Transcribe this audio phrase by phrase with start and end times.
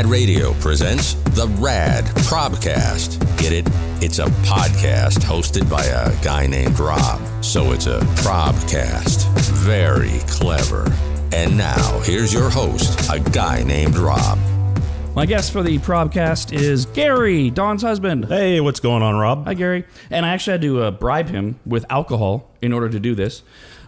[0.00, 3.20] Rad Radio presents the Rad Probcast.
[3.36, 3.66] Get it?
[4.02, 7.20] It's a podcast hosted by a guy named Rob.
[7.44, 9.28] So it's a Probcast.
[9.52, 10.90] Very clever.
[11.34, 14.38] And now, here's your host, a guy named Rob.
[15.14, 18.24] My guest for the Probcast is Gary, Dawn's husband.
[18.24, 19.44] Hey, what's going on, Rob?
[19.44, 19.84] Hi, Gary.
[20.08, 23.42] And I actually had to uh, bribe him with alcohol in order to do this.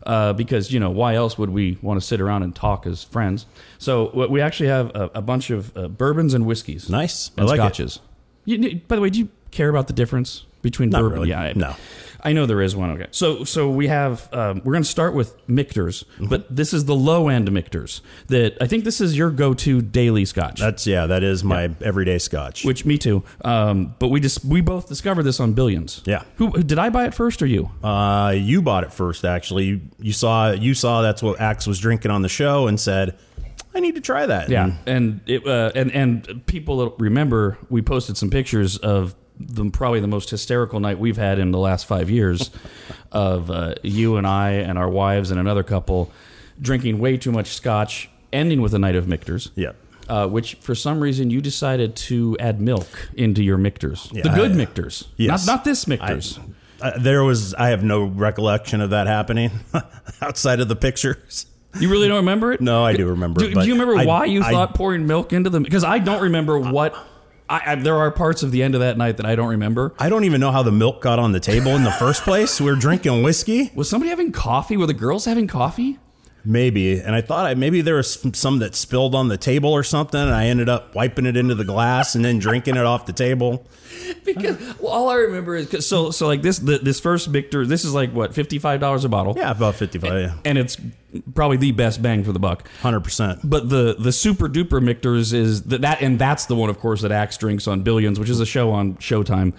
[0.07, 3.05] Uh, because you know why else would we want to sit around and talk as
[3.05, 3.47] friends?
[3.79, 7.31] So we actually have a, a bunch of uh, bourbons and whiskeys, Nice.
[7.37, 7.63] I and like it.
[7.63, 8.01] scotches.
[8.45, 11.15] You, by the way, do you care about the difference between Not bourbon?
[11.19, 11.31] really.
[11.31, 11.75] Yeah, I, No.
[12.25, 12.91] I know there is one.
[12.93, 16.27] Okay, so so we have um, we're going to start with Michter's, Mm-hmm.
[16.27, 18.01] but this is the low end Michter's.
[18.29, 20.61] That I think this is your go to daily scotch.
[20.61, 22.65] That's yeah, that is my everyday scotch.
[22.65, 23.25] which me too.
[23.45, 26.03] Um, but we just we both discovered this on Billions.
[26.05, 26.23] Yeah.
[26.37, 27.71] Who did I buy it first or you?
[27.83, 29.65] uh, you bought it first, actually.
[29.65, 33.19] You, you saw you saw that's what Axe was drinking on the show and said,
[33.75, 34.65] "I need to try that." Yeah.
[34.65, 39.15] And And it uh, and and people remember we posted some pictures of
[39.49, 42.51] the probably the most hysterical night we've had in the last five years
[43.13, 46.11] of uh, you and I and our wives and another couple
[46.61, 49.51] drinking way too much scotch, ending with a night of Michter's.
[49.57, 49.73] yeah,
[50.09, 54.53] Uh, which for some reason you decided to add milk into your Michter's, the good
[54.53, 55.47] I- Michter's, Yes.
[55.47, 56.39] not not this I, Michter's.
[56.81, 59.51] uh, there was I have no recollection of that happening
[60.21, 61.47] outside of the pictures.
[61.81, 62.61] You really don't remember it?
[62.61, 63.41] No, I do remember.
[63.41, 65.63] Do, do you remember I- why you I- thought pouring milk into them?
[65.63, 66.95] Because I don't remember what.
[67.49, 69.95] I, I, there are parts of the end of that night that I don't remember.
[69.99, 72.61] I don't even know how the milk got on the table in the first place.
[72.61, 74.77] We are drinking whiskey, Was somebody having coffee?
[74.77, 75.99] Were the girls having coffee?
[76.45, 79.85] Maybe, and I thought I, maybe there was some that spilled on the table or
[79.85, 83.07] something, and I ended up wiping it into the glass and then drinking it off
[83.07, 83.67] the table.
[84.25, 87.67] Because well, all I remember is 'cause- so so like this the, this first Michter.
[87.67, 89.35] This is like what fifty five dollars a bottle.
[89.37, 90.13] Yeah, about fifty-five.
[90.13, 90.77] Yeah, and it's
[91.35, 92.67] probably the best bang for the buck.
[92.81, 93.41] hundred percent.
[93.45, 97.03] But the the super duper Michter's is that, that and that's the one, of course,
[97.03, 99.53] that Axe drinks on Billions, which is a show on Showtime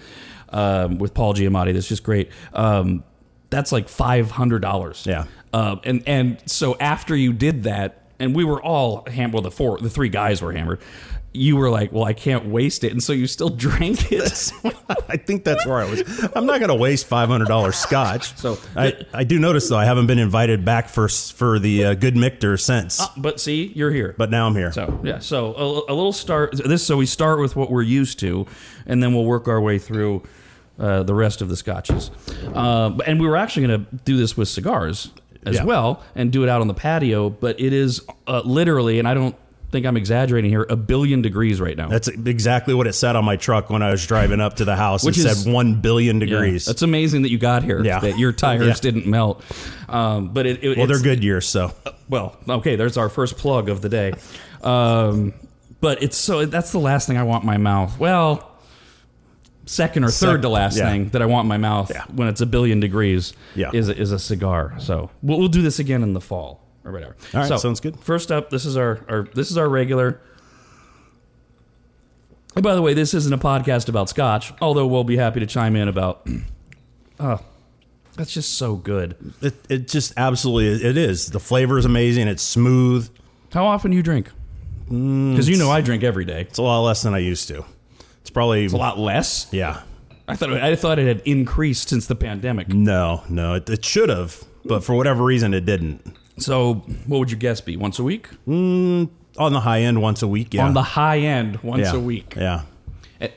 [0.50, 1.72] um, with Paul Giamatti.
[1.72, 2.30] That's just great.
[2.54, 3.04] Um,
[3.50, 5.04] that's like five hundred dollars.
[5.06, 5.24] Yeah.
[5.54, 9.34] Um, and and so after you did that, and we were all hammered.
[9.34, 10.80] Well, the four, the three guys were hammered.
[11.36, 14.52] You were like, "Well, I can't waste it," and so you still drank it.
[15.08, 16.00] I think that's where I was.
[16.34, 18.36] I'm not going to waste five hundred dollars scotch.
[18.36, 21.94] So- I, I do notice though I haven't been invited back for for the uh,
[21.94, 23.00] good Michter since.
[23.16, 24.14] but see, you're here.
[24.18, 24.72] but now I'm here.
[24.72, 26.52] So yeah, so a, a little start.
[26.64, 28.46] This so we start with what we're used to,
[28.86, 30.22] and then we'll work our way through
[30.78, 32.10] uh, the rest of the scotches.
[32.54, 35.10] Uh, and we were actually going to do this with cigars
[35.46, 35.64] as Yeah.
[35.64, 37.30] well, and do it out on the patio.
[37.30, 39.34] But it is uh, literally, and I don't
[39.72, 41.88] think I'm exaggerating here, a billion degrees right now.
[41.88, 44.76] That's exactly what it said on my truck when I was driving up to the
[44.76, 45.02] house.
[45.04, 46.64] Which it is- said one billion Yeah, degrees.
[46.64, 47.82] That's amazing that you got here.
[47.84, 47.98] Yeah.
[47.98, 48.74] That your tires Yeah.
[48.80, 49.42] didn't melt.
[49.88, 51.72] Um, but it, it well, they're Goodyears, so
[52.08, 54.12] Well, okay, there's our first plug of the day.
[54.62, 55.34] Um,
[55.80, 57.98] but it's so that's the last thing I want my mouth.
[57.98, 58.50] Well,
[59.66, 60.90] second or third to last yeah.
[60.90, 62.04] thing that I want in my mouth Yeah.
[62.14, 63.70] when it's a billion degrees Yeah.
[63.72, 64.74] is a, is a cigar.
[64.78, 67.16] So we'll, we'll do this again in the fall or whatever.
[67.34, 67.98] All right, so, sounds good.
[68.00, 70.20] First up, this is our, our this is our regular.
[72.54, 75.46] And by the way, this isn't a podcast about scotch, although we'll be happy to
[75.46, 76.26] chime in about.
[77.20, 77.38] Oh,
[78.16, 79.14] that's just so good.
[79.40, 81.28] it, it just absolutely it is.
[81.30, 82.26] The flavor is amazing.
[82.26, 83.08] It's smooth.
[83.52, 84.32] How often do you drink?
[84.90, 86.40] Mm, Because you know I drink every day.
[86.40, 87.64] It's a lot less than I used to.
[88.34, 89.46] It's probably a lot less.
[89.52, 89.82] yeah.
[90.26, 92.68] I thought I thought it had increased since the pandemic.
[92.68, 96.02] No, no, it, it should have, but for whatever reason, it didn't.
[96.38, 97.76] So, what would your guess be?
[97.76, 98.28] Once a week?
[98.46, 100.54] On the high end, once a week.
[100.54, 100.66] Yeah.
[100.66, 101.94] On the high end, once yeah.
[101.94, 102.34] a week.
[102.36, 102.62] Yeah.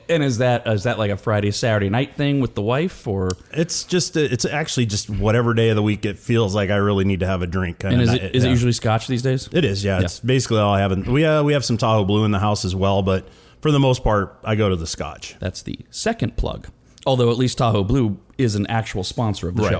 [0.08, 3.30] And is that is that like a Friday Saturday night thing with the wife, or
[3.52, 7.04] It's just it's actually just whatever day of the week it feels like I really
[7.04, 7.84] need to have a drink.
[7.84, 8.48] and is night- it is yeah.
[8.48, 9.48] it usually Scotch these days?
[9.52, 10.00] It is, yeah.
[10.00, 10.92] It's basically all I have.
[10.92, 13.28] In, we uh, we have some Tahoe Blue in the house as well, but
[13.60, 15.36] for the most part, I go to the Scotch.
[15.40, 16.68] That's the second plug.
[17.06, 19.72] Although at least Tahoe Blue is an actual sponsor of the Right.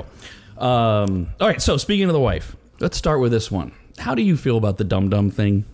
[0.59, 0.65] show.
[0.65, 1.61] Um, all right.
[1.63, 3.73] So speaking of the wife, let's start with this one.
[3.99, 5.65] How do you feel about the dum dum thing?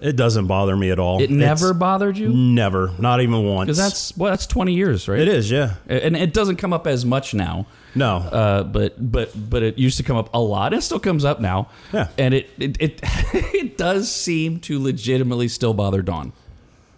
[0.00, 1.22] It doesn't bother me at all.
[1.22, 3.66] It never It's bothered you never, not even once.
[3.68, 5.20] because that's well, that's twenty years, right?
[5.20, 5.74] it is, yeah.
[5.86, 7.66] and it doesn't come up as much now.
[7.94, 10.74] No, Uh, but but but it used to come up a lot.
[10.74, 11.68] It still comes up now.
[11.92, 12.08] Yeah.
[12.18, 13.00] and it it it,
[13.54, 16.32] it does seem to legitimately still bother Dawn.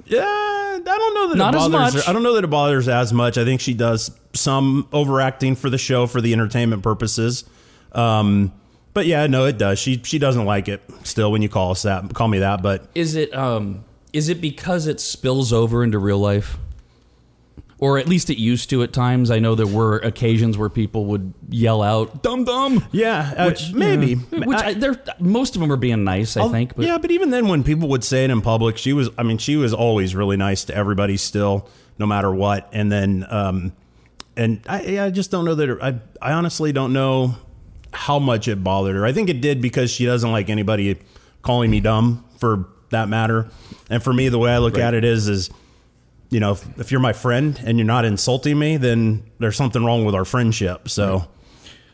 [0.07, 0.23] Yeah.
[0.25, 2.05] I don't know that Not it as bothers much.
[2.05, 2.11] her.
[2.11, 3.39] I don't know that it bothers as much.
[3.39, 7.45] I think she does some overacting for the show for the entertainment purposes.
[7.93, 8.53] Um,
[8.93, 9.79] but yeah, no, it does.
[9.79, 12.63] She she doesn't like it still when you call us that, call me that.
[12.63, 16.59] But Is it um is it because it spills over into real life?
[17.85, 19.31] Or at least it used to at times.
[19.31, 23.73] I know there were occasions where people would yell out "dum dum." Yeah, uh, Which
[23.75, 24.17] maybe.
[24.33, 26.75] yeah, which I- they're most of them are being nice, I I'll- think.
[26.77, 29.11] But yeah, but even then, when people would say it in public, she was.
[29.19, 32.69] I mean, she was always really nice to everybody, still, no matter what.
[32.73, 33.73] And then, um,
[34.37, 35.69] and I, I just don't know that.
[35.69, 37.35] It, I, I honestly don't know
[37.93, 39.05] how much it bothered her.
[39.05, 40.97] I think it did because she doesn't like anybody
[41.43, 43.49] calling me dumb, for that matter.
[43.91, 45.51] And for me, the way I look at it is, is
[46.31, 49.85] you know, if, if you're my friend and you're not insulting me, then there's something
[49.85, 50.89] wrong with our friendship.
[50.89, 51.29] So.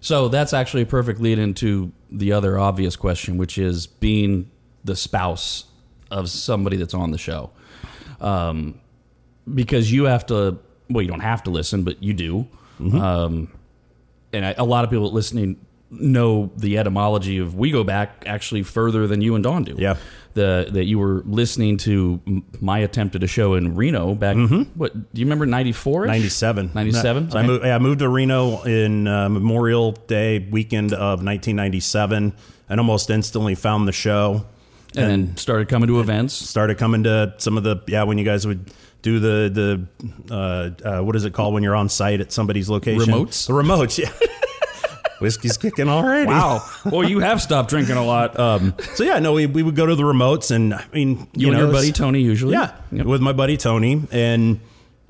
[0.03, 4.51] So that's actually a perfect lead into the other obvious question, which is being
[4.83, 5.65] the spouse
[6.11, 7.51] of somebody that's on the show.
[8.19, 8.81] Um,
[9.53, 12.49] because you have to, well, you don't have to listen, but you do.
[12.99, 13.53] Um,
[14.33, 15.61] and I, a lot of people listening
[15.91, 19.75] know the etymology of we go back actually further than you and Dawn do.
[19.79, 19.97] Yeah.
[20.35, 22.21] The that you were listening to
[22.61, 24.37] my attempt at a show in Reno back.
[24.75, 25.45] What do you remember?
[25.47, 26.07] Ninety four.
[26.07, 26.71] 97.
[26.73, 27.31] 97?
[27.33, 27.47] So I, Okay.
[27.49, 32.33] moved, I moved to Reno in uh, Memorial Day weekend of 1997
[32.69, 34.47] and almost instantly found the show.
[34.97, 36.35] and then started coming to events.
[36.35, 38.71] Started coming to some of the, yeah, when you guys would
[39.03, 39.87] do the,
[40.29, 43.13] the uh, uh, what is it called when you're on site at somebody's location?
[43.13, 43.47] Remotes?
[43.49, 44.11] The remotes, yeah.
[45.21, 46.27] Whiskey's kicking already.
[46.31, 46.65] Wow.
[46.85, 48.39] well, you have stopped drinking a lot.
[48.39, 51.27] Um, so yeah, no, we, we would go to the remotes and I mean, you,
[51.35, 52.53] you, and know, your buddy Tony usually.
[52.55, 53.07] Yeah, Yep.
[53.07, 54.61] with my buddy Tony, and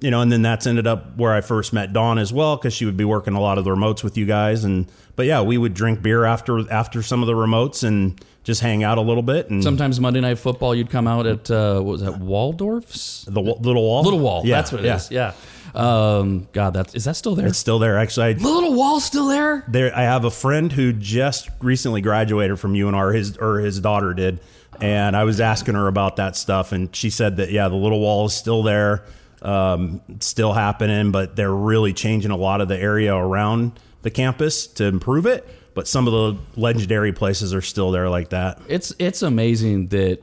[0.00, 2.72] you know, and then that's ended up where I first met Dawn as well because
[2.72, 5.42] she would be working a lot of the remotes with you guys, and but yeah,
[5.42, 9.02] we would drink beer after after some of the remotes and just hang out a
[9.02, 12.14] little bit and Sometimes Monday Night Football, you'd come out at uh, what was that
[12.18, 14.42] Waldorf's the little wall, Little Wall.
[14.46, 14.96] Yeah, that's what it yeah.
[14.96, 15.10] is.
[15.10, 15.32] Yeah.
[15.74, 17.48] Um, God, that is that still there?
[17.48, 17.98] It's still there.
[17.98, 19.64] Actually, I, the Little Wall still there?
[19.68, 23.14] there I have a friend who just recently graduated from UNR.
[23.14, 24.40] His or his daughter did,
[24.80, 28.00] and I was asking her about that stuff, and she said that yeah, the little
[28.00, 29.04] wall is still there,
[29.42, 34.66] um, still happening, but they're really changing a lot of the area around the campus
[34.66, 35.46] to improve it.
[35.74, 38.60] But some of the legendary places are still there like that.
[38.68, 40.22] It's it's amazing that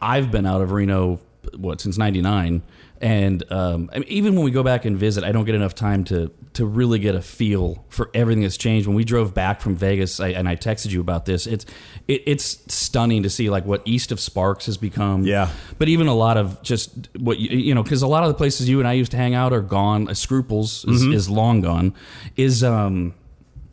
[0.00, 1.20] I've been out of Reno
[1.56, 2.62] what since '99,
[3.00, 5.74] and um, I mean, even when we go back and visit, I don't get enough
[5.74, 8.86] time to to really get a feel for everything that's changed.
[8.86, 11.66] When we drove back from Vegas, I, and I texted you about this, it's
[12.08, 15.24] it, it's stunning to see like what east of Sparks has become.
[15.24, 15.50] Yeah.
[15.78, 18.34] but even a lot of just what you, you know, because a lot of the
[18.34, 20.08] places you and I used to hang out are gone.
[20.08, 21.94] Uh, Scruples is, is long gone.
[22.36, 23.14] Is um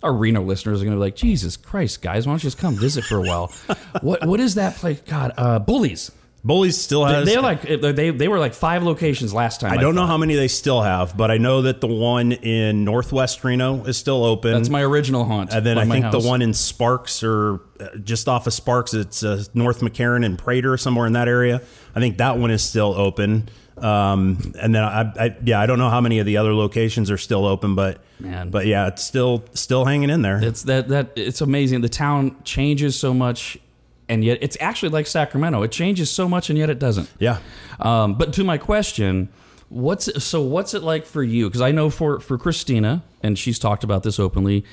[0.03, 2.57] our Reno listeners are going to be like, Jesus Christ, guys, why don't you just
[2.57, 3.47] come visit for a while?
[4.01, 5.01] what what is that place?
[5.01, 6.11] God, uh, Bully's.
[6.45, 7.25] Bully's still has.
[7.25, 9.72] They're like they they were like five locations last time.
[9.72, 12.84] I don't know how many they still have, but I know that the one in
[12.84, 14.51] Northwest Reno is still open.
[14.51, 15.54] That's my original haunt.
[15.54, 19.24] And then I think the one in Sparks or uh, just off of Sparks, it's
[19.24, 21.62] uh, North McCarran and Prater, somewhere in that area.
[21.95, 23.48] I think that one is still open.
[23.78, 27.10] Um, and then I, I, yeah, I don't know how many of the other locations
[27.10, 28.50] are still open, but Man.
[28.50, 30.44] but yeah, it's still still hanging in there.
[30.44, 31.81] It's that that it's amazing.
[31.81, 33.57] The town changes so much,
[34.13, 35.63] and yet it's actually like Sacramento.
[35.63, 37.10] It changes so much, and yet it doesn't.
[37.18, 37.39] yeah.
[37.80, 39.30] Um, but to my question,
[39.69, 41.50] what's so what's it like for you?
[41.50, 44.63] Because I know for for Christina, and she's talked about this openly.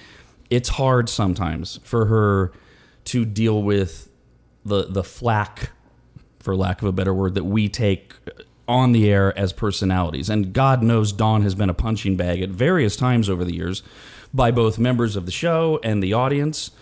[0.51, 2.53] It's hard sometimes for her
[3.07, 4.11] to deal with
[4.67, 5.71] the the flack,
[6.39, 8.13] for lack of a better word, that we take
[8.69, 10.29] on the air as personalities.
[10.29, 13.83] And God knows Dawn has been a punching bag at various times over the years
[14.35, 16.73] by both members of the show and the audience.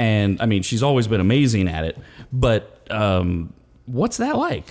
[0.00, 1.98] And I mean, she's always been amazing at it.
[2.32, 3.52] But um,
[3.84, 4.64] what's that like?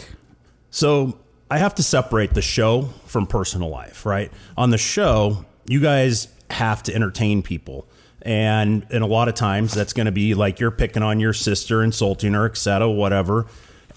[0.71, 1.19] So
[1.51, 4.31] I have to separate the show from personal life, right?
[4.57, 7.87] On the show, you guys have to entertain people.
[8.23, 11.33] And and a lot of times that's going to be like you're picking on your
[11.33, 13.45] sister, insulting her, etc., whatever.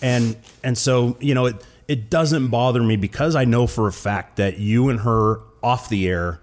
[0.03, 3.93] And and so, you know, it it doesn't bother me because I know for a
[3.93, 6.43] fact that you and her off the air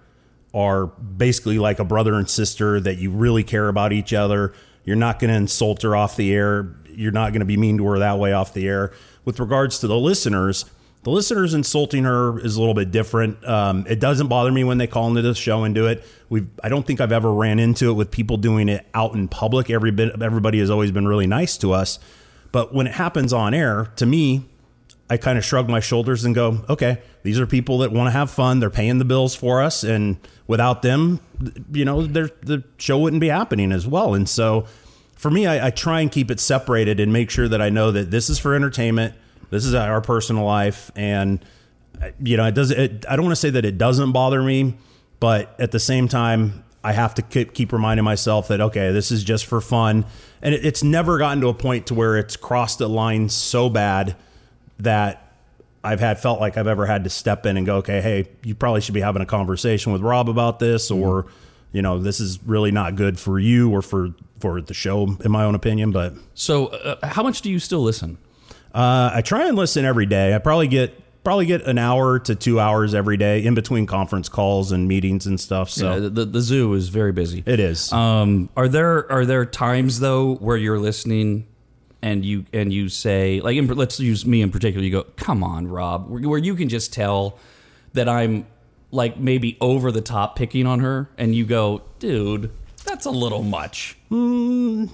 [0.52, 4.52] are basically like a brother and sister that you really care about each other.
[4.84, 6.74] You're not going to insult her off the air.
[6.88, 8.92] You're not going to be mean to her that way off the air.
[9.24, 10.64] With regards to the listeners,
[11.02, 13.46] the listeners insulting her is a little bit different.
[13.46, 16.04] Um, it doesn't bother me when they call into the show and do it.
[16.28, 19.28] We I don't think I've ever ran into it with people doing it out in
[19.28, 19.70] public.
[19.70, 21.98] Every bit, everybody has always been really nice to us.
[22.52, 24.44] But when it happens on air, to me,
[25.10, 28.12] I kind of shrug my shoulders and go, okay, these are people that want to
[28.12, 28.60] have fun.
[28.60, 29.82] They're paying the bills for us.
[29.82, 31.18] And without them,
[31.72, 34.14] you know, the show wouldn't be happening as well.
[34.14, 34.66] And so
[35.16, 37.90] for me, I, I try and keep it separated and make sure that I know
[37.90, 39.14] that this is for entertainment.
[39.50, 40.92] This is our personal life.
[40.94, 41.44] And,
[42.22, 44.76] you know, it does it, I don't want to say that it doesn't bother me,
[45.18, 49.22] but at the same time, I have to keep, reminding myself that, okay, this is
[49.22, 50.06] just for fun.
[50.40, 53.68] And it, it's never gotten to a point to where it's crossed a line so
[53.68, 54.16] bad
[54.80, 55.32] that
[55.82, 58.54] I've had felt like I've ever had to step in and go, okay, hey, you
[58.54, 61.26] probably should be having a conversation with Rob about this, or
[61.72, 64.10] you know, this is really not good for you or for
[64.40, 65.90] for the show, in my own opinion.
[65.92, 68.18] But So, uh, how much do you still listen?
[68.74, 70.34] uh, I try and listen every day.
[70.34, 74.28] I probably get probably get an hour to two hours every day in between conference
[74.28, 75.68] calls and meetings and stuff.
[75.70, 77.42] So Uh, the, the zoo is very busy.
[77.46, 77.92] it is.
[77.92, 81.46] Um, are there are there times though where you're listening
[82.02, 84.84] and you and you say like in, let's use me in particular.
[84.84, 87.38] You go, come on, Rob, where, where you can just tell
[87.92, 88.46] that I'm
[88.90, 92.50] like maybe over the top picking on her, and you go, dude,
[92.84, 93.96] that's a little much.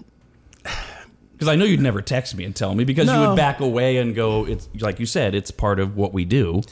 [1.33, 3.99] Because I know you'd never text me and tell me because you would back away
[3.99, 6.63] and go, it's like you said, it's part of what we do.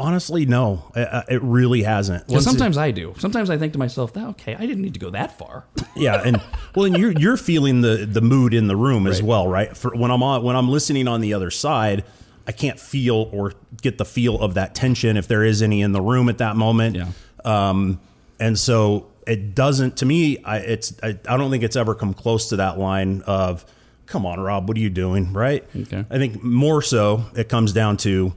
[0.00, 2.26] Honestly, no, it really hasn't.
[2.26, 3.14] Because Once it- sometimes I do.
[3.18, 5.66] Sometimes I think to myself, that okay, I didn't need to go that far.
[5.96, 6.40] yeah, and
[6.74, 9.76] well, and you're you're feeling the the mood in the room as well, right?
[9.76, 12.04] For when I'm on when I'm listening on the other side,
[12.46, 13.52] I can't feel or
[13.82, 16.56] get the feel of that tension if there is any in the room at that
[16.56, 16.96] moment.
[16.96, 17.08] Yeah.
[17.44, 18.00] Um,
[18.38, 20.38] and so it doesn't to me.
[20.44, 23.64] I it's I, I don't think it's ever come close to that line of,
[24.06, 25.64] "Come on, Rob, what are you doing?" Right?
[25.76, 26.04] Okay.
[26.10, 28.34] I think more so it comes down to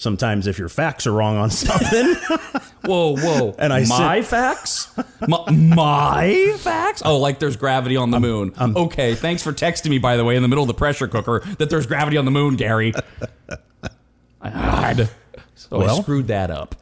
[0.00, 2.14] sometimes if your facts are wrong on something.
[2.84, 3.54] Whoa, whoa!
[3.58, 4.90] And I my facts,
[5.28, 7.02] my, my facts.
[7.04, 8.54] Oh, like there's gravity on the moon.
[8.58, 11.40] okay, thanks for texting me, by the way, in the middle of the pressure cooker
[11.58, 12.94] that there's gravity on the moon, Gary.
[14.42, 15.10] God.
[15.54, 16.74] So I screwed that up.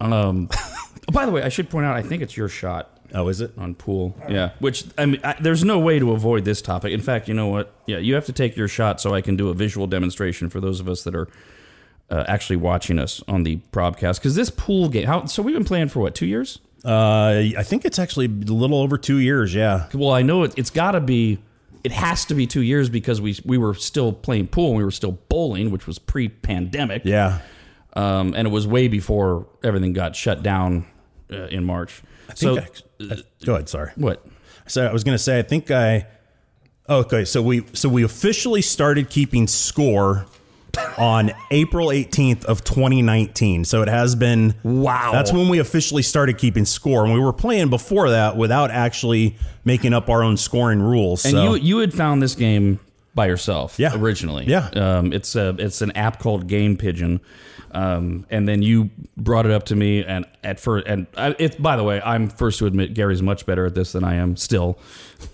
[0.00, 0.48] Um.
[0.52, 3.40] oh, by the way, I should point out, I think it's your shot oh, is
[3.40, 3.52] it?
[3.58, 4.16] on pool.
[4.28, 4.50] Yeah.
[4.60, 6.92] Which I mean, I, there's no way to avoid this topic.
[6.92, 7.72] In fact, you know what?
[7.86, 10.60] Yeah, you have to take your shot so I can do a visual demonstration for
[10.60, 11.28] those of us that are
[12.10, 14.20] uh, actually watching us on the broadcast.
[14.20, 16.58] Because this pool game, how so we've been playing for what two years?
[16.84, 19.54] Uh, I think it's actually a little over two years.
[19.54, 19.88] Yeah.
[19.94, 21.38] Well, I know it, it's got to be.
[21.82, 24.84] It has to be two years because we we were still playing pool and we
[24.84, 27.02] were still bowling, which was pre-pandemic.
[27.04, 27.40] Yeah.
[27.94, 30.86] Um, and it was way before everything got shut down
[31.32, 32.02] uh, in March.
[32.28, 32.66] I So I-
[33.00, 33.68] I- go ahead.
[33.68, 33.90] Sorry.
[33.96, 34.26] what?
[34.66, 36.06] So I was going to say, I think I.
[36.88, 40.26] oh, Okay, so we so we officially started keeping score
[40.98, 43.64] on April 18th of 2019.
[43.64, 45.10] So it has been Wow.
[45.12, 49.36] That's when we officially started keeping score, and we were playing before that without actually
[49.64, 51.24] making up our own scoring rules.
[51.24, 51.54] And so.
[51.54, 52.80] you you had found this game
[53.14, 53.92] by yourself, Yeah.
[53.94, 54.68] originally, Yeah.
[54.74, 57.20] Um, it's a it's an app called Game Pigeon,
[57.72, 61.60] um, and then you brought it up to me, and at first, and I, it.
[61.62, 64.36] By the way, I'm first to admit Gary's much better at this than I am
[64.36, 64.78] still,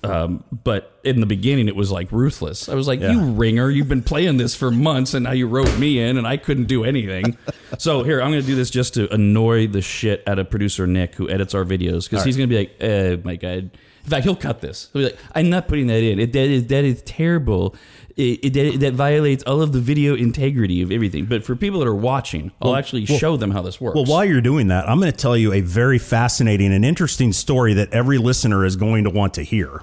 [0.05, 2.69] um, but in the beginning it was like ruthless.
[2.69, 3.13] I was like, Yeah.
[3.13, 6.27] you ringer, you've been playing this for months, and now you wrote me in, and
[6.27, 7.37] I couldn't do anything.
[7.79, 10.87] so here, I'm going to do this just to annoy the shit out of producer
[10.87, 13.71] Nick, who edits our videos, because he's going to be like, oh my god.
[14.05, 14.89] In fact, he'll cut this.
[14.93, 16.19] He'll be like, "I'm not putting that in.
[16.19, 17.75] It, that is that is terrible.
[18.17, 21.81] It, it- that, that violates all of the video integrity of everything." But for people
[21.81, 23.95] that are watching, I'll actually show them how this works.
[23.97, 27.33] well, while you're doing that, I'm going to tell you a very fascinating and interesting
[27.33, 29.83] story that every listener is going to want to hear.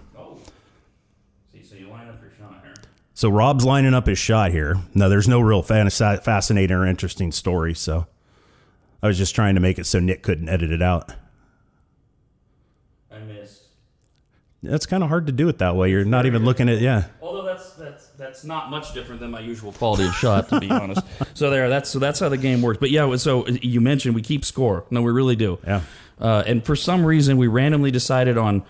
[1.53, 2.74] See, so you line up your shot here.
[3.13, 4.77] So Rob's lining up his shot here.
[4.93, 7.74] No, there's no real fan- fascinating or interesting story.
[7.75, 8.07] So
[9.01, 11.13] I was just trying to make it so Nick couldn't edit it out.
[13.12, 13.63] I missed.
[14.63, 15.91] It's kind of hard to do it that way.
[15.91, 17.05] You're not even looking at yeah.
[17.21, 20.69] Although that's that's that's not much different than my usual quality of shot, to be
[20.69, 21.01] honest.
[21.35, 22.79] So there, that's so that's how the game works.
[22.79, 24.85] But yeah, so you mentioned we keep score.
[24.89, 25.59] No, we really do.
[25.63, 25.81] Yeah.
[26.19, 28.63] Uh, and for some reason, we randomly decided on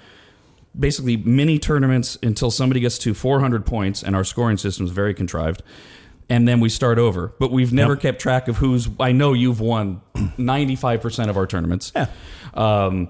[0.77, 5.13] basically mini tournaments until somebody gets to 400 points, and our scoring system is very
[5.13, 5.63] contrived.
[6.29, 7.33] And then we start over.
[7.39, 8.01] But we've never Yep.
[8.01, 8.89] kept track of who's.
[8.99, 10.01] I know you've won
[10.37, 11.93] 95% of our tournaments.
[11.95, 12.07] Yeah.
[12.53, 13.07] Um,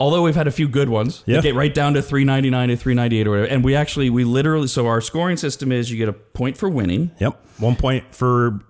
[0.00, 1.40] although we've had a few good ones, Yeah.
[1.42, 3.48] get right down to 399 to 398 or whatever.
[3.48, 6.68] And we actually, we literally, so our scoring system is you get a point for
[6.68, 7.38] winning, Yep.
[7.58, 8.60] One point for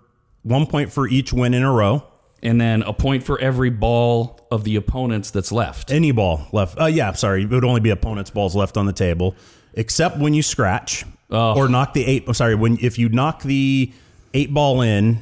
[0.42, 2.02] one point for each win in a row.
[2.42, 5.92] and then a point for every ball of the opponents that's left.
[5.92, 6.80] Any ball left.
[6.80, 7.42] Uh, yeah, sorry.
[7.42, 9.34] It would only be opponent's balls left on the table,
[9.74, 11.54] except when you scratch Oh.
[11.54, 12.24] or knock the eight.
[12.26, 12.54] I'm sorry.
[12.54, 13.92] When if you knock the
[14.32, 15.20] eight ball in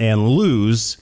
[0.00, 0.96] and lose,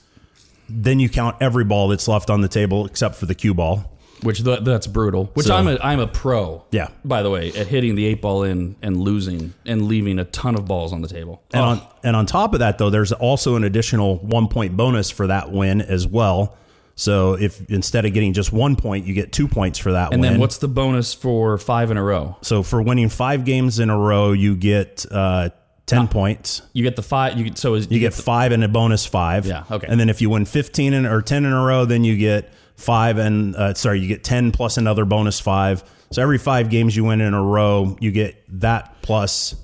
[0.69, 3.96] then you count every ball that's left on the table except for the cue ball.
[4.23, 5.29] Which th- that's brutal.
[5.33, 6.63] Which So- I'm a I'm a pro.
[6.71, 6.87] Yeah.
[7.05, 10.55] By the way, at hitting the eight ball in and losing and leaving a ton
[10.55, 11.41] of balls on the table.
[11.53, 14.75] And Oh, on and on top of that, though, there's also an additional one point
[14.77, 16.55] bonus for that win as well.
[16.95, 20.21] So if instead of getting just one point, you get two points for that and
[20.21, 20.31] win.
[20.33, 22.37] then what's the bonus for five in a row?
[22.41, 25.49] so for winning five games in a row, you get uh,
[25.85, 26.63] ten points.
[26.73, 27.37] You get the five.
[27.37, 29.45] You get so is You get five and a bonus five.
[29.45, 29.85] Yeah, okay.
[29.87, 32.51] And then if you win fifteen in, or ten in a row, then you get
[32.77, 35.83] five and uh, sorry, you get ten plus another bonus five.
[36.11, 39.55] So every five games you win in a row, you get that plus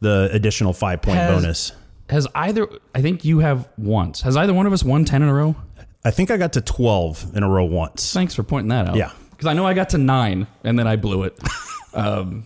[0.00, 1.72] the additional five point Has- bonus.
[2.08, 4.22] has either I think you have once.
[4.22, 5.56] Has either one of us won 10 in a row?
[6.04, 8.12] I think I got to 12 in a row once.
[8.12, 8.96] Thanks for pointing that out.
[8.96, 9.10] Yeah.
[9.30, 11.38] Because I know I got to 9 and then I blew it.
[11.94, 12.44] um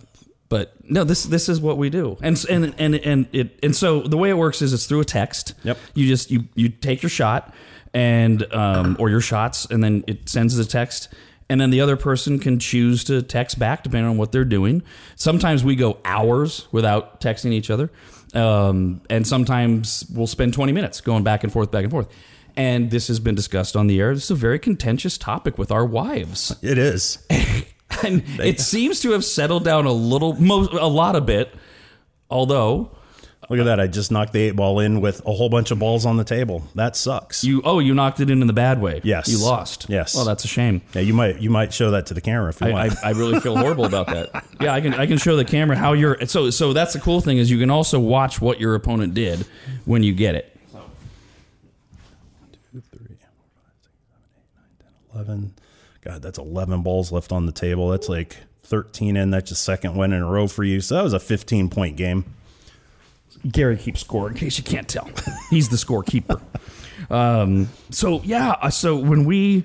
[0.48, 4.02] but no, this this is what we do, and and and and it and so
[4.02, 5.54] the way it works is it's through a text.
[5.64, 5.78] Yep.
[5.94, 7.54] You just you you take your shot,
[7.94, 11.08] and um or your shots, and then it sends the text,
[11.48, 14.82] and then the other person can choose to text back depending on what they're doing.
[15.16, 17.90] Sometimes we go hours without texting each other,
[18.34, 22.08] um, and sometimes we'll spend twenty minutes going back and forth, back and forth.
[22.56, 24.12] And this has been discussed on the air.
[24.14, 27.18] This is a very contentious topic with our wives It is.
[28.02, 31.54] and it seems to have settled down a little, mo- a lot a bit.
[32.30, 32.90] Although
[33.50, 33.80] Look at that.
[33.80, 36.24] I just knocked the eight ball in with a whole bunch of balls on the
[36.24, 36.62] table.
[36.74, 37.42] That sucks.
[37.44, 39.00] you, oh, you knocked it in in the bad way.
[39.04, 39.28] Yes.
[39.28, 39.86] you lost.
[39.88, 40.14] Yes.
[40.14, 40.80] well, that's a shame.
[40.94, 43.04] yeah, you might you might show that to the camera if you I, I, want.
[43.04, 44.44] I really feel horrible about that.
[44.60, 46.24] Yeah, I can I can show the camera how you're.
[46.26, 49.44] So so that's the cool thing is you can also watch what your opponent did
[49.86, 50.56] when you get it.
[52.72, 53.16] Two, three, four,
[53.56, 54.54] five, six, seven, eight,
[55.16, 55.54] nine, 10, 11.
[56.02, 57.88] God, that's 11 balls left on the table.
[57.88, 59.30] That's like 13 in.
[59.30, 60.80] That's your second win in a row for you.
[60.80, 62.24] So that was a 15 point game.
[63.50, 65.08] Gary keeps score in case you can't tell.
[65.50, 66.40] He's the scorekeeper.
[67.10, 69.64] Um, so yeah, uh, so when we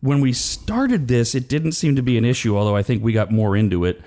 [0.00, 2.56] when we started this, it didn't seem to be an issue.
[2.56, 4.00] Although I think we got more into it,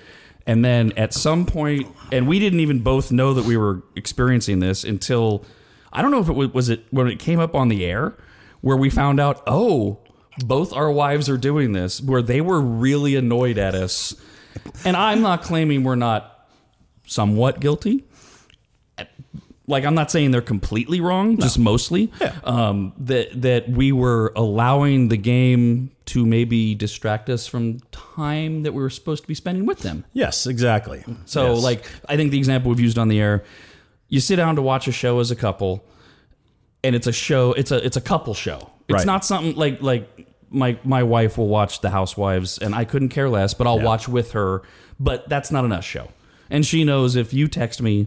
[0.46, 4.58] and then at some point, and we didn't even both know that we were experiencing
[4.58, 5.44] this until
[5.92, 8.16] I don't know if it was, was it when it came up on the air
[8.60, 9.42] where we found out.
[9.46, 10.00] Oh,
[10.44, 14.16] both our wives are doing this, where they were really annoyed at us,
[14.84, 16.48] and I'm not claiming we're not
[17.06, 18.04] somewhat guilty
[19.66, 22.12] like I'm not saying they're completely wrong, just mostly.
[22.44, 28.72] Um, that that we were allowing the game to maybe distract us from time that
[28.74, 30.04] we were supposed to be spending with them.
[30.12, 31.02] Yes, exactly.
[31.24, 31.62] So, Yes.
[31.62, 33.42] like, I think the example we've used on the air,
[34.10, 35.82] you sit down to watch a show as a couple,
[36.82, 37.52] and it's a show.
[37.54, 38.70] It's a it's a couple show.
[38.88, 39.06] It's Right.
[39.06, 43.30] not something like like my my wife will watch The Housewives, and I couldn't care
[43.30, 43.84] less, but I'll Yeah.
[43.84, 44.62] watch with her.
[45.00, 46.08] But that's not an us show,
[46.50, 48.06] and she knows if you text me,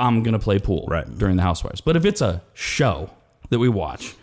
[0.00, 1.06] I'm gonna play pool Right.
[1.18, 1.80] during The Housewives.
[1.80, 3.10] But if it's a show
[3.50, 4.14] that we watch.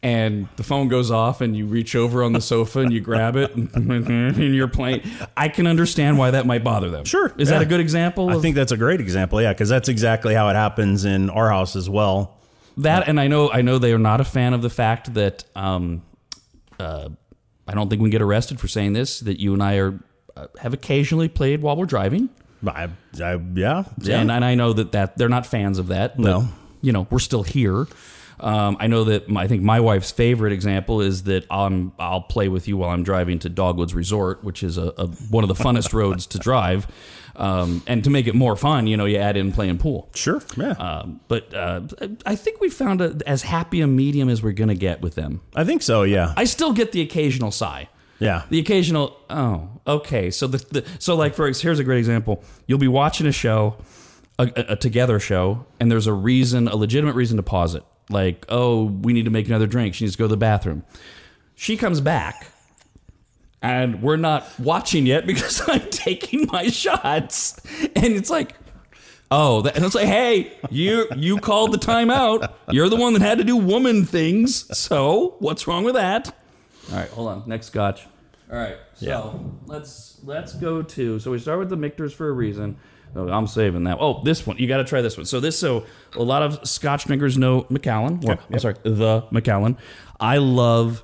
[0.00, 3.34] And the phone goes off, and you reach over on the sofa and you grab
[3.34, 5.02] it, and you're playing.
[5.36, 7.04] I can understand why that might bother them.
[7.04, 7.58] Sure, is yeah.
[7.58, 8.30] that a good example?
[8.30, 9.42] I think that's a great example.
[9.42, 12.38] Yeah, because that's exactly how it happens in our house as well.
[12.76, 13.08] that?
[13.08, 16.02] And I know, I know they are not a fan of the fact that um,
[16.78, 17.08] uh,
[17.66, 19.18] I don't think we can get arrested for saying this.
[19.18, 19.98] That you and I are
[20.36, 22.28] uh, have occasionally played while we're driving,
[22.66, 22.84] I,
[23.22, 24.20] I, yeah, yeah.
[24.20, 26.16] and, and I know that that they're not fans of that.
[26.16, 26.48] But, No.
[26.82, 27.86] you know we're still here.
[28.40, 32.20] Um, I know that my, I think my wife's favorite example is that I'm, I'll
[32.20, 35.48] play with you while I'm driving to Dogwoods Resort, which is a, a one of
[35.48, 36.86] the funnest roads to drive.
[37.34, 40.08] Um, and to make it more fun, you know, you add in playing pool.
[40.14, 40.40] sure.
[40.56, 41.82] Yeah, Um, but uh,
[42.26, 45.14] I think we found a, as happy a medium as we're going to get with
[45.14, 45.40] them.
[45.54, 46.02] I think so.
[46.02, 47.88] Yeah, I still get the occasional sigh.
[48.18, 48.42] Yeah.
[48.50, 50.30] The occasional, oh, okay.
[50.30, 52.42] So the, the so like for here's a great example.
[52.66, 53.76] You'll be watching a show,
[54.38, 57.84] a, a, a together show, and there's a reason, a legitimate reason to pause it.
[58.10, 59.94] Like, oh, we need to make another drink.
[59.94, 60.84] She needs to go to the bathroom.
[61.54, 62.48] She comes back,
[63.62, 67.60] and we're not watching yet because I'm taking my shots,
[67.94, 68.54] and it's like.
[69.30, 72.50] Oh, that, and it's like, hey, you you called the timeout.
[72.70, 74.74] You're the one that had to do woman things.
[74.74, 76.34] So what's wrong with that?
[76.90, 77.42] All right, hold on.
[77.46, 78.06] Next scotch.
[78.50, 79.48] All right, so Yeah.
[79.66, 81.18] let's let's go to.
[81.18, 82.76] So we start with the Michter's for a reason.
[83.16, 83.98] Oh, I'm saving that.
[84.00, 84.58] Oh, this one.
[84.58, 85.26] You got to try this one.
[85.26, 85.58] So this.
[85.58, 88.20] So a lot of Scotch drinkers know Macallan.
[88.26, 89.76] Or, I'm sorry, the Macallan.
[90.20, 91.02] I love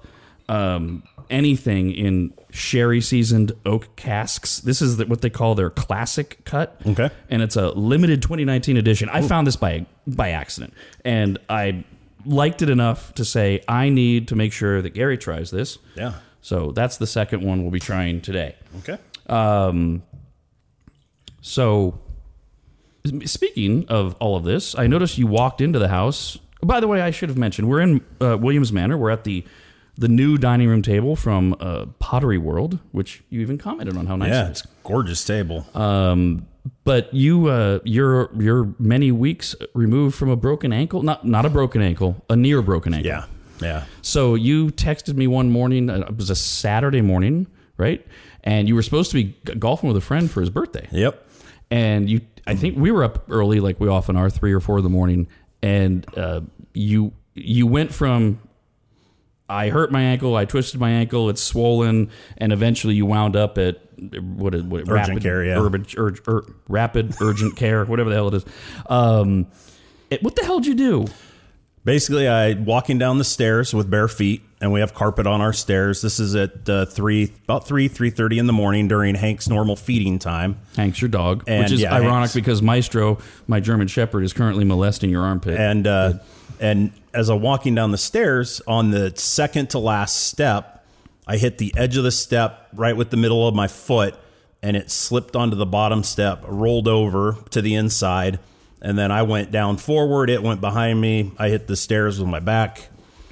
[0.48, 4.60] um, anything in sherry seasoned oak casks.
[4.60, 6.78] This is the, what they call their classic cut.
[6.86, 7.10] Okay.
[7.30, 9.08] and it's a limited 2019 edition.
[9.10, 10.74] I found this by by accident,
[11.06, 11.84] and I
[12.24, 15.78] liked it enough to say I need to make sure that Gary tries this.
[15.96, 16.14] Yeah.
[16.40, 18.54] So that's the second one we'll be trying today.
[18.80, 18.98] Okay.
[19.28, 20.02] Um,
[21.40, 22.00] so,
[23.24, 26.38] speaking of all of this, I noticed you walked into the house.
[26.62, 28.96] By the way, I should have mentioned we're in uh, Williams Manor.
[28.96, 29.44] We're at the
[29.96, 34.16] the new dining room table from uh, Pottery World, which you even commented on how
[34.16, 35.66] nice Yeah, it it's gorgeous table.
[35.74, 36.46] Um,
[36.85, 41.02] but you, uh, you're you're many weeks removed from a broken ankle.
[41.02, 43.07] Not not a broken ankle, a near broken ankle.
[43.07, 43.24] yeah.
[43.61, 43.85] Yeah.
[44.02, 45.88] So you texted me one morning.
[45.88, 48.04] uh, It was a Saturday morning, right?
[48.42, 50.88] And you were supposed to be golfing with a friend for his birthday.
[50.90, 51.24] Yep.
[51.70, 54.78] And you, I think we were up early, like we often are, three or four
[54.78, 55.28] in the morning.
[55.62, 56.40] And uh,
[56.74, 58.40] you you went from
[59.48, 63.59] I hurt my ankle, I twisted my ankle, it's swollen, and eventually you wound up
[63.59, 65.59] at what, what Urgent rapid, care, yeah.
[65.59, 68.44] urgent, ur, ur, rapid urgent care, whatever the hell it is.
[68.87, 69.46] Um,
[70.11, 71.04] It- what the hell did you do?
[71.85, 75.52] Basically, I walking down the stairs with bare feet, and we have carpet on our
[75.52, 76.00] stairs.
[76.00, 79.76] This is at uh, three, about three, three thirty in the morning during Hank's normal
[79.76, 80.59] feeding time.
[80.76, 84.33] Hank's your dog, And, which is yeah, ironic Hank's- because Maestro, my German Shepherd, is
[84.33, 85.61] currently molesting your armpit.
[85.61, 86.14] And uh,
[86.61, 90.85] and as I'm walking down the stairs, on the second to last step,
[91.26, 94.14] I hit the edge of the step right with the middle of my foot,
[94.62, 98.38] and it slipped onto the bottom step, rolled over to the inside,
[98.83, 100.28] and then I went down forward.
[100.28, 101.33] It went behind me.
[101.38, 102.88] I hit the stairs with my back,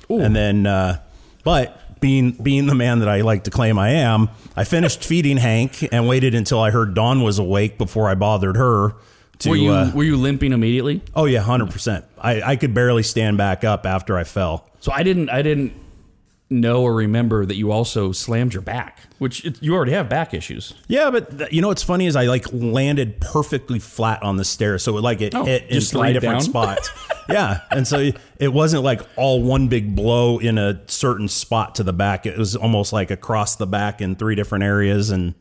[0.09, 1.01] and then, uh,
[1.45, 5.37] but being being the man that I like to claim I am, I finished feeding
[5.37, 8.95] Hank and waited until I heard Dawn was awake before I bothered her.
[9.43, 11.03] To, were you uh, were you limping immediately?
[11.15, 12.05] Oh yeah, hundred percent.
[12.19, 14.69] I I could barely stand back up after I fell.
[14.81, 15.73] So I didn't I didn't
[16.51, 20.35] know or remember that you also slammed your back, which it, you already have back
[20.35, 20.75] issues.
[20.87, 24.45] Yeah, but th- you know what's funny is I like landed perfectly flat on the
[24.45, 26.43] stairs, so it like it Oh, hit in just three different down?
[26.43, 26.91] spots.
[27.29, 31.85] yeah, and so it wasn't like all one big blow in a certain spot to
[31.85, 32.27] the back.
[32.27, 35.35] It was almost like across the back in three different areas, and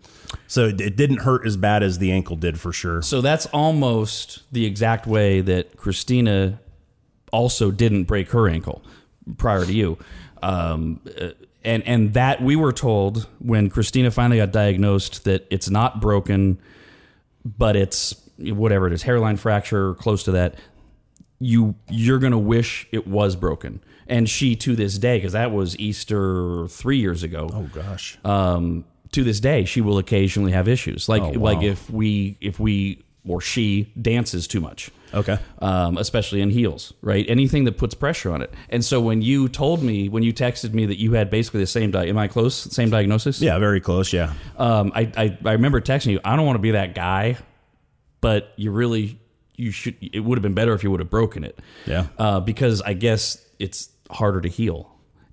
[0.47, 3.01] so it, didn't hurt as bad as the ankle did for sure.
[3.01, 6.59] So that's almost the exact way that Christina
[7.31, 8.83] also didn't break her ankle
[9.37, 9.97] prior to you.
[10.43, 11.29] Um, uh,
[11.63, 16.59] and and that we were told when Christina finally got diagnosed that it's not broken,
[17.45, 20.55] but it's whatever it is, hairline fracture or close to that.
[21.39, 23.83] You you're gonna wish it was broken.
[24.07, 28.83] And she to this day, because that was Easter three years ago Oh gosh, um,
[29.11, 31.07] to this day, she will occasionally have issues.
[31.09, 31.53] Like Oh, wow.
[31.53, 34.89] like if we if we or she dances too much.
[35.13, 35.37] Okay.
[35.59, 37.25] Um, especially in heels, right?
[37.27, 38.51] Anything that puts pressure on it.
[38.69, 41.67] And so when you told me, when you texted me that you had basically the
[41.67, 42.55] same di- am I close?
[42.55, 43.41] Same diagnosis?
[43.41, 44.13] yeah, very close.
[44.13, 46.19] Yeah, Um, I, I I remember texting you.
[46.23, 47.37] I don't want to be that guy,
[48.21, 49.19] but you really
[49.57, 49.95] you should.
[50.01, 51.59] It would have been better if you would have broken it.
[51.85, 52.07] Yeah.
[52.17, 54.90] Uh, because I guess it's harder to heal.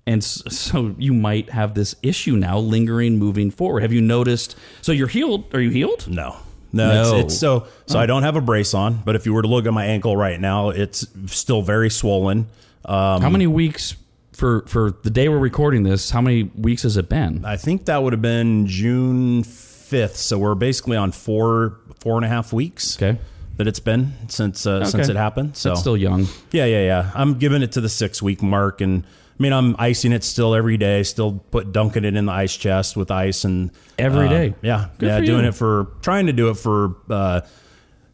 [0.09, 3.81] And so you might have this issue now lingering moving forward.
[3.81, 4.55] Have you noticed?
[4.81, 5.53] So you're healed.
[5.53, 6.07] Are you healed?
[6.07, 6.35] no.
[6.71, 7.01] No, No.
[7.17, 7.99] It's, it's so so.
[7.99, 10.15] I don't have a brace on, but if you were to look at my ankle
[10.15, 12.47] right now, it's still very swollen.
[12.85, 13.95] Um, How many weeks
[14.33, 16.11] for for the day we're recording this?
[16.11, 17.43] How many weeks has it been?
[17.43, 20.17] I think that would have been June fifth.
[20.17, 22.97] So we're basically on four four and a half weeks.
[23.01, 23.19] Okay.
[23.57, 25.57] That it's been since uh, since it happened.
[25.57, 26.27] So That's still young.
[26.51, 27.11] yeah, yeah, yeah.
[27.15, 29.03] I'm giving it to the six week mark, and
[29.39, 31.03] I mean I'm icing it still every day.
[31.03, 34.55] Still put dunking it in the ice chest with ice and Every uh, day?
[34.61, 35.19] Yeah, Good yeah.
[35.21, 35.49] Doing you.
[35.49, 36.95] it for trying to do it for.
[37.09, 37.41] Uh,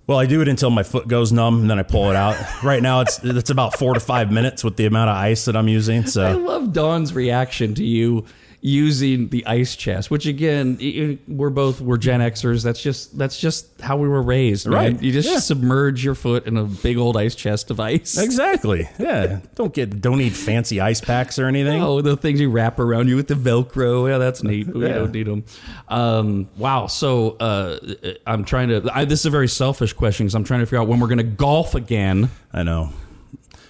[0.08, 2.36] well, I do it until my foot goes numb, and then I pull it out.
[2.64, 5.56] right now, it's it's about four to five minutes with the amount of ice that
[5.56, 6.06] I'm using.
[6.06, 8.26] So I love Dawn's reaction to you
[8.68, 12.64] using the ice chest, which again, we're both we're Gen Xers.
[12.64, 14.76] That's just that's just how we were raised, man.
[14.96, 15.04] Right.
[15.04, 15.38] You just Yeah.
[15.38, 18.18] submerge your foot in a big old ice chest of ice.
[18.18, 19.42] exactly, yeah.
[19.54, 21.80] Don't get don't need fancy ice packs or anything.
[21.84, 24.10] Oh, the things you wrap around you with the Velcro.
[24.10, 24.66] Yeah, that's neat.
[24.74, 24.94] We Yeah.
[24.96, 25.44] don't need them.
[25.88, 26.88] Um, wow.
[26.88, 27.78] So uh,
[28.26, 28.90] I'm trying to.
[28.92, 31.08] I, this is a very selfish question because I'm trying to figure out when we're
[31.08, 32.32] going to golf again.
[32.52, 32.90] I know.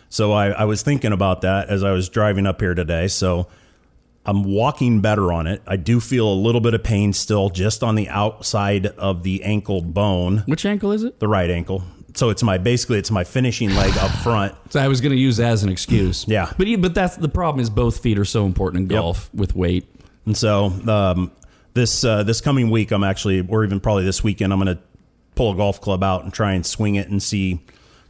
[0.08, 3.08] So I, I was thinking about that as I was driving up here today.
[3.10, 3.48] So
[4.26, 5.62] I'm walking better on it.
[5.68, 9.44] I do feel a little bit of pain still just on the outside of the
[9.44, 11.20] ankle bone, Which ankle is it?
[11.20, 11.84] the right ankle.
[12.16, 14.56] So it's my basically it's my finishing leg up front.
[14.72, 16.26] So I was going to use that as an excuse.
[16.28, 16.52] Yeah.
[16.58, 19.02] But yeah, but that's the problem is both feet are so important in Yep.
[19.02, 19.86] golf with weight.
[20.26, 21.32] And so um,
[21.74, 24.82] this uh, this coming week, I'm actually, or even probably this weekend, I'm going to
[25.36, 27.60] pull a golf club out and try and swing it and see,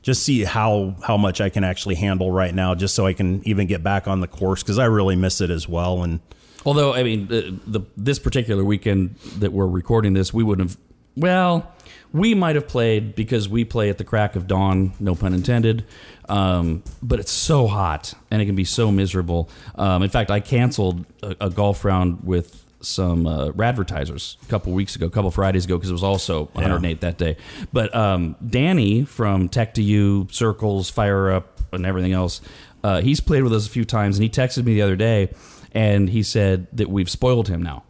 [0.06, 3.42] just see how how much I can actually handle right now, just so I can
[3.48, 6.04] even get back on the course because I really miss it as well.
[6.04, 6.20] And
[6.64, 10.78] Although I mean, the, the this particular weekend that we're recording this, we wouldn't have.
[11.18, 11.74] Well,
[12.14, 14.94] we might have played because we play at the crack of dawn.
[15.00, 15.86] No pun intended.
[16.30, 19.50] Um, but it's so hot and it can be so miserable.
[19.76, 24.72] Um, in fact, I canceled a, a golf round with some uh, advertisers a couple
[24.74, 27.38] weeks ago, a couple Fridays ago, because it was also 108 that day.
[27.74, 32.42] But um, Danny from Tech to You, Circles, Fire Up, and everything else,
[32.84, 35.34] uh, he's played with us a few times, and he texted me the other day,
[35.72, 37.84] and he said that we've spoiled him now.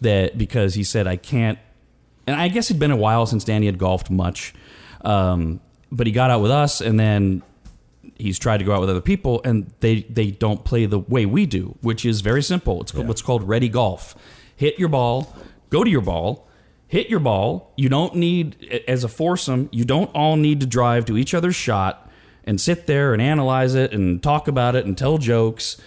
[0.00, 1.58] That because he said I can't,
[2.26, 4.52] and I guess it'd been a while since Danny had golfed much,
[5.02, 7.42] um, but he got out with us, and then
[8.24, 11.26] he's tried to go out with other people and they they don't play the way
[11.26, 12.80] we do which is very simple.
[12.80, 14.16] It's called, what's called ready golf.
[14.56, 15.34] Hit your ball
[15.70, 16.48] go to your ball
[16.86, 17.72] hit your ball.
[17.76, 21.56] You don't need as a foursome you don't all need to drive to each other's
[21.56, 22.10] shot
[22.44, 25.80] and sit there and analyze it and talk about it and tell jokes.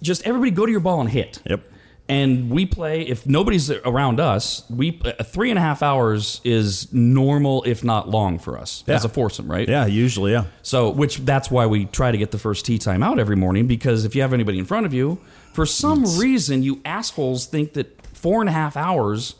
[0.00, 1.40] Just everybody go to your ball and hit.
[1.48, 1.71] Yep.
[2.08, 4.68] And we play if nobody's around us.
[4.68, 9.04] We uh, three and a half hours is normal, if not long, for us as
[9.04, 9.68] a foursome, right?
[9.68, 10.44] Yeah, usually, yeah.
[10.62, 13.66] So, which that's why we try to get the first tee time out every morning
[13.66, 15.18] because if you have anybody in front of you,
[15.52, 19.36] for some reason, you assholes think that four and a half hours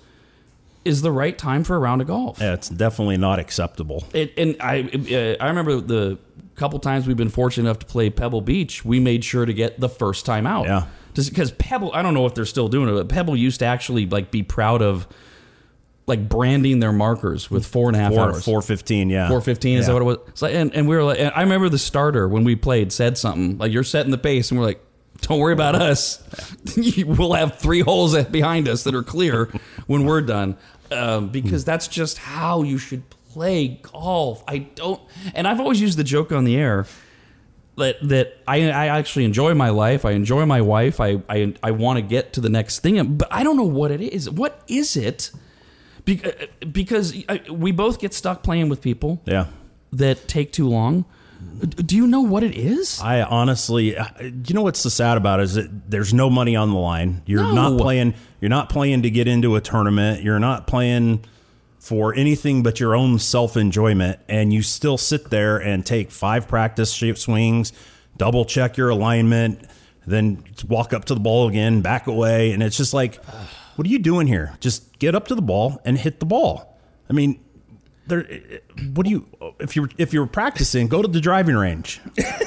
[0.85, 2.41] is the right time for a round of golf.
[2.41, 4.05] Yeah, it's definitely not acceptable.
[4.13, 6.19] It, and I, uh, I remember the
[6.63, 9.81] couple times we've been fortunate enough to play Pebble Beach, we made sure to get
[9.81, 10.67] the first time out.
[10.67, 10.87] Yeah.
[11.13, 13.67] Just because Pebble, I don't know if they're still doing it, but Pebble used to
[13.67, 15.09] actually like be proud of
[16.07, 18.45] like branding their markers with four and a half Four, hours.
[18.45, 19.29] 415, yeah.
[19.29, 20.19] Four fifteen is that what it was?
[20.29, 22.93] It's like, and, and we were like, and I remember the starter when we played
[22.93, 24.81] said something like, "You're setting the pace," and we're like,
[25.23, 26.23] "Don't worry about us.
[27.07, 29.51] we'll have three holes behind us that are clear
[29.89, 30.57] when we're done,"
[30.93, 33.19] um, because that's just how you should play
[33.83, 34.43] golf.
[34.49, 35.01] I don't,
[35.35, 36.87] and I've always used the joke on the air
[37.77, 40.05] that that I, I actually enjoy my life.
[40.05, 41.01] I enjoy my wife.
[41.01, 43.91] I I, I want to get to the next thing, but I don't know what
[43.91, 44.29] it is.
[44.29, 45.31] What is it?
[46.09, 46.31] Uh,
[46.73, 49.47] Because uh, we both get stuck playing with people Yeah.
[49.93, 51.05] that take too long.
[51.61, 53.01] Do you know what it is?
[53.01, 56.55] I honestly, uh, you know what's so sad about it is that there's no money
[56.57, 57.23] on the line.
[57.27, 57.55] You're No.
[57.55, 58.15] not playing.
[58.41, 60.23] You're not playing to get into a tournament.
[60.23, 61.25] You're not playing
[61.83, 66.47] for anything but your own self enjoyment, and you still sit there and take five
[66.47, 67.73] practice swings,
[68.17, 69.69] double check your alignment,
[70.07, 73.23] then walk up to the ball again, back away, and it's just like,
[73.75, 74.57] what are you doing here?
[74.61, 76.79] Just get up to the ball and hit the ball.
[77.11, 77.41] I mean.
[78.05, 78.27] There,
[78.95, 79.27] what do you
[79.61, 80.89] if you're if you're practicing?
[80.89, 82.01] Go to the driving range.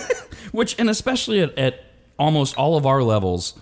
[0.52, 1.80] Which, and especially at, at
[2.20, 3.58] almost all of our levels,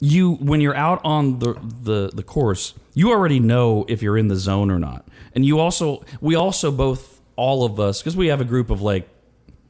[0.00, 4.28] you when you're out on the, the the course, you already know if you're in
[4.28, 5.06] the zone or not.
[5.34, 8.80] And you also, we also both, all of us, because we have a group of
[8.80, 9.06] like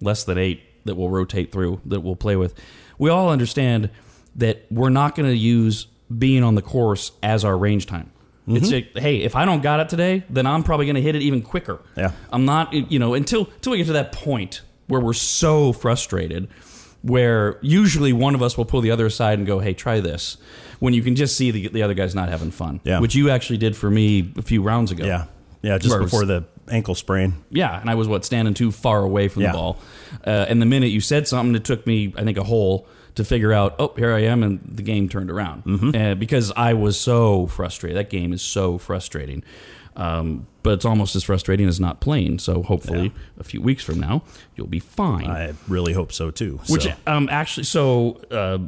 [0.00, 2.54] less than eight that we'll rotate through that we'll play with.
[2.98, 3.90] We all understand
[4.36, 8.12] that we're not going to use being on the course as our range time.
[8.46, 8.74] It's mm-hmm.
[8.74, 11.22] like, hey, if I don't got it today, then I'm probably going to hit it
[11.22, 11.80] even quicker.
[11.96, 12.12] Yeah.
[12.30, 16.46] I'm not, you know, until until we get to that point where we're so frustrated,
[17.02, 20.36] where usually one of us will pull the other aside and go, "Hey, try this,"
[20.80, 22.80] when you can just see the, the other guy's not having fun.
[22.84, 23.00] Yeah.
[23.00, 25.04] Which you actually did for me a few rounds ago.
[25.04, 25.24] Yeah,
[25.62, 27.34] yeah, just Where it was- before the ankle sprain.
[27.50, 29.52] Yeah, and I was what standing too far away from Yeah.
[29.52, 29.78] the ball,
[30.26, 33.24] uh, and the minute you said something, it took me I think a hole to
[33.24, 33.76] figure out.
[33.78, 35.96] Oh, here I am, and the game turned around Mm-hmm.
[35.96, 37.96] uh, because I was so frustrated.
[37.96, 39.42] That game is so frustrating,
[39.94, 42.40] um, but it's almost as frustrating as not playing.
[42.40, 44.22] So hopefully, a few weeks from now,
[44.56, 45.26] you'll be fine.
[45.30, 46.60] I really hope so too.
[46.68, 46.92] Which so.
[47.06, 48.58] um actually, so uh,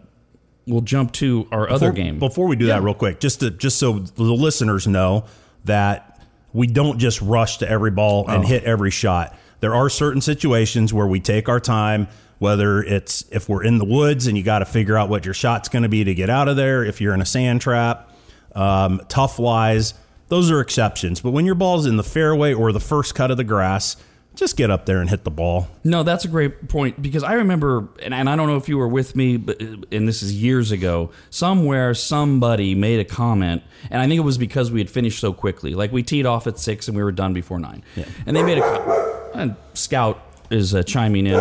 [0.69, 2.19] we'll jump to our other game.
[2.19, 5.25] Before we do that, real quick, just to just so the listeners know
[5.65, 6.21] that
[6.53, 8.47] we don't just rush to every ball and Oh.
[8.47, 9.37] hit every shot.
[9.61, 12.09] There are certain situations where we take our time.
[12.39, 15.35] Whether it's if we're in the woods and you got to figure out what your
[15.35, 16.85] shot's going to be to get out of there.
[16.85, 18.13] If you're in a sand trap,
[18.55, 19.95] um, tough lies,
[20.29, 21.21] those are exceptions.
[21.21, 23.97] But when your ball's in the fairway or the first cut of the grass,
[24.39, 25.69] just get up there and hit the ball.
[25.85, 28.79] No, that's a great point because I remember, and, and I don't know if you
[28.79, 31.11] were with me, but and this is years ago.
[31.31, 35.33] Somewhere, somebody made a comment, and I think it was because we had finished so
[35.33, 35.75] quickly.
[35.75, 38.05] Like we teed off at six and we were done before nine, Yeah.
[38.27, 40.21] and they made a co- and Scout
[40.51, 41.35] is uh, chiming in,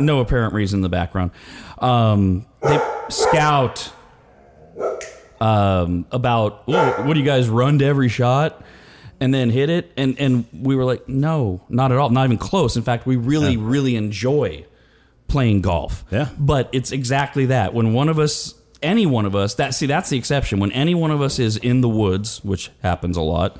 [0.00, 1.30] no apparent reason in the background.
[1.78, 3.92] Um, they Scout
[5.40, 8.62] um, about what do you guys run to every shot
[9.20, 12.38] and then hit it and and we were like no not at all not even
[12.38, 14.64] close in fact we really really enjoy
[15.26, 16.28] playing golf Yeah.
[16.38, 20.08] but it's exactly that when one of us any one of us that see that's
[20.08, 23.56] the exception when any one of us is in the woods which happens a lot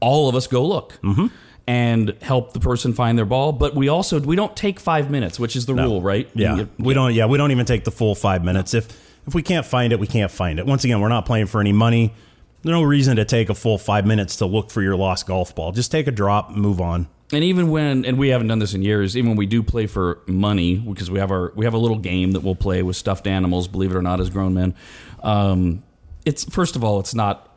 [0.00, 1.26] all of us go look Mm-hmm.
[1.66, 5.38] and help the person find their ball but we also we don't take five minutes
[5.40, 7.12] which is the rule right Yeah, You- we don't.
[7.14, 8.74] Yeah, we don't even take the full five minutes.
[8.74, 8.88] If
[9.26, 10.64] if we can't find it, we can't find it.
[10.66, 12.14] Once again, we're not playing for any money.
[12.62, 15.54] There's no reason to take a full five minutes to look for your lost golf
[15.54, 15.72] ball.
[15.72, 17.08] Just take a drop, move on.
[17.32, 19.86] And even when, and we haven't done this in years, even when we do play
[19.86, 22.96] for money, because we have our we have a little game that we'll play with
[22.96, 23.68] stuffed animals.
[23.68, 24.74] Believe it or not, as grown men,
[25.22, 25.84] um,
[26.26, 27.48] it's first of all, it's not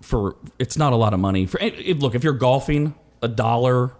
[0.00, 1.46] for it's not a lot of money.
[1.46, 3.92] For look, if you're golfing, a dollar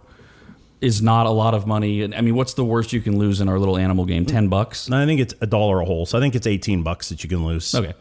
[0.81, 2.03] is not a lot of money.
[2.03, 4.25] I mean, what's the worst you can lose in our little animal game?
[4.25, 4.87] Ten bucks.
[4.87, 7.23] And I think it's a dollar a hole, so I think it's eighteen bucks that
[7.23, 7.73] you can lose.
[7.73, 7.93] Okay,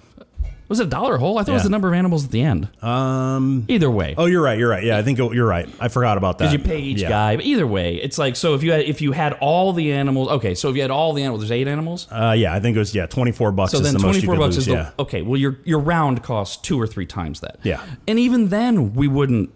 [0.70, 1.37] was it a dollar hole?
[1.38, 1.64] I thought it was Yeah.
[1.64, 2.68] the number of animals at the end.
[2.83, 3.64] Um.
[3.68, 4.59] Either way, Oh, you're right.
[4.59, 4.83] You're right.
[4.85, 5.68] Yeah, I think you're right.
[5.78, 6.44] I forgot about that.
[6.44, 7.09] Because you pay each Yeah.
[7.11, 8.54] guy, but either way, it's like so.
[8.54, 10.54] If you had if you had all the animals, okay.
[10.54, 12.06] So if you had all the animals, there's eight animals.
[12.11, 13.72] Uh, yeah, I think it was yeah, twenty four bucks.
[13.72, 14.90] So is then the most twenty you four could bucks lose, is yeah.
[14.96, 15.22] the okay.
[15.22, 17.59] Well, your your round costs two or three times that.
[17.64, 17.80] Yeah.
[18.09, 19.50] and even then we wouldn't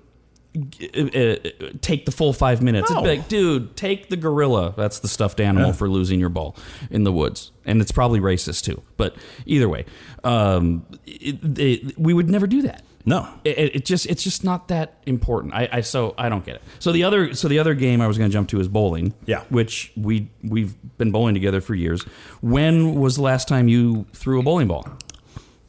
[1.81, 2.91] take the full five minutes.
[2.91, 3.15] It'd be No.
[3.17, 4.75] like, dude, take the gorilla.
[4.77, 5.73] That's the stuffed animal Yeah.
[5.75, 6.57] for losing your ball
[6.91, 8.81] in the woods, and it's probably racist too.
[8.97, 9.85] But either way,
[10.23, 12.83] um, it, it, we would never do that.
[13.07, 13.29] No.
[13.45, 15.53] It, it it just it's just not that important.
[15.55, 16.63] I, I so I don't get it.
[16.79, 19.13] So the other so the other game I was going to jump to is bowling.
[19.27, 19.43] Yeah.
[19.51, 22.03] which we we've been bowling together for years.
[22.41, 24.87] When was the last time you threw a bowling ball?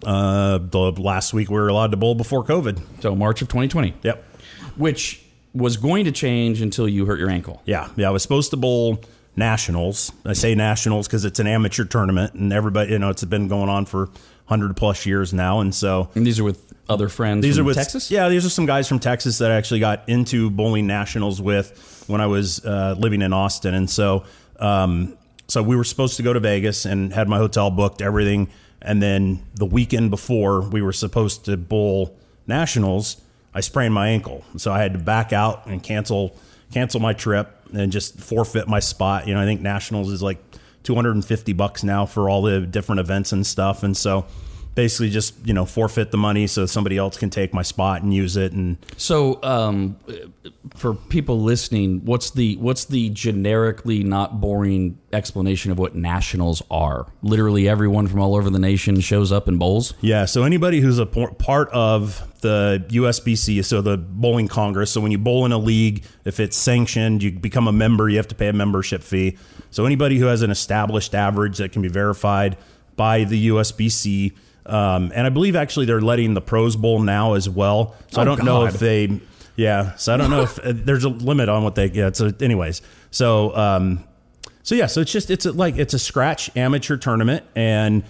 [0.06, 2.80] Uh, the last week we were allowed to bowl before COVID.
[3.02, 3.96] So March of 2020.
[4.04, 4.24] Yep.
[4.78, 5.22] Which
[5.54, 7.62] was going to change until you hurt your ankle.
[7.66, 7.90] Yeah.
[7.96, 8.10] Yeah.
[8.10, 9.02] I was supposed to bowl
[9.36, 10.12] nationals.
[10.26, 13.70] I say nationals because it's an amateur tournament and everybody, you know, it's been going
[13.70, 14.06] on for
[14.48, 15.60] 100 plus years now.
[15.62, 18.12] And so And these are with other friends these from are with Texas?
[18.12, 22.06] Yeah, these are some guys from Texas that I actually got into bowling nationals with
[22.08, 24.24] when I was uh, living in Austin, and so
[24.60, 28.50] um, so we were supposed to go to Vegas and had my hotel booked, everything,
[28.82, 32.16] and then the weekend before we were supposed to bowl
[32.48, 33.22] nationals,
[33.56, 36.38] I sprained my ankle, so I had to back out and cancel
[36.72, 39.28] cancel my trip and just forfeit my spot.
[39.28, 40.44] You know, I think nationals is like
[40.84, 44.26] 250 bucks now for all the different events and stuff, and so
[44.76, 48.14] basically just you know forfeit the money so somebody else can take my spot and
[48.14, 49.96] use it and So, um,
[50.76, 57.08] for people listening, what's the what's the generically not boring explanation of what nationals are?
[57.24, 59.94] Literally, everyone from all over the nation shows up in bowls.
[60.02, 65.02] yeah so anybody who's a por- part of the USBC so the bowling congress so
[65.02, 68.28] when you bowl in a league if it's sanctioned you become a member you have
[68.28, 69.38] to pay a membership fee
[69.72, 72.56] so anybody who has an established average that can be verified
[72.96, 74.34] by the USBC
[74.66, 77.96] um, and I believe actually they're letting the pros bowl now as well.
[78.12, 79.20] So I Oh, don't know if they
[79.56, 82.16] yeah so I don't know if uh, there's a limit on what they get.
[82.16, 84.04] So anyways so um,
[84.64, 88.04] So yeah, so it's just it's a, like it's a scratch amateur tournament, and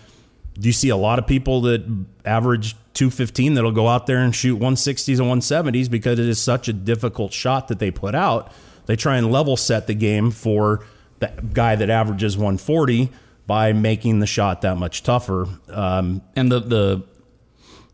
[0.59, 1.83] you see a lot of people that
[2.23, 6.69] average 215 that'll go out there and shoot 160s and 170s because it is such
[6.69, 8.53] a difficult shot that they put out.
[8.85, 10.85] They try and level set the game for
[11.19, 13.09] the guy that averages 140
[13.47, 15.47] by making the shot that much tougher.
[15.69, 17.03] Um, And the the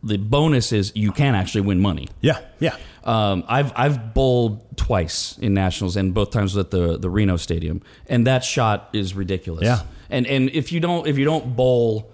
[0.03, 2.07] the bonus is you can actually win money.
[2.21, 7.09] yeah, yeah, Um, I've I've bowled twice in nationals, and both times at the the
[7.09, 9.63] Reno Stadium, and that shot is ridiculous.
[9.63, 9.81] Yeah.
[10.09, 12.11] and and if you don't if you don't bowl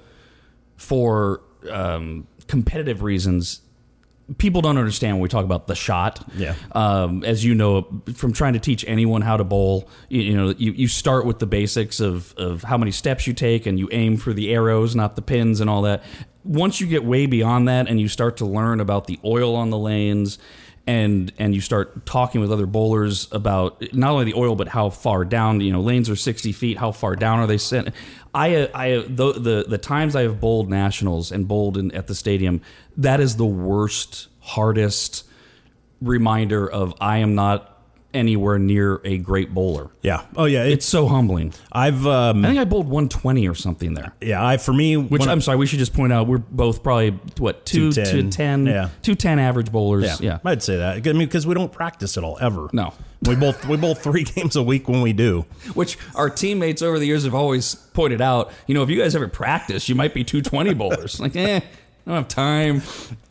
[0.75, 3.61] for um, competitive reasons,
[4.37, 6.25] people don't understand when we talk about the shot.
[6.35, 6.55] Yeah.
[6.73, 10.49] Um, as you know, from trying to teach anyone how to bowl, you, you know,
[10.57, 13.87] you, you start with the basics of, of how many steps you take and you
[13.91, 16.03] aim for the arrows, not the pins and all that.
[16.43, 19.69] Once you get way beyond that and you start to learn about the oil on
[19.69, 20.37] the lanes
[20.87, 24.89] and and you start talking with other bowlers about not only the oil but how
[24.89, 27.89] far down you know lanes are 60 feet how far down are they sent
[28.33, 32.15] i i the the, the times i have bowled nationals and bowled in, at the
[32.15, 32.61] stadium
[32.97, 35.23] that is the worst hardest
[36.01, 37.73] reminder of i am not
[38.13, 40.23] anywhere near a great bowler yeah.
[40.35, 43.93] Oh yeah, it's it's so humbling I've um, i think i bowled 120 or something
[43.93, 44.43] there yeah.
[44.43, 46.81] I for me which when I- I'm sorry, we should just point out we're both
[46.81, 48.89] probably what two to 210, ten, yeah.
[49.03, 50.05] two ten average bowlers.
[50.21, 50.95] yeah, Yeah, I'd say that.
[51.07, 52.69] I mean, because we don't practice at all ever.
[52.73, 52.93] No.
[53.23, 55.45] we both we both three games a week when we do.
[55.73, 58.51] which our teammates over the years have always pointed out.
[58.67, 61.19] You know, if you guys ever practice, you might be two twenty bowlers.
[61.19, 61.59] like, eh,
[62.07, 62.81] don't have time.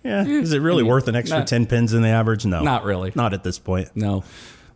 [0.05, 2.47] Yeah, is it really worth an extra Not- ten pins in the average?
[2.47, 3.11] No, Not really.
[3.15, 3.91] Not at this point.
[3.97, 4.23] No,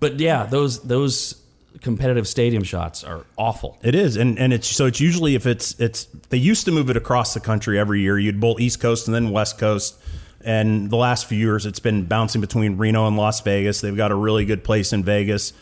[0.00, 1.40] but yeah, those those
[1.82, 3.78] competitive stadium shots are awful.
[3.82, 6.90] It is, and and it's so it's usually if it's it's they used to move
[6.90, 8.18] it across the country every year.
[8.18, 9.96] You'd bowl East Coast and then West Coast,
[10.44, 13.80] and the last few years it's been bouncing between Reno and Las Vegas.
[13.80, 15.52] They've got a really good place in Vegas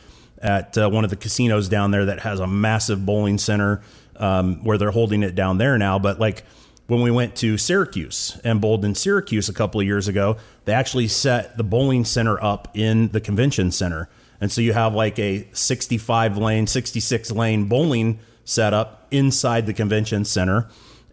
[0.41, 3.83] at uh, one of the casinos down there that has a massive bowling center
[4.17, 5.99] um, where they're holding it down there now.
[5.99, 6.45] But like
[6.89, 10.73] when we went to Syracuse and bowled in Syracuse a couple of years ago, they
[10.73, 14.09] actually set the bowling center up in the convention center.
[14.41, 20.25] And so you have like a 65 lane, 66 lane bowling setup inside the convention
[20.25, 20.69] center.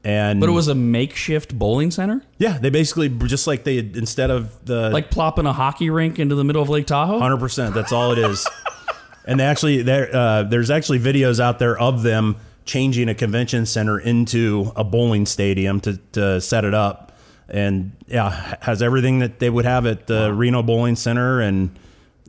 [0.05, 4.29] And But it was a makeshift bowling center, yeah, they basically just like they instead
[4.29, 7.19] of the like plopping a hockey rink into the middle of Lake Tahoe.
[7.19, 7.73] Hundred percent.
[7.73, 8.47] That's all it is.
[9.25, 13.65] and they actually, there, uh, there's actually videos out there of them changing a convention
[13.65, 17.13] center into a bowling stadium to, to set it up.
[17.47, 21.39] And yeah, has everything that they would have at the Reno Bowling Center.
[21.39, 21.78] And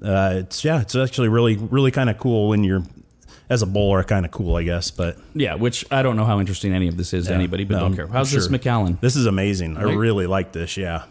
[0.05, 2.83] uh, it's yeah, it's actually really, really kind of cool when you're
[3.49, 4.03] as a bowler.
[4.05, 4.91] Kind of cool, I guess.
[4.91, 7.75] But Yeah, which I don't know how interesting any of this is to anybody, but
[7.77, 8.07] no, don't care.
[8.07, 8.51] How's this.
[8.51, 8.99] Macallan?
[9.01, 9.79] this is amazing.
[9.79, 10.77] I really like this.
[10.77, 11.05] Yeah.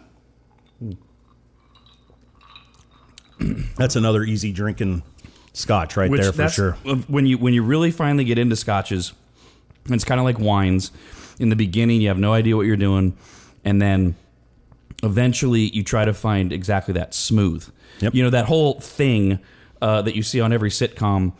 [3.76, 5.02] That's another easy drinking
[5.56, 6.72] scotch right Which there for sure.
[7.08, 9.12] When you when you really finally get into scotches,
[9.86, 10.92] it's kind of like wines.
[11.38, 13.16] In the beginning, you have no idea what you're doing,
[13.64, 14.16] and then
[15.02, 17.66] eventually you try to find exactly that smooth.
[18.00, 18.14] Yep.
[18.14, 19.38] You know that whole thing
[19.80, 21.32] uh, that you see on every sitcom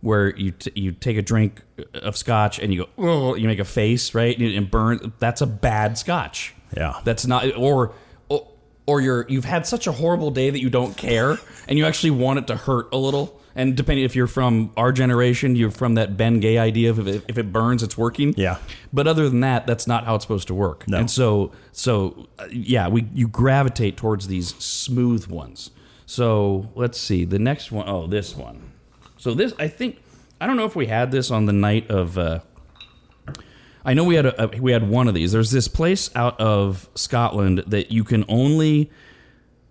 [0.00, 1.62] where you t- you take a drink
[1.94, 5.12] of scotch and you go, oh, you make a face, right, and, and burn.
[5.18, 6.54] That's a bad scotch.
[6.76, 7.00] Yeah.
[7.04, 7.92] That's not or.
[8.28, 8.48] or
[8.86, 12.10] or you're you've had such a horrible day that you don't care and you actually
[12.10, 15.94] want it to hurt a little and depending if you're from our generation you're from
[15.94, 18.58] that Bengay idea of if it, if it burns it's working Yeah.
[18.92, 20.98] but other than that that's not how it's supposed to work No.
[20.98, 25.70] and so so uh, yeah we you gravitate towards these smooth ones
[26.06, 28.72] so let's see the next one oh this one
[29.16, 30.02] so this i think
[30.40, 32.40] i don't know if we had this on the night of uh
[33.86, 35.32] I know we had a, a we had one of these.
[35.32, 38.90] There's this place out of Scotland that you can only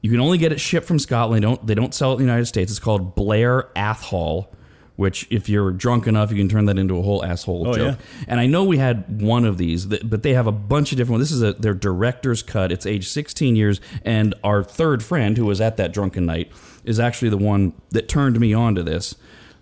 [0.03, 1.41] you can only get it shipped from Scotland.
[1.41, 2.69] They don't they don't sell it in the United States.
[2.71, 4.53] It's called Blair Athol,
[4.97, 7.99] which if you're drunk enough, you can turn that into a whole asshole Oh, joke.
[8.27, 11.19] And I know we had one of these, but they have a bunch of different.
[11.19, 11.29] ones.
[11.29, 12.71] This is a their director's cut.
[12.71, 16.51] It's age 16 years, and our third friend who was at that drunken night
[16.83, 19.15] is actually the one that turned me on to this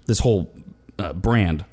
[0.08, 0.52] this whole
[1.00, 1.64] uh, brand.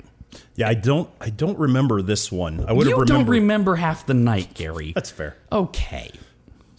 [0.55, 1.09] Yeah, I don't.
[1.19, 2.63] I don't remember this one.
[2.67, 4.91] I would You have don't remember half the night, Gary.
[4.93, 5.35] That's fair.
[5.51, 6.11] Okay.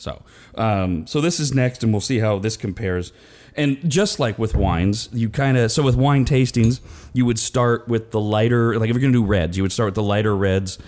[0.01, 0.23] So,
[0.55, 3.13] um, so this is next, and we'll see how this compares.
[3.55, 6.81] And just like with wines, you kind of so with wine tastings,
[7.13, 8.79] you would start with the lighter.
[8.79, 10.79] Like if you're to do reds, you would start with the lighter reds.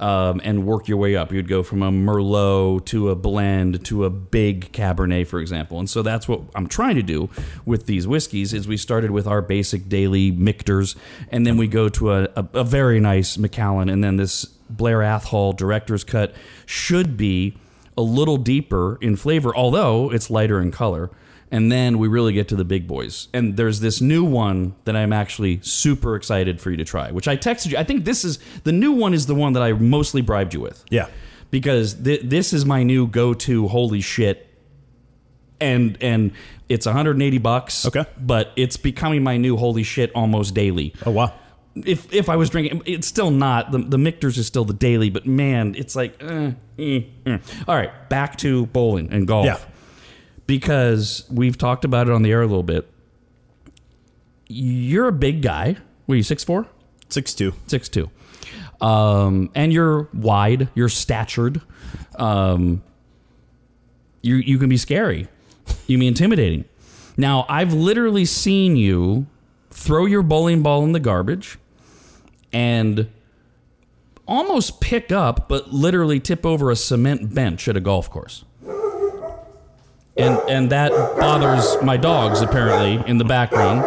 [0.00, 1.30] Um, and work your way up.
[1.30, 5.78] You'd go from a Merlot to a blend to a big Cabernet, for example.
[5.78, 7.30] And so that's what I'm trying to do
[7.64, 8.52] with these whiskeys.
[8.52, 10.96] Is we started with our basic daily Michter's,
[11.30, 15.04] and then we go to a, a, a very nice Macallan, and then this Blair
[15.04, 16.34] Athol Director's Cut
[16.66, 17.56] should be
[17.96, 21.10] a little deeper in flavor, although it's lighter in color.
[21.50, 23.28] And then we really get to the big boys.
[23.34, 27.28] And there's this new one that I'm actually super excited for you to try, which
[27.28, 27.76] I texted you.
[27.76, 30.60] I think this is the new one is the one that I mostly bribed you
[30.60, 30.82] with.
[30.88, 31.08] Yeah.
[31.50, 34.48] Because th- this is my new go-to holy shit
[35.60, 36.32] and and
[36.70, 37.84] it's 180 bucks.
[37.84, 38.06] Okay.
[38.18, 41.34] But it's becoming my new holy shit almost daily Oh wow.
[41.74, 45.10] If if I was drinking, it's still not the the Michter's is still the daily,
[45.10, 47.40] but man, it's like, uh, mm, mm.
[47.66, 49.46] all right, back to bowling and golf.
[49.46, 49.58] Yeah.
[50.46, 52.90] because we've talked about it on the air a little bit.
[54.48, 55.76] You're a big guy.
[56.06, 56.66] Were you six four?
[57.08, 57.54] Six two.
[57.66, 58.10] Six two,
[58.80, 60.68] um, and you're wide.
[60.74, 61.62] You're statured.
[62.16, 62.82] Um,
[64.20, 65.28] you you can be scary.
[65.86, 66.66] You can be intimidating.
[67.16, 69.26] Now I've literally seen you
[69.70, 71.58] throw your bowling ball in the garbage
[72.52, 73.08] and
[74.26, 78.44] almost pick up, but literally tip over a cement bench at a golf course.
[80.16, 83.80] And and that bothers my dogs apparently in the background.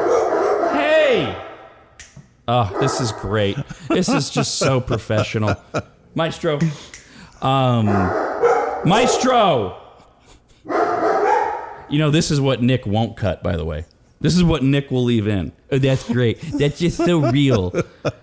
[0.76, 1.42] Hey.
[2.48, 3.58] Oh, this is great.
[3.90, 5.56] This is just so professional.
[6.16, 6.60] Maestro.
[7.42, 7.86] Um,
[8.86, 9.82] Maestro.
[11.90, 13.86] You know, this is what Nick won't cut, by the way.
[14.22, 15.52] This is what Nick will leave in.
[15.72, 16.40] Oh, that's great.
[16.42, 17.74] That's just so real.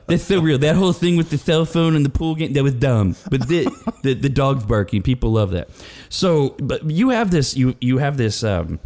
[0.07, 0.59] That's so real.
[0.59, 3.15] That whole thing with the cell phone and the pool game, that was dumb.
[3.31, 3.69] But the,
[4.03, 5.03] the, the dog's barking.
[5.03, 5.69] People love that.
[6.09, 8.81] So, but you have this, you, you have this, um,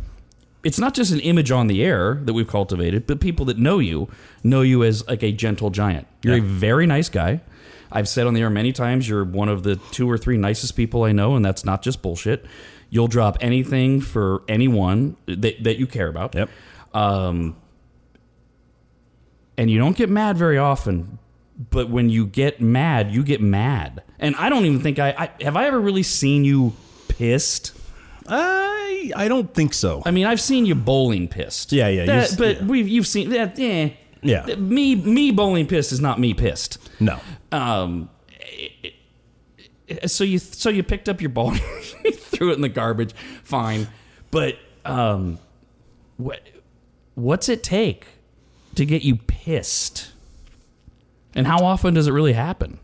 [0.64, 3.78] it's not just an image on the air that we've cultivated, but people that know
[3.78, 4.08] you
[4.42, 6.08] know you as like a gentle giant.
[6.22, 7.40] You're a very nice guy.
[7.92, 10.74] I've said on the air many times you're one of the two or three nicest
[10.74, 12.44] people I know, and that's not just bullshit.
[12.90, 16.34] You'll drop anything for anyone that, that you care about.
[16.34, 16.50] Yep.
[16.96, 17.56] Um,
[19.58, 21.18] and you don't get mad very often,
[21.70, 24.02] but when you get mad, you get mad.
[24.18, 26.72] And I don't even think I, I have I ever really seen you
[27.08, 27.72] pissed.
[28.28, 30.02] I I don't think so.
[30.04, 31.72] I mean, I've seen you bowling pissed.
[31.72, 32.66] Yeah, yeah, you That- s- but yeah.
[32.66, 33.58] we've you've seen that.
[33.58, 33.90] Eh,
[34.22, 34.44] Yeah.
[34.56, 36.78] Me me bowling pissed is not me pissed.
[37.00, 37.18] No.
[37.52, 38.10] Um.
[40.06, 41.54] So you so you picked up your ball,
[42.04, 43.14] you threw it in the garbage.
[43.44, 43.86] Fine,
[44.32, 45.38] but um,
[46.16, 46.40] what
[47.16, 48.06] what's it take
[48.76, 50.12] to get you pissed?
[51.34, 52.78] And how often does it really happen?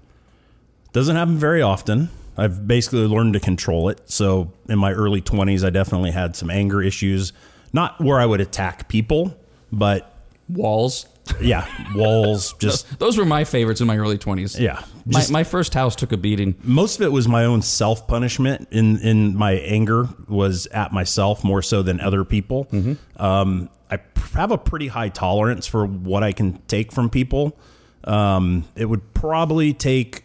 [0.92, 2.10] Doesn't happen very often.
[2.36, 4.00] I've basically learned to control it.
[4.10, 7.32] So in my early 20s, I definitely had some anger issues.
[7.72, 9.34] Not where I would attack people,
[9.70, 10.08] but
[10.48, 11.06] Walls.
[11.40, 14.58] yeah, walls, just Those were my favorites in my early twenties.
[14.58, 14.82] yeah.
[15.06, 16.54] My, Just, my first house took a beating.
[16.62, 18.68] most of it was my own self punishment.
[18.70, 22.68] In in my anger was at myself more so than other people.
[23.16, 24.00] Um, I
[24.34, 27.58] have a pretty high tolerance for what I can take from people.
[28.04, 30.24] Um, it would probably take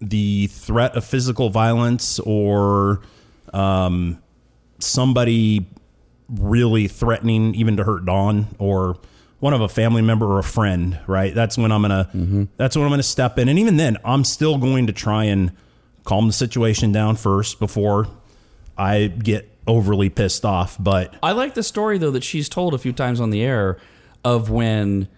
[0.00, 3.00] the threat of physical violence or
[3.54, 4.22] um,
[4.78, 5.66] somebody
[6.28, 8.98] really threatening even to hurt Dawn or
[9.38, 11.34] one of a family member or a friend, right?
[11.34, 12.10] That's when I'm gonna
[12.56, 13.48] that's when I'm gonna step in.
[13.48, 15.52] And even then, I'm still going to try and
[16.04, 18.08] calm the situation down first before
[18.76, 20.76] I get overly pissed off.
[20.78, 23.78] But I like the story though that she's told a few times on the air
[24.24, 25.08] of when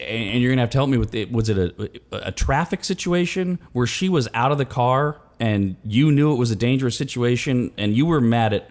[0.00, 1.30] and you're gonna have to help me with it.
[1.30, 6.10] Was it a, a traffic situation where she was out of the car and you
[6.10, 8.70] knew it was a dangerous situation and you were mad at,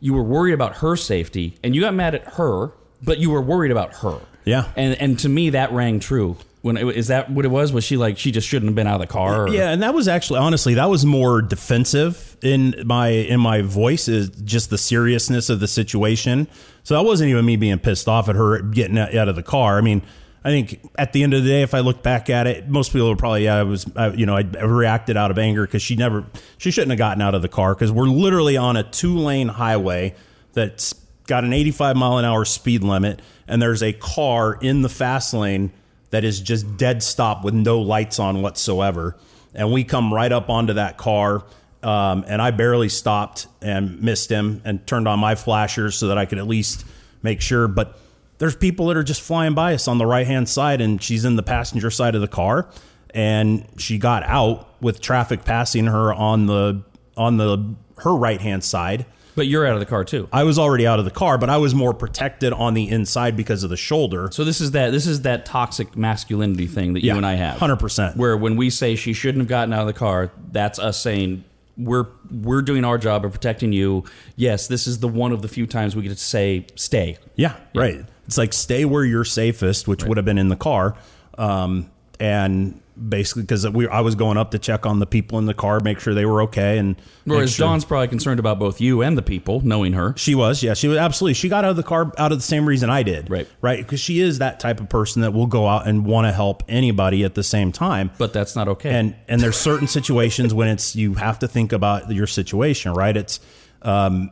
[0.00, 2.72] you were worried about her safety and you got mad at her,
[3.02, 4.20] but you were worried about her.
[4.44, 4.70] Yeah.
[4.76, 6.36] And and to me that rang true.
[6.62, 7.72] When it, is that what it was?
[7.72, 9.44] Was she like she just shouldn't have been out of the car?
[9.44, 13.62] or- Yeah, and that was actually honestly that was more defensive in my in my
[13.62, 16.46] voice is just the seriousness of the situation.
[16.84, 19.76] So that wasn't even me being pissed off at her getting out of the car.
[19.78, 20.02] I mean,
[20.44, 22.92] I think at the end of the day, if I look back at it, most
[22.92, 25.82] people would probably yeah, I was I, you know I reacted out of anger because
[25.82, 26.24] she never
[26.58, 29.48] she shouldn't have gotten out of the car because we're literally on a two lane
[29.48, 30.14] highway
[30.52, 30.94] that's
[31.26, 35.32] got an 85 mile an hour speed limit and there's a car in the fast
[35.34, 35.72] lane
[36.12, 39.16] that is just dead stop with no lights on whatsoever.
[39.54, 41.44] And we come right up onto that car.
[41.82, 46.18] Um, and I barely stopped and missed him and turned on my flashers so that
[46.18, 46.84] I could at least
[47.22, 47.66] make sure.
[47.66, 47.98] But
[48.38, 51.24] there's people that are just flying by us on the right hand side, and she's
[51.24, 52.68] in the passenger side of the car.
[53.14, 56.82] And she got out with traffic passing her on the
[57.16, 59.06] on the her right hand side.
[59.34, 60.28] But you're out of the car too.
[60.32, 63.36] I was already out of the car, but I was more protected on the inside
[63.36, 64.28] because of the shoulder.
[64.30, 67.58] So this is that this is that toxic masculinity thing that you and I have.
[67.58, 68.16] 100%.
[68.16, 71.44] Where when we say she shouldn't have gotten out of the car, that's us saying
[71.78, 74.04] we're we're doing our job of protecting you.
[74.36, 77.16] Yes, this is the one of the few times we get to say stay.
[77.34, 78.04] Yeah, right.
[78.26, 80.96] It's like stay where you're safest, which would have been in the car.
[81.38, 85.46] Um, and basically, because we, I was going up to check on the people in
[85.46, 88.80] the car, make sure they were okay, and Whereas sure- Dawn's probably concerned about both
[88.80, 90.14] you and the people, knowing her.
[90.16, 91.34] She was, yeah, she was absolutely.
[91.34, 93.48] She got out of the car out of the same reason I did, Right.
[93.60, 96.32] Right, because she is that type of person that will go out and want to
[96.32, 98.10] help anybody at the same time.
[98.18, 98.90] But that's not okay.
[98.90, 103.16] and and there's certain situations when it's you have to think about your situation right
[103.16, 103.40] it's
[103.82, 104.30] um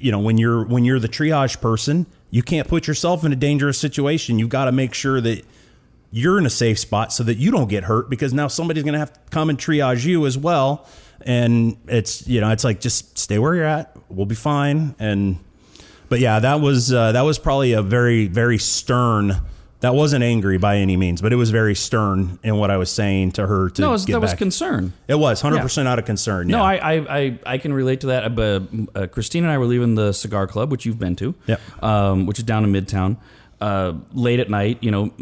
[0.00, 3.36] you know when you're when you're the triage person you can't put yourself in a
[3.36, 5.44] dangerous situation you've got to make sure that
[6.16, 8.94] you're in a safe spot so that you don't get hurt because now somebody's going
[8.94, 10.86] to have to come and triage you as well
[11.26, 15.38] and it's you know it's like just stay where you're at we'll be fine and
[16.08, 19.34] but yeah that was uh, that was probably a very very stern
[19.80, 22.90] that wasn't angry by any means but it was very stern in what i was
[22.90, 24.92] saying to her to no, was- that was concern.
[25.08, 26.48] It was 100% out of concern.
[26.48, 26.62] No, yeah.
[26.64, 28.24] I, I, I, I can relate to that.
[28.24, 28.62] Uh, But
[28.94, 31.60] uh, Christine and I were leaving the cigar club, which you've been to, Yep.
[31.82, 33.16] um, which is down in Midtown,
[33.60, 34.78] uh, late at night.
[34.80, 35.12] You know,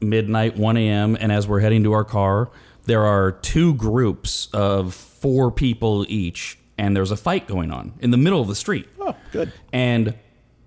[0.00, 1.16] midnight, one a.m.
[1.18, 2.50] And as we're heading to our car,
[2.84, 8.10] there are two groups of four people each, and there's a fight going on in
[8.10, 8.88] the middle of the street.
[9.00, 9.52] Oh, good.
[9.72, 10.14] And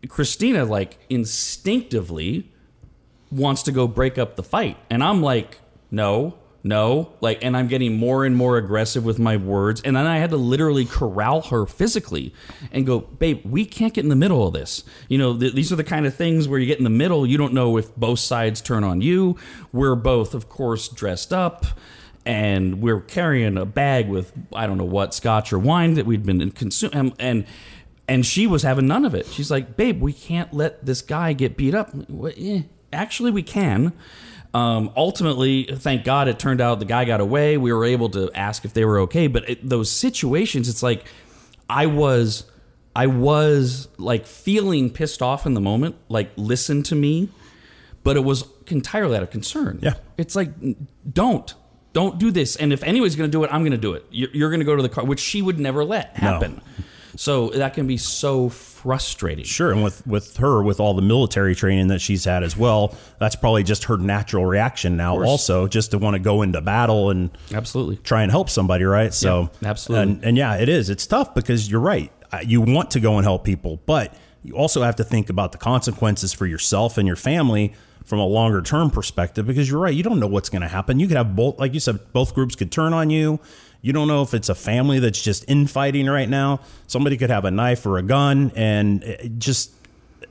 [0.07, 2.51] Christina, like, instinctively
[3.31, 4.77] wants to go break up the fight.
[4.89, 5.59] And I'm like,
[5.91, 7.13] no, no.
[7.21, 9.81] Like, and I'm getting more and more aggressive with my words.
[9.81, 12.33] And then I had to literally corral her physically
[12.71, 14.83] and go, babe, we can't get in the middle of this.
[15.07, 17.25] You know, th- these are the kind of things where you get in the middle.
[17.25, 19.37] You don't know if both sides turn on you.
[19.71, 21.65] We're both, of course, dressed up.
[22.25, 26.25] And we're carrying a bag with I don't know what scotch or wine that we'd
[26.25, 27.45] been consuming, and
[28.07, 29.25] and she was having none of it.
[29.27, 32.33] She's like, "Babe, we can't let this guy get beat up." Like, "What?
[32.37, 33.93] Eh, Actually, we can.
[34.53, 37.57] Um, ultimately, thank God, it turned out the guy got away.
[37.57, 39.27] We were able to ask if they were okay.
[39.27, 41.05] But it, those situations, it's like
[41.69, 42.45] I was,
[42.95, 45.97] I was like feeling pissed off in the moment.
[46.09, 47.29] Like, listen to me,
[48.03, 49.79] but it was entirely out of concern.
[49.81, 49.93] Yeah.
[50.17, 50.49] it's like
[51.11, 51.53] don't.
[51.91, 52.55] Don't do this.
[52.55, 54.05] And if anyone's going to do it, I'm going to do it.
[54.11, 56.61] You're, you're going to go to the car, which she would never let happen.
[57.15, 58.49] So that can be so
[58.81, 59.43] frustrating.
[59.45, 62.95] Sure, and with with her, with all the military training that she's had as well,
[63.19, 65.21] that's probably just her natural reaction now.
[65.21, 67.97] Also, just to want to go into battle and Absolutely.
[67.97, 69.13] try and help somebody, right?
[69.13, 70.13] So, Yeah, absolutely.
[70.13, 70.89] and, and yeah, it is.
[70.89, 72.11] It's tough because you're right.
[72.45, 74.13] You want to go and help people, but
[74.43, 77.73] you also have to think about the consequences for yourself and your family
[78.05, 79.45] from a longer term perspective.
[79.45, 80.99] Because you're right, you don't know what's going to happen.
[80.99, 83.39] You could have both, like you said, both groups could turn on you.
[83.81, 86.59] You don't know if it's a family that's just infighting right now.
[86.87, 89.71] Somebody could have a knife or a gun, and just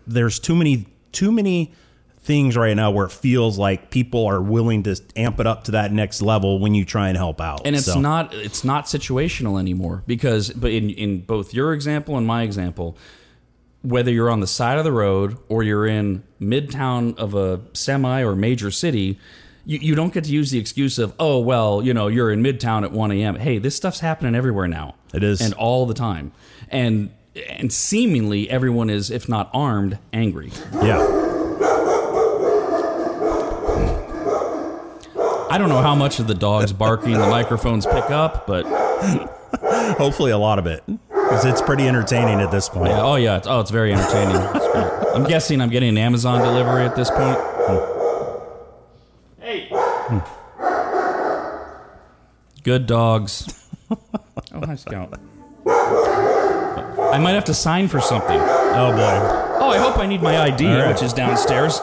[0.07, 1.73] there's too many too many
[2.21, 5.71] things right now where it feels like people are willing to amp it up to
[5.71, 7.63] that next level when you try and help out.
[7.65, 12.19] and it's So- not it's not situational anymore because but in in both your example
[12.19, 12.99] and my example
[13.81, 18.23] whether you're on the side of the road or you're in midtown of a semi
[18.23, 19.19] or major city
[19.69, 22.43] you, you don't get to use the excuse of oh well you know you're in
[22.43, 25.41] midtown at 1 a.m hey this stuff's happening everywhere now It is.
[25.41, 26.33] and all the time
[26.71, 27.11] and
[27.59, 30.51] and seemingly everyone is if not armed angry
[30.83, 30.99] yeah.
[35.51, 38.65] i don't know how much of the dogs barking the microphones pick up but
[39.97, 40.85] Hopefully, a lot of it.
[41.11, 42.91] 'Cause it's pretty entertaining at this point.
[42.91, 43.39] Yeah, oh yeah.
[43.39, 44.37] It's, oh, it's very entertaining.
[44.37, 45.15] It's.
[45.15, 47.39] I'm guessing I'm getting an Amazon delivery at this point.
[47.41, 47.98] Hmm.
[50.09, 50.21] Hey.
[52.63, 53.55] Good dogs.
[54.53, 55.19] Oh, hi, Scout.
[55.67, 58.39] I might have to sign for something.
[58.39, 59.59] Oh boy.
[59.65, 60.89] Oh, I hope I need my ID, All right.
[60.93, 61.75] which is downstairs.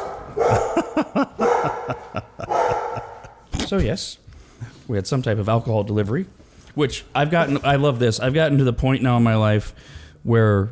[3.68, 4.18] so yes,
[4.88, 6.26] we had some type of alcohol delivery,
[6.76, 7.60] which I've gotten.
[7.64, 8.20] I love this.
[8.20, 9.74] I've gotten to the point now in my life
[10.24, 10.70] where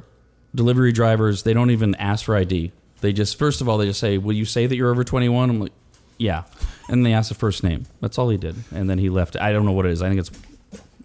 [0.56, 2.72] delivery drivers they don't even ask for ID.
[3.02, 5.50] They just first of all they just say, "Will you say that you're over 21?"
[5.50, 5.72] I'm like,
[6.18, 6.44] "Yeah,"
[6.90, 7.86] and they asked the first name.
[8.02, 9.36] That's all he did, and then he left.
[9.40, 10.02] I don't know what it is.
[10.02, 10.32] I think it's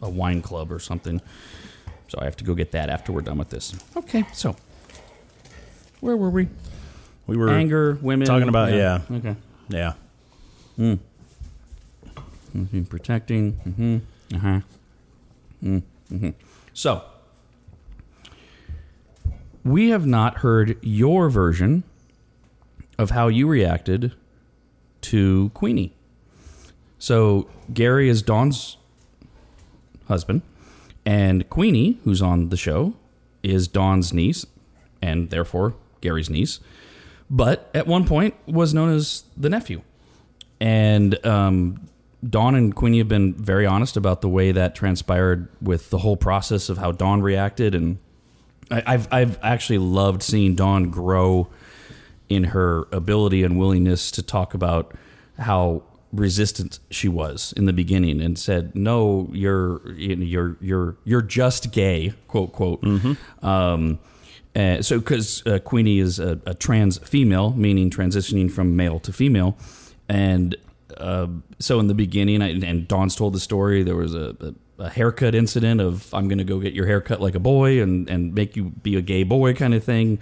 [0.03, 1.21] a wine club or something.
[2.09, 3.75] So I have to go get that after we're done with this.
[3.97, 4.57] Okay, so
[6.01, 6.49] where were we?
[7.27, 8.27] We were Anger, women.
[8.27, 9.01] talking about- yeah.
[9.11, 9.37] Okay.
[9.69, 9.93] Yeah.
[10.77, 10.95] hmm
[12.89, 13.53] Protecting.
[13.69, 14.37] Mm-hmm.
[14.37, 14.61] Uh-huh.
[15.63, 16.29] Mm-hmm.
[16.73, 17.03] So,
[19.65, 21.83] we have not heard your version
[22.99, 24.13] of how you reacted
[25.09, 25.95] to Queenie.
[26.99, 28.77] So, Gary is Dawn's
[30.09, 30.43] husband,
[31.07, 32.95] and Queenie, who's on the show,
[33.43, 34.45] is Dawn's niece,
[35.01, 36.61] and therefore Gary's niece.
[37.31, 39.83] But at one point was known as the nephew.
[40.61, 41.89] And um,
[42.29, 46.17] Dawn and Queenie have been very honest about the way that transpired with the whole
[46.17, 47.99] process of how Dawn reacted, and
[48.71, 51.49] I, I've I've actually loved seeing Dawn grow
[52.29, 54.95] in her ability and willingness to talk about
[55.39, 61.71] how resistant she was in the beginning and said no you're you're you're you're just
[61.71, 62.83] gay quote quote.
[63.43, 63.99] Um
[64.57, 69.13] uh, so because uh, Queenie is a, a trans female meaning transitioning from male to
[69.13, 69.57] female.
[70.09, 70.57] And
[70.97, 74.85] uh, so in the beginning I, and Dawn's told the story there was a, a,
[74.85, 78.35] a haircut incident of I'm gonna go get your haircut like a boy and and
[78.35, 80.19] make you be a gay boy kind of thing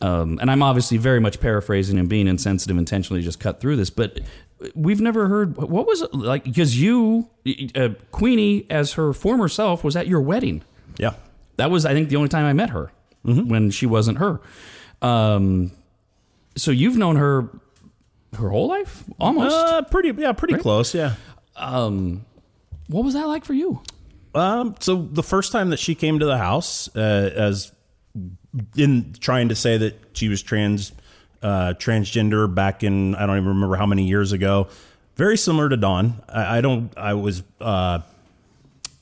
[0.00, 3.90] um, and I'm obviously very much paraphrasing and being insensitive intentionally just cut through this,
[3.90, 4.20] but
[4.74, 7.28] we've never heard what was it like because you,
[7.74, 10.62] uh, Queenie, as her former self, was at your wedding.
[10.98, 11.14] Yeah.
[11.56, 12.90] That was, I think, the only time I met her
[13.22, 14.40] when she wasn't her.
[15.02, 15.72] Um,
[16.56, 17.48] so you've known her
[18.38, 19.54] her whole life, almost.
[19.54, 20.12] Uh, pretty.
[20.20, 20.32] Yeah.
[20.32, 20.62] Pretty Right?
[20.62, 20.94] close.
[20.94, 21.14] Yeah.
[21.56, 23.82] what was that like for you?
[24.34, 27.00] Um, so the first time that she came to the house, uh,
[27.34, 27.72] as
[28.76, 30.92] in trying to say that she was trans,
[31.42, 34.68] uh, transgender back in I don't even remember how many years ago,
[35.16, 36.22] very similar to Dawn.
[36.28, 36.96] I, I don't.
[36.96, 38.00] I was uh,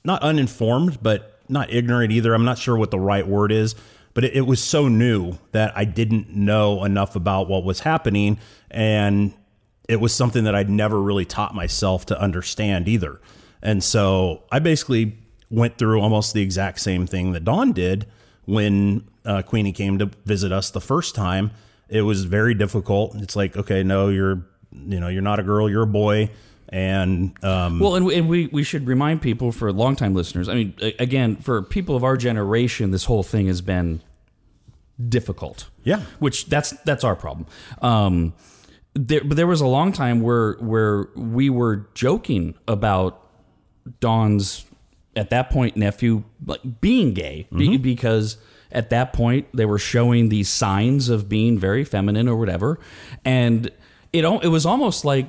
[0.05, 2.35] not uninformed, but not ignorant either.
[2.35, 3.75] I'm not sure what the right word is,
[4.15, 8.39] but it, it was so new that I didn't know enough about what was happening,
[8.71, 9.33] and
[9.89, 13.21] it was something that I'd never really taught myself to understand either.
[13.63, 15.17] And so I basically
[15.51, 18.07] went through almost the exact same thing that Dawn did
[18.49, 21.51] when uh, Queenie came to visit us the first time.
[21.91, 23.15] It was very difficult.
[23.17, 26.31] It's like, okay, no, you're, you know, you're not a girl, you're a boy,
[26.71, 30.49] and um, Well, and, we- and we, we should remind people for longtime listeners.
[30.49, 34.01] I mean, again, for people of our generation, this whole thing has been
[35.09, 35.69] difficult.
[35.85, 36.01] Yeah.
[36.19, 37.47] which that's that's our problem.
[37.83, 38.33] Um,
[38.95, 43.23] there, but there was a long time where where we were joking about
[44.01, 44.65] Dawn's
[45.19, 47.83] at that point nephew like being gay be- mm-hmm.
[47.83, 48.39] because
[48.73, 52.79] at that point they were showing these signs of being very feminine or whatever,
[53.25, 53.67] and
[54.13, 55.27] it it was almost like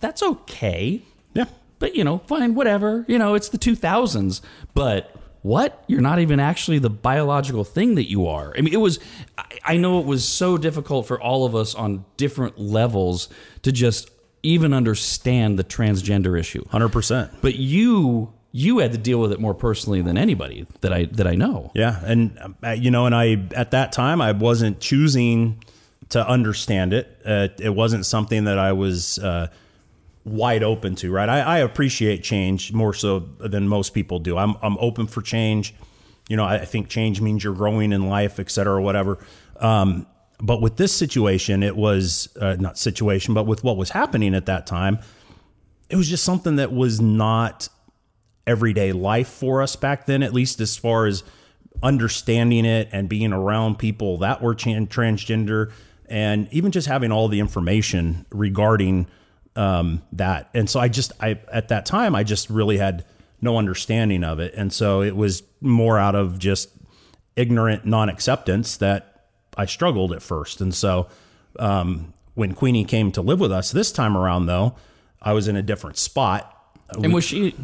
[0.00, 1.02] that's okay
[1.34, 1.46] yeah,
[1.78, 3.04] but you know, fine, whatever.
[3.08, 4.40] You know, it's the 2000s.
[4.74, 5.84] But what?
[5.86, 8.52] You're not even actually the biological thing that you are.
[8.56, 8.98] I mean, it was,
[9.64, 13.28] I, know it was so difficult for all of us on different levels
[13.62, 14.10] to just
[14.42, 16.64] even understand the transgender issue.
[16.68, 17.30] hundred percent.
[17.40, 21.26] But you, you had to deal with it more personally than anybody that I that
[21.26, 21.70] I know.
[21.74, 25.62] Yeah, and uh, you know, and I at that time I wasn't choosing
[26.10, 27.20] to understand it.
[27.24, 29.48] Uh, it wasn't something that I was uh,
[30.24, 31.12] wide open to.
[31.12, 34.38] Right, I, I appreciate change more so than most people do.
[34.38, 35.74] I'm I'm open for change.
[36.28, 39.18] You know, I think change means you're growing in life, et cetera, or whatever.
[39.60, 40.06] Um,
[40.40, 44.46] but with this situation, it was uh, not situation, but with what was happening at
[44.46, 44.98] that time,
[45.88, 47.68] it was just something that was not
[48.48, 51.22] everyday life for us back then, at least as far as
[51.82, 55.70] understanding it and being around people that were tran- transgender
[56.08, 59.06] and even just having all the information regarding
[59.54, 60.48] um, that.
[60.54, 63.04] And so I just, I, at that time, I just really had
[63.40, 64.54] no understanding of it.
[64.54, 66.70] And so it was more out of just
[67.36, 69.26] ignorant non acceptance that
[69.56, 70.60] I struggled at first.
[70.60, 71.08] And so
[71.58, 74.74] um, when Queenie came to live with us this time around, though,
[75.20, 76.57] I was in a different spot
[76.90, 77.54] And was she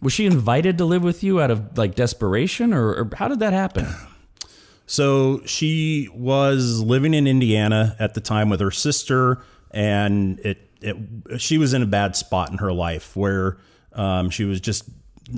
[0.00, 3.40] was she invited to live with you out of like desperation, or, or how did
[3.40, 3.86] that happen?
[4.86, 9.42] So she was living in Indiana at the time with her sister,
[9.72, 10.96] and it, it
[11.40, 13.58] she was in a bad spot in her life where
[13.94, 14.88] um, she was just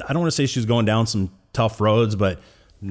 [0.06, 2.40] I don't want to say she was going down some tough roads, but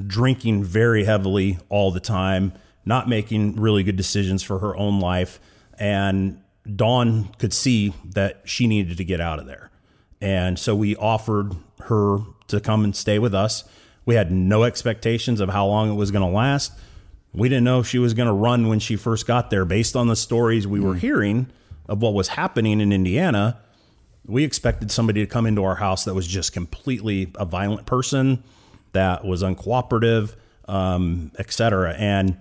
[0.07, 2.53] drinking very heavily all the time,
[2.85, 5.39] not making really good decisions for her own life,
[5.77, 6.41] and
[6.75, 9.66] Dawn could see that she needed to get out of there,
[10.21, 13.63] and so we offered her to come and stay with us
[14.07, 16.71] we had no expectations of how long it was going to last.
[17.33, 19.65] We didn't know if she was going to run when she first got there.
[19.65, 21.47] Based on the stories we were hearing
[21.89, 23.59] of what was happening in Indiana,
[24.25, 28.45] we expected somebody to come into our house that was just completely a violent person,
[28.93, 30.35] that was uncooperative,
[30.69, 31.93] um, et cetera.
[31.93, 32.37] And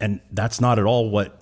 [0.00, 1.40] and that's not at all what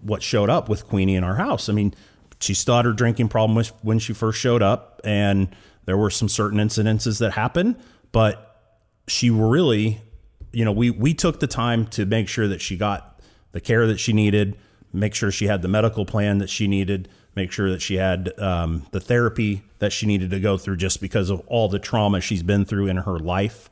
[0.00, 1.68] what showed up with Queenie in our house.
[1.68, 1.92] I mean,
[2.40, 5.48] she had her drinking problem when she first showed up, and
[5.86, 7.76] there were some certain incidences that happened,
[8.12, 8.60] but
[9.08, 10.00] she really,
[10.52, 13.20] you know, we we took the time to make sure that she got
[13.52, 14.56] the care that she needed,
[14.92, 18.38] make sure she had the medical plan that she needed, make sure that she had
[18.38, 22.20] um, the therapy that she needed to go through, just because of all the trauma
[22.20, 23.70] she's been through in her life,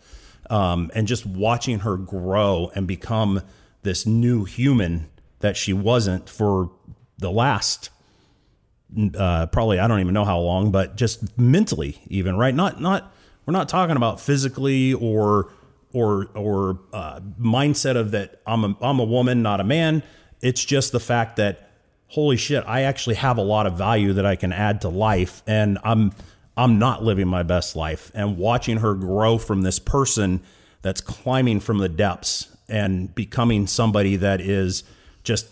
[0.49, 3.43] um, and just watching her grow and become
[3.83, 5.11] this new human
[5.41, 6.71] that she wasn't for
[7.19, 7.91] the last
[9.17, 13.13] uh, probably I don't even know how long, but just mentally, even right, not not
[13.47, 15.51] we're not talking about physically or
[15.93, 20.03] or or uh, mindset of that I'm a, I'm a woman, not a man.
[20.41, 21.71] It's just the fact that
[22.09, 25.43] holy shit, I actually have a lot of value that I can add to life,
[25.47, 26.13] and I'm
[26.57, 28.13] I'm not living my best life.
[28.15, 30.43] And watching her grow from this person
[30.83, 34.85] that's climbing from the depths and becoming somebody that is
[35.23, 35.49] just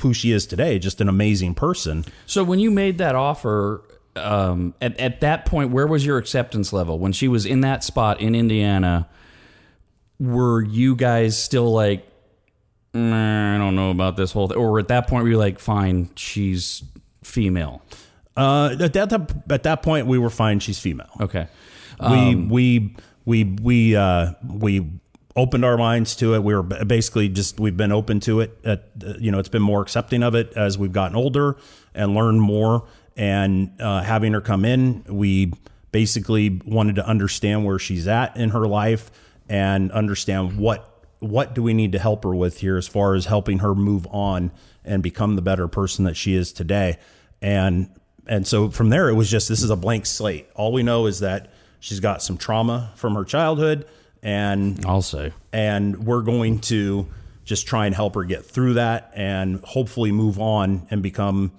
[0.00, 2.04] who she is today, just an amazing person.
[2.26, 3.82] So when you made that offer,
[4.16, 7.84] um, at, at that point, where was your acceptance level when she was in that
[7.84, 9.08] spot in Indiana?
[10.18, 12.06] Were you guys still like,
[12.94, 15.58] nah, I don't know about this whole thing, or at that point were you like,
[15.58, 16.82] fine, she's
[17.22, 17.82] female?
[18.36, 19.12] Uh, at that
[19.50, 20.60] at that point, we were fine.
[20.60, 21.08] She's female.
[21.20, 21.48] Okay.
[21.98, 24.86] Um, we we we we uh, we
[25.36, 26.42] opened our minds to it.
[26.42, 28.58] We were basically just we've been open to it.
[28.64, 28.88] At,
[29.20, 31.56] you know, it's been more accepting of it as we've gotten older
[31.94, 35.52] and learned more and uh, having her come in, we
[35.90, 39.10] basically wanted to understand where she's at in her life
[39.48, 43.24] and understand what what do we need to help her with here as far as
[43.24, 44.52] helping her move on
[44.84, 46.98] and become the better person that she is today.
[47.40, 47.88] And
[48.26, 50.46] and so from there it was just this is a blank slate.
[50.54, 53.86] All we know is that she's got some trauma from her childhood
[54.26, 57.06] and I'll say and we're going to
[57.44, 61.52] just try and help her get through that and hopefully move on and become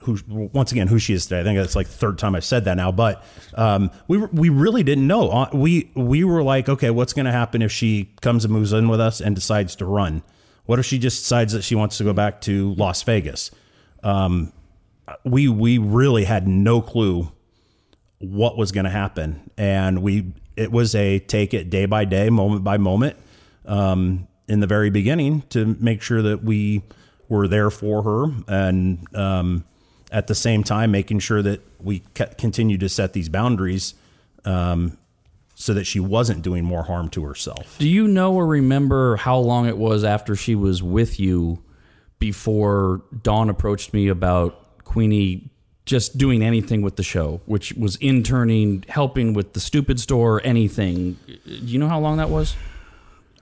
[0.00, 0.18] who
[0.52, 1.40] once again who she is today.
[1.40, 4.50] I think that's like the third time I've said that now, but um, we we
[4.50, 5.30] really didn't know.
[5.30, 8.74] Uh, we we were like, okay, what's going to happen if she comes and moves
[8.74, 10.22] in with us and decides to run?
[10.66, 13.50] What if she just decides that she wants to go back to Las Vegas?
[14.02, 14.52] Um,
[15.24, 17.32] we we really had no clue
[18.18, 22.30] what was going to happen, and we it was a take it day by day,
[22.30, 23.16] moment by moment,
[23.66, 26.82] um, in the very beginning to make sure that we
[27.28, 29.64] were there for her and um,
[30.10, 33.94] at the same time making sure that we continue to set these boundaries
[34.44, 34.98] um,
[35.54, 37.76] so that she wasn't doing more harm to herself.
[37.78, 41.62] Do you know or remember how long it was after she was with you
[42.18, 45.51] before Dawn approached me about Queenie
[45.84, 51.18] just doing anything with the show, which was interning, helping with the stupid store, anything?
[51.24, 52.54] Do you know how long that was?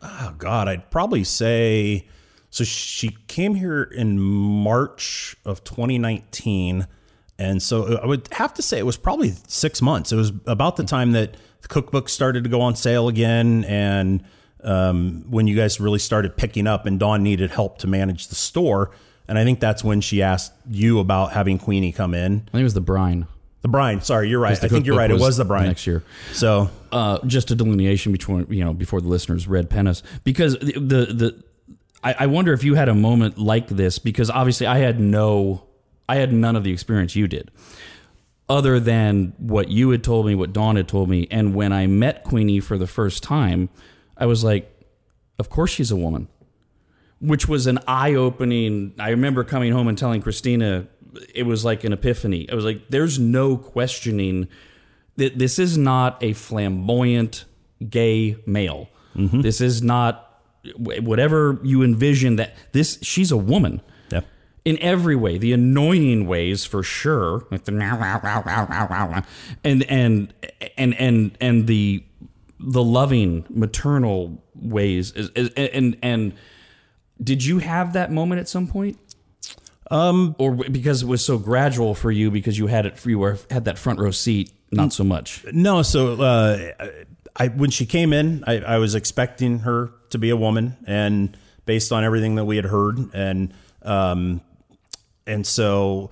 [0.03, 2.07] Oh, God, I'd probably say
[2.51, 6.86] so she came here in March of 2019.
[7.38, 10.12] And so I would have to say it was probably six months.
[10.12, 13.64] It was about the time that the cookbook started to go on sale again.
[13.64, 14.24] And
[14.64, 18.34] um, when you guys really started picking up, and Dawn needed help to manage the
[18.34, 18.91] store.
[19.31, 22.43] And I think that's when she asked you about having Queenie come in.
[22.49, 23.28] I think it was the brine.
[23.62, 24.01] The brine.
[24.01, 24.62] Sorry, you're right.
[24.62, 25.11] I think you're right.
[25.11, 26.03] It was the brine next year.
[26.33, 30.72] So, uh, just a delineation between you know before the listeners read Pennis because the
[30.72, 31.45] the, the
[32.03, 35.62] I, I wonder if you had a moment like this because obviously I had no,
[36.09, 37.53] I had none of the experience you did,
[38.49, 41.87] other than what you had told me, what Dawn had told me, and when I
[41.87, 43.68] met Queenie for the first time,
[44.16, 44.74] I was like,
[45.39, 46.26] of course she's a woman,
[47.21, 48.95] which was an eye opening.
[48.99, 50.87] I remember coming home and telling Christina,
[51.35, 52.49] it was like an epiphany.
[52.51, 54.49] I was like, there's no questioning
[55.16, 57.45] that this is not a flamboyant
[57.89, 58.89] gay male.
[59.16, 59.43] Mm-hmm.
[59.43, 60.27] This is not
[60.77, 63.81] whatever you envision that this she's a woman.
[64.11, 64.21] Yeah.
[64.64, 67.73] in every way, the annoying ways for sure, like the
[69.64, 70.35] and and
[70.77, 72.05] and and and the
[72.59, 76.35] the loving maternal ways is, is, and and
[77.23, 78.99] did you have that moment at some point?
[79.91, 83.39] Um, or because it was so gradual for you because you had it you were
[83.51, 85.45] had that front row seat, not so much.
[85.53, 86.73] No, so uh,
[87.35, 91.37] I when she came in, I, I was expecting her to be a woman, and
[91.66, 93.53] based on everything that we had heard, and
[93.83, 94.41] um,
[95.27, 96.11] and so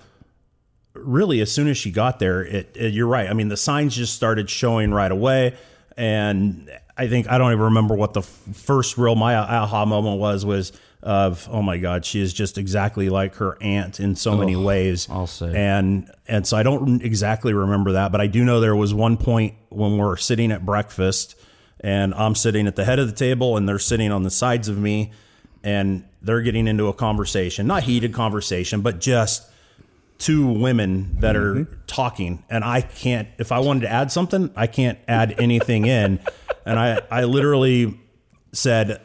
[0.93, 3.29] really as soon as she got there, it, it you're right.
[3.29, 5.55] I mean, the signs just started showing right away,
[5.95, 10.19] and I think I don't even remember what the f- first real my aha moment
[10.19, 14.35] was was of oh my god she is just exactly like her aunt in so
[14.35, 15.07] many ways.
[15.09, 15.53] I'll say.
[15.55, 19.15] and and so I don't exactly remember that but I do know there was one
[19.17, 21.35] point when we're sitting at breakfast
[21.79, 24.67] and I'm sitting at the head of the table and they're sitting on the sides
[24.67, 25.11] of me
[25.63, 29.49] and they're getting into a conversation not heated conversation but just
[30.19, 31.73] two women that are mm-hmm.
[31.87, 32.43] talking.
[32.49, 36.19] And I can't if I wanted to add something I can't add anything in.
[36.65, 37.99] And I I literally
[38.51, 39.01] said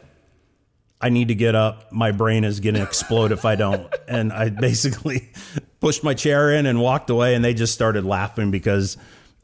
[1.04, 1.92] I need to get up.
[1.92, 3.92] My brain is going to explode if I don't.
[4.08, 5.32] And I basically
[5.80, 8.96] pushed my chair in and walked away and they just started laughing because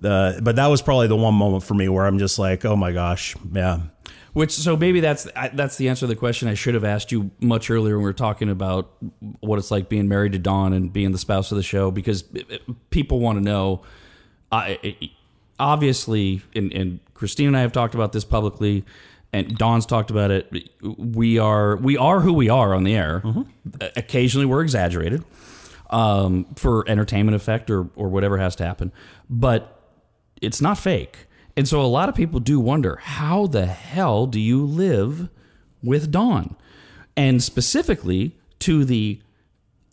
[0.04, 2.76] uh, but that was probably the one moment for me where I'm just like oh
[2.76, 3.80] my gosh yeah.
[4.34, 7.30] Which so maybe that's that's the answer to the question I should have asked you
[7.40, 8.92] much earlier when we were talking about
[9.40, 12.22] what it's like being married to Dawn and being the spouse of the show because
[12.90, 13.82] people want to know.
[14.52, 14.96] I
[15.58, 18.84] obviously, and, and Christine and I have talked about this publicly,
[19.32, 20.70] and Dawn's talked about it.
[20.82, 23.22] We are we are who we are on the air.
[23.96, 25.24] Occasionally, we're exaggerated
[25.90, 28.92] um, for entertainment effect or or whatever has to happen,
[29.28, 29.80] but
[30.42, 31.26] it's not fake.
[31.56, 35.28] And so a lot of people do wonder how the hell do you live
[35.82, 36.56] with Dawn?
[37.16, 39.20] And specifically to the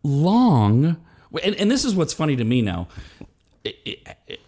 [0.03, 0.97] long,
[1.43, 2.87] and, and this is what's funny to me now.
[3.63, 4.39] It- it- it-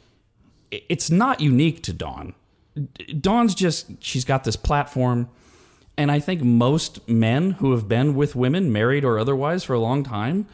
[0.89, 2.35] it's not unique to Dawn.
[3.19, 5.29] Dawn's just she's got this platform,
[5.97, 9.79] and I think most men who have been with women, married or otherwise, for a
[9.79, 10.47] long time,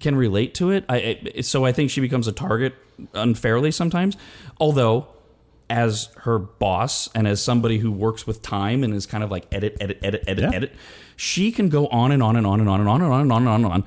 [0.00, 0.84] can relate to it.
[0.88, 2.74] I, so I think she becomes a target
[3.14, 4.16] unfairly sometimes.
[4.60, 5.08] Although,
[5.70, 9.46] as her boss and as somebody who works with time and is kind of like
[9.52, 10.56] edit, edit, edit, edit, yeah.
[10.56, 10.74] edit,
[11.16, 13.32] she can go on and on and on and on and on and on and
[13.32, 13.64] on and on.
[13.64, 13.84] And on.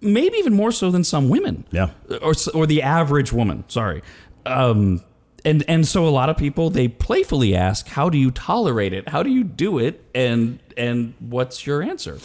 [0.00, 1.64] Maybe even more so than some women.
[1.70, 1.90] Yeah.
[2.22, 3.64] Or, or the average woman.
[3.68, 4.02] Sorry.
[4.44, 5.02] Um,
[5.46, 9.08] and and so a lot of people they playfully ask, "How do you tolerate it?
[9.08, 12.18] How do you do it?" And and what's your answer?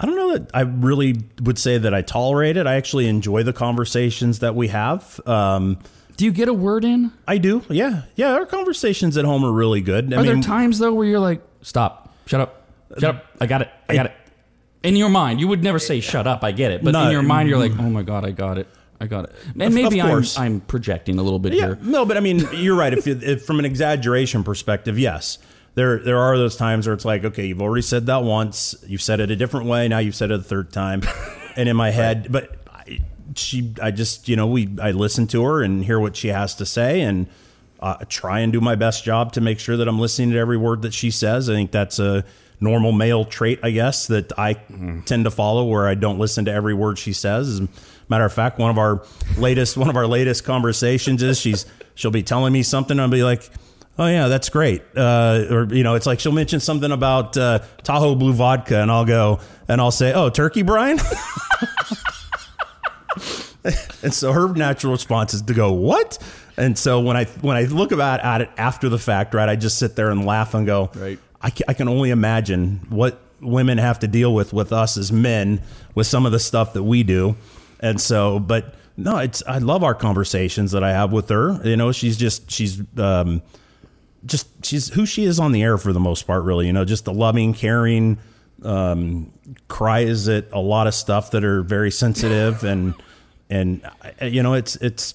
[0.00, 2.66] I don't know that I really would say that I tolerate it.
[2.66, 5.20] I actually enjoy the conversations that we have.
[5.26, 5.78] Um,
[6.16, 7.12] Do you get a word in?
[7.28, 7.62] I do.
[7.68, 8.02] Yeah.
[8.16, 8.32] Yeah.
[8.32, 10.12] Our conversations at home are really good.
[10.12, 13.62] I Are there times though where you're like, "Stop, shut up, shut up, I got
[13.62, 14.12] it, I got it."
[14.82, 17.12] In your mind, you would never say "shut up," I get it, but No, in
[17.12, 18.66] your mind, you're like, "Oh my god, I got it,
[19.02, 20.24] I got it." And maybe I'm.
[20.36, 21.66] I'm projecting a little bit yeah.
[21.66, 21.78] here.
[21.82, 22.92] No, but I mean, you're right.
[22.92, 25.38] If, you, if from an exaggeration perspective, yes.
[25.74, 28.74] There, there are those times where it's like, okay, you've already said that once.
[28.86, 29.88] You've said it a different way.
[29.88, 31.02] Now you've said it a third time,
[31.56, 33.00] and in my head, but I,
[33.34, 36.54] she, I just, you know, we, I listen to her and hear what she has
[36.56, 37.26] to say, and
[37.80, 40.58] uh, try and do my best job to make sure that I'm listening to every
[40.58, 41.48] word that she says.
[41.48, 42.24] I think that's a
[42.60, 44.54] normal male trait, I guess, that I
[45.04, 47.60] tend to follow, where I don't listen to every word she says.
[48.08, 49.04] Matter of fact, one of our
[49.36, 53.08] latest one of our latest conversations is she's she'll be telling me something, and I'll
[53.08, 53.48] be like.
[53.98, 54.80] Oh yeah, that's great.
[54.96, 58.90] Uh, or you know, it's like she'll mention something about uh, Tahoe Blue vodka, and
[58.90, 59.38] I'll go
[59.68, 60.98] and I'll say, "Oh, turkey brine."
[64.02, 66.18] and so her natural response is to go, "What?"
[66.56, 69.56] And so when I when I look about at it after the fact, right, I
[69.56, 71.18] just sit there and laugh and go, Right.
[71.40, 75.10] I can, I can only imagine what women have to deal with with us as
[75.10, 75.62] men
[75.94, 77.36] with some of the stuff that we do.
[77.82, 81.60] And so, but no, it's I love our conversations that I have with her.
[81.64, 83.42] You know, she's just she's um,
[84.24, 86.44] just she's who she is on the air for the most part.
[86.44, 88.18] Really, you know, just the loving, caring,
[88.62, 89.32] um,
[89.68, 92.94] cries at a lot of stuff that are very sensitive and
[93.50, 93.82] and
[94.20, 95.14] you know, it's it's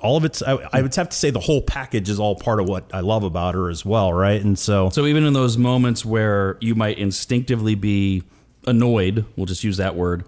[0.00, 0.42] all of it's.
[0.42, 3.00] I, I would have to say the whole package is all part of what I
[3.00, 4.40] love about her as well, right?
[4.40, 8.22] And so, So even in those moments where you might instinctively be
[8.66, 10.24] annoyed, we'll just use that word.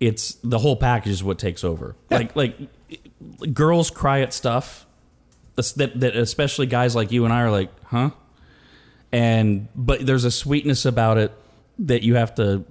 [0.00, 1.94] It's the whole package is what takes over.
[2.10, 2.56] Like like
[3.52, 4.86] girls cry at stuff
[5.76, 8.10] that that especially guys like you and I are like, huh?
[9.12, 11.32] And but there's a sweetness about it
[11.80, 12.64] that you have to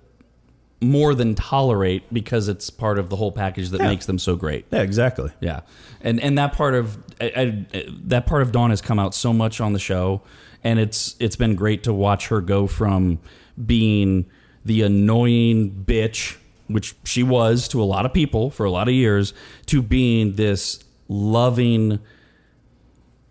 [0.82, 3.88] more than tolerate because it's part of the whole package that Yeah.
[3.90, 4.66] makes them so great.
[4.72, 5.30] yeah, exactly.
[5.42, 5.62] Yeah,
[6.02, 9.34] and and that part of I, I, that part of Dawn has come out so
[9.34, 10.22] much on the show,
[10.64, 13.20] and it's it's been great to watch her go from
[13.64, 14.26] being
[14.64, 16.38] the annoying bitch
[16.70, 19.34] which she was to a lot of people for a lot of years,
[19.66, 22.00] to being this loving,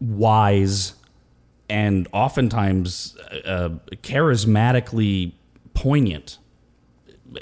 [0.00, 0.94] wise,
[1.68, 3.70] and oftentimes uh,
[4.02, 5.32] charismatically
[5.74, 6.38] poignant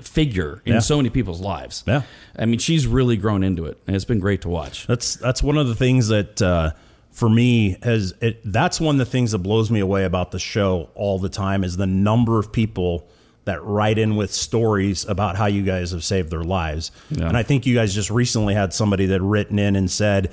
[0.03, 0.79] figure in Yeah.
[0.81, 1.85] so many people's lives.
[1.87, 2.03] Yeah.
[2.37, 4.87] I mean, she's really grown into it, and it's been great to watch.
[4.87, 6.73] That's that's one of the things that uh,
[7.13, 8.41] for me has it.
[8.45, 11.63] That's one of the things that blows me away about the show all the time
[11.63, 13.09] is the number of people
[13.47, 16.91] that write in with stories about how you guys have saved their lives.
[17.11, 17.27] Yeah.
[17.29, 20.31] And I think you guys just recently had somebody that written in and said,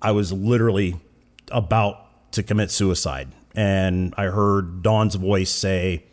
[0.00, 0.96] "I was literally
[1.52, 6.04] about to commit suicide," and I heard Dawn's voice say.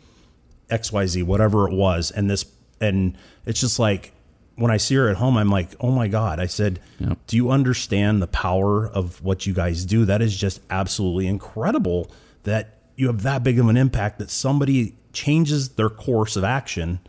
[0.68, 2.10] XYZ, whatever it was.
[2.10, 2.44] And this,
[2.80, 4.12] and it's just like
[4.56, 6.40] when I see her at home, I'm like, oh my God.
[6.40, 7.18] I said, Yep.
[7.28, 10.04] do you understand the power of what you guys do?
[10.04, 12.10] That is just absolutely incredible
[12.42, 17.00] that you have that big of an impact that somebody changes their course of action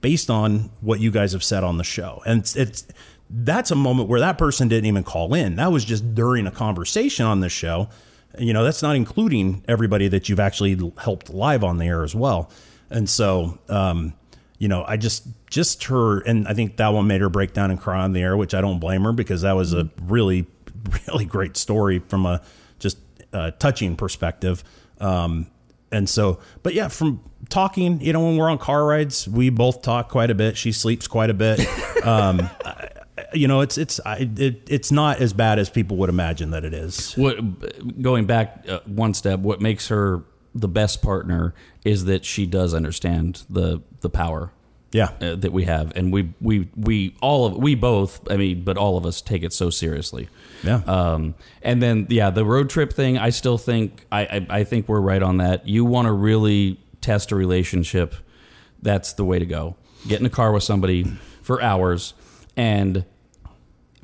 [0.00, 2.22] based on what you guys have said on the show.
[2.24, 2.86] And it's, it's
[3.28, 5.56] that's a moment where that person didn't even call in.
[5.56, 7.88] That was just during a conversation on the show.
[8.38, 12.14] You know, that's not including everybody that you've actually helped live on the air as
[12.14, 12.50] well.
[12.90, 14.14] And so, um,
[14.58, 17.70] you know, I just just her, and I think that one made her break down
[17.70, 20.46] and cry on the air, which I don't blame her because that was a really,
[21.08, 22.40] really great story from a
[22.78, 22.98] just
[23.32, 24.62] uh, touching perspective.
[25.00, 25.48] Um,
[25.94, 29.82] and so, but yeah, from talking, you know, when we're on car rides, we both
[29.82, 30.56] talk quite a bit.
[30.56, 31.60] She sleeps quite a bit.
[32.04, 32.90] Um, I-
[33.32, 36.64] you know, it's it's I, it, it's not as bad as people would imagine that
[36.64, 37.14] it is.
[37.14, 40.22] What going back uh, one step, what makes her
[40.54, 44.50] the best partner is that she does understand the the power
[44.94, 48.62] Yeah, uh, that we have, and we we we all of we both, I mean,
[48.62, 50.28] but all of us take it so seriously.
[50.62, 53.18] yeah, Um, and then yeah, the road trip thing.
[53.18, 55.66] I still think I I, I think we're right on that.
[55.66, 58.14] You want to really test a relationship.
[58.82, 59.74] That's the way to go.
[60.06, 61.04] Get in a car with somebody
[61.42, 62.14] for hours
[62.56, 63.04] and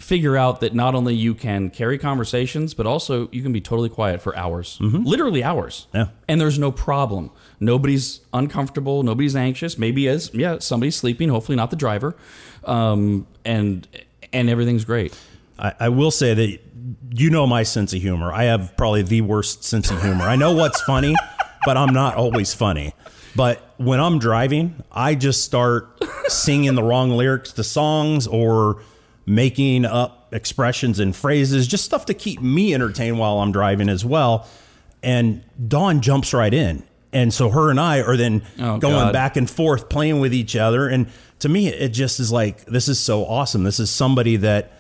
[0.01, 3.91] figure out that not only you can carry conversations, but also you can be totally
[3.91, 5.87] quiet for hours, literally hours.
[5.95, 6.09] Yeah.
[6.27, 7.31] And there's no problem.
[7.61, 9.03] Nobody's uncomfortable.
[9.03, 9.77] Nobody's anxious.
[9.77, 11.29] Maybe as yeah, somebody's sleeping.
[11.29, 12.17] Hopefully not the driver.
[12.65, 13.87] Um, and
[14.33, 15.17] and everything's great.
[15.59, 16.59] I, I will say that
[17.11, 18.33] you know my sense of humor.
[18.33, 20.25] I have probably the worst sense of humor.
[20.25, 21.15] I know what's funny,
[21.67, 22.95] but I'm not always funny.
[23.37, 28.83] But when I'm driving, I just start singing the wrong lyrics to songs or
[29.35, 34.05] making up expressions and phrases, just stuff to keep me entertained while I'm driving as
[34.05, 34.47] well.
[35.03, 36.83] And Dawn jumps right in.
[37.12, 39.12] And so her and I are then Oh, going God.
[39.12, 40.89] back and forth playing with each other.
[40.89, 41.09] And
[41.41, 43.64] to me, it just is like, this is so awesome.
[43.64, 44.72] This is somebody that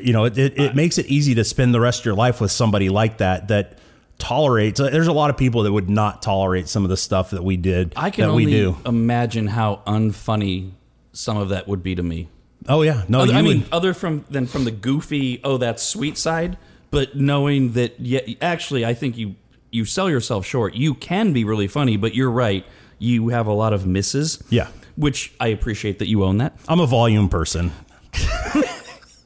[0.00, 2.40] you know, it, it, it makes it easy to spend the rest of your life
[2.40, 3.78] with somebody like that that
[4.18, 4.80] tolerates.
[4.80, 7.56] There's a lot of people that would not tolerate some of the stuff that we
[7.58, 7.92] did.
[7.96, 8.76] I can that only we do.
[8.86, 10.70] imagine how unfunny
[11.12, 12.28] some of that would be to me.
[12.70, 13.72] Oh yeah, no, Other- I mean, would.
[13.72, 16.56] other from than from the goofy, oh, that's sweet side,
[16.92, 19.34] but knowing that, yeah, actually, I think you
[19.72, 20.74] you sell yourself short.
[20.74, 22.64] You can be really funny, but you're right.
[22.98, 24.42] You have a lot of misses.
[24.50, 24.68] Yeah.
[24.96, 26.56] which I appreciate that you own that.
[26.68, 27.72] I'm a volume person.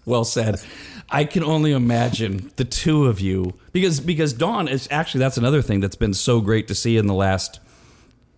[0.06, 0.60] Well said.
[1.10, 5.62] I can only imagine the two of you because because Dawn is actually that's another
[5.62, 7.60] thing that's been so great to see in the last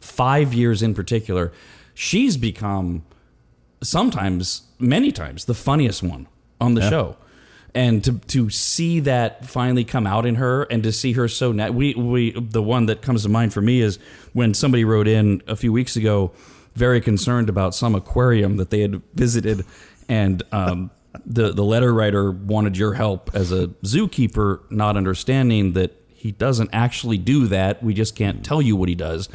[0.00, 1.52] five years in particular.
[1.94, 3.02] She's become
[3.82, 6.26] sometimes, many times, the funniest one
[6.60, 7.16] on the show.
[7.74, 11.52] And to to see that finally come out in her, and to see her so
[11.52, 13.98] nat- we we the one that comes to mind for me is
[14.32, 16.32] when somebody wrote in a few weeks ago,
[16.74, 19.66] very concerned about some aquarium that they had visited,
[20.08, 20.90] and um,
[21.26, 26.70] the the letter writer wanted your help as a zookeeper, not understanding that he doesn't
[26.72, 27.82] actually do that.
[27.82, 29.28] We just can't tell you what he does.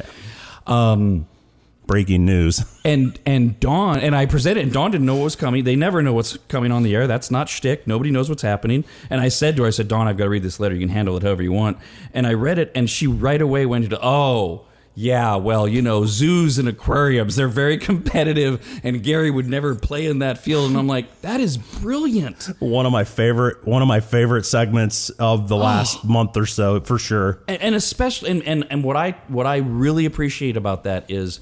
[1.86, 2.64] Breaking news.
[2.84, 5.62] And and Dawn and I presented and Dawn didn't know what was coming.
[5.62, 7.06] They never know what's coming on the air.
[7.06, 7.86] That's not shtick.
[7.86, 8.84] Nobody knows what's happening.
[9.08, 10.74] And I said to her, I said, Dawn, I've got to read this letter.
[10.74, 11.78] You can handle it however you want.
[12.12, 16.04] And I read it, and she right away went into, oh, yeah, well, you know,
[16.04, 20.70] zoos and aquariums, they're very competitive, and Gary would never play in that field.
[20.70, 22.50] And I'm like, that is brilliant.
[22.58, 25.60] One of my favorite one of my favorite segments of the oh.
[25.60, 27.42] last month or so for sure.
[27.48, 31.40] and, and especially and, and and what I what I really appreciate about that is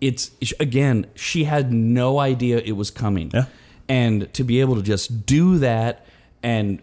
[0.00, 3.30] it's again she had no idea it was coming.
[3.34, 3.46] Yeah.
[3.88, 6.06] and to be able to just do that
[6.42, 6.80] and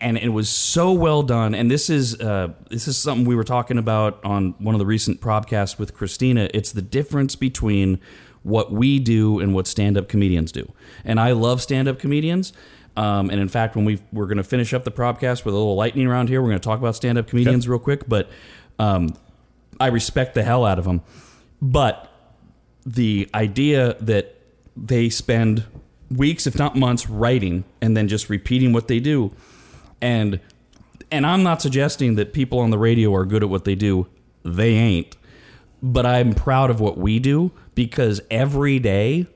[0.00, 1.54] and it was so well done.
[1.54, 4.86] And this is uh, this is something we were talking about on one of the
[4.86, 6.48] recent podcasts with Christina.
[6.54, 8.00] It's the difference between
[8.44, 10.72] what we do and what stand-up comedians do.
[11.04, 12.52] And I love stand-up comedians.
[12.96, 15.58] Um, and in fact when we we're going to finish up the podcast with a
[15.58, 18.08] little lightning round here we're going to talk about stand-up comedians real quick.
[18.08, 18.30] But
[18.78, 19.16] um,
[19.80, 21.02] I respect the hell out of them
[21.60, 22.10] but
[22.86, 24.36] the idea that
[24.76, 25.64] they spend
[26.10, 29.32] weeks, if not months, writing and then just repeating what they do.
[30.00, 30.40] And
[31.10, 34.08] and I'm not suggesting that people on the radio are good at what they do.
[34.44, 35.16] They ain't.
[35.82, 39.26] But I'm proud of what we do because every day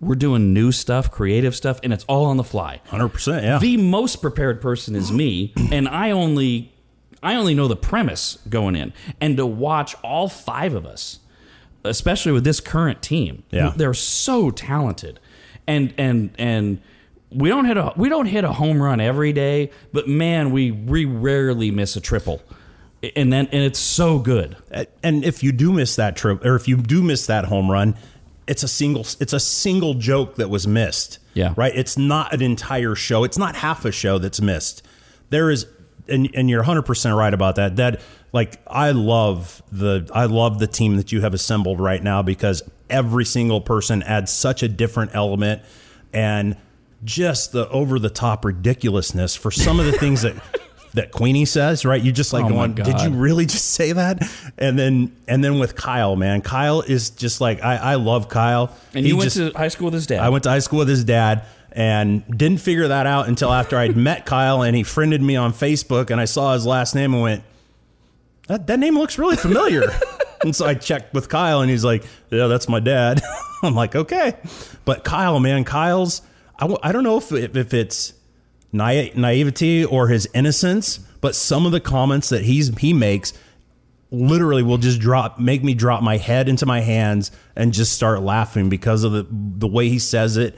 [0.00, 2.80] we're doing new stuff, creative stuff, and it's all on the fly.
[2.88, 3.42] 100%.
[3.42, 3.58] Yeah.
[3.58, 6.72] The most prepared person is me, and I only
[7.22, 8.92] I only know the premise going in.
[9.20, 11.18] And to watch all five of us,
[11.88, 13.72] especially with this current team, Yeah.
[13.76, 15.18] they're so talented.
[15.66, 16.80] And and and
[17.30, 20.70] we don't hit a we don't hit a home run every day, but man, we
[20.70, 22.40] we rarely miss a triple.
[23.16, 24.56] And then and it's so good.
[25.02, 27.94] and if you do miss that trip or if you do miss that home run
[28.48, 31.52] it's a single it's a single joke that was missed Yeah.
[31.54, 34.82] right it's not an entire show it's not half a show that's missed
[35.28, 35.66] there is
[36.08, 38.00] and, and you're 100% right about that that
[38.32, 42.62] like i love the i love the team that you have assembled right now because
[42.90, 45.62] every single person adds such a different element
[46.12, 46.56] and
[47.04, 50.34] just the over the top ridiculousness for some of the things that
[50.94, 52.02] that Queenie says, right?
[52.02, 54.22] You just like Oh going, did you really just say that?
[54.56, 58.74] And then and then with Kyle, man, Kyle is just like I, I love Kyle.
[58.94, 60.20] And He you went just- to high school with his dad.
[60.20, 63.76] I went to high school with his dad and didn't figure that out until after
[63.76, 67.14] I'd met Kyle and he friended me on Facebook and I saw his last name
[67.14, 67.44] and went,
[68.48, 69.82] that, that name looks really familiar.
[70.42, 73.20] and so I checked with Kyle and he's like, yeah, that's my dad.
[73.62, 74.36] I'm like, okay.
[74.84, 76.22] But Kyle, man, Kyle's,
[76.56, 78.14] I, w- I don't know if, if, if it's
[78.72, 83.32] naive, naivety or his innocence, but some of the comments that he's he makes
[84.10, 88.22] literally will just drop make me drop my head into my hands and just start
[88.22, 90.56] laughing because of the the way he says it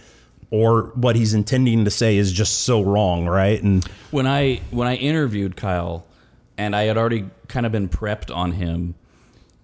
[0.50, 3.62] or what he's intending to say is just so wrong, right?
[3.62, 6.04] And when I when I interviewed Kyle,
[6.58, 8.94] and I had already kind of been prepped on him,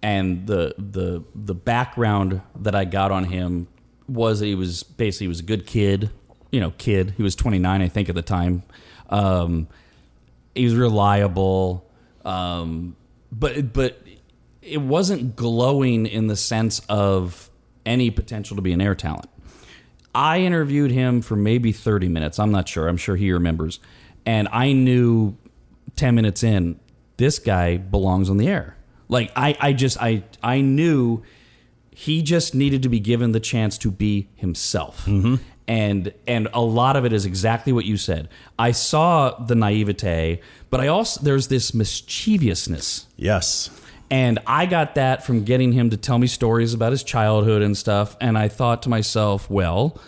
[0.03, 3.67] and the the the background that I got on him
[4.09, 6.11] was that he was basically he was a good kid,
[6.51, 7.15] you know, kid.
[7.17, 8.63] He was 29, I think, at the time.
[9.11, 9.69] Um,
[10.55, 11.85] he was reliable,
[12.25, 12.97] um,
[13.33, 14.01] but but
[14.63, 17.51] it wasn't glowing in the sense of
[17.85, 19.29] any potential to be an air talent.
[20.17, 22.39] I interviewed him for maybe 30 minutes.
[22.39, 22.89] I'm not sure.
[22.89, 23.81] I'm sure he remembers.
[24.25, 25.37] And I knew
[25.97, 26.81] 10 minutes in,
[27.19, 28.77] this guy belongs on the air.
[29.09, 31.23] Like I, I just I I knew
[31.91, 35.05] he just needed to be given the chance to be himself.
[35.05, 35.37] Mm-hmm.
[35.69, 38.29] And and a lot of it is exactly what you said.
[38.59, 40.41] I saw the naivete,
[40.71, 43.71] but I also there's this mischievousness yes.
[44.11, 47.77] And I got that from getting him to tell me stories about his childhood and
[47.77, 48.17] stuff.
[48.21, 50.01] And I thought to myself, well,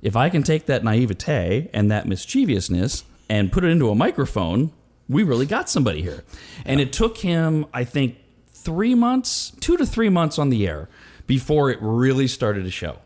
[0.00, 4.72] if I can take that naivete and that mischievousness and put it into a microphone,
[5.08, 6.24] we really got somebody here.
[6.64, 8.16] And it took him, I think,
[8.52, 10.88] three months, two to three months on the air
[11.26, 12.98] before it really started to show.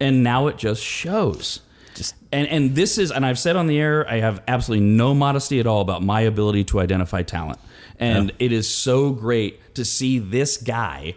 [0.00, 1.60] And now it just shows.
[1.94, 5.14] Just And and this is and I've said on the air I have absolutely no
[5.14, 7.58] modesty at all about my ability to identify talent.
[8.00, 11.14] And it is so great to see this guy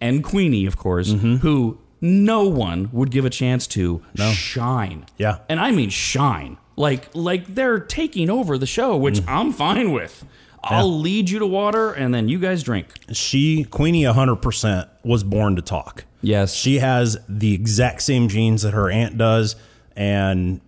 [0.00, 1.36] and Queenie, of course, Mm-hmm.
[1.36, 4.02] who no one would give a chance to
[4.32, 5.06] shine.
[5.18, 5.38] Yeah.
[5.48, 6.58] And I mean shine.
[6.76, 9.24] Like like they're taking over the show, which Mm.
[9.28, 10.24] I'm fine with.
[10.62, 12.88] I'll lead you to water and then you guys drink.
[13.12, 16.04] she Queenie 100% was born to talk.
[16.22, 16.54] Yes.
[16.54, 19.54] She has the exact same genes that her aunt does
[19.94, 20.60] and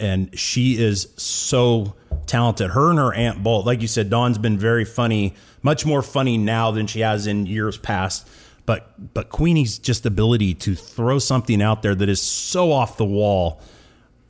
[0.00, 1.94] and she is so
[2.26, 2.70] talented.
[2.70, 6.38] Her and her aunt both, like you said, Dawn's been very funny, much more funny
[6.38, 8.28] now than she has in years past.
[8.64, 13.04] But but Queenie's just ability to throw something out there that is so off the
[13.04, 13.60] wall.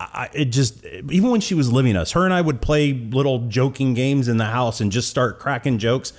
[0.01, 3.47] I, it just even when she was living us, her and I would play little
[3.49, 6.12] joking games in the house and just start cracking jokes.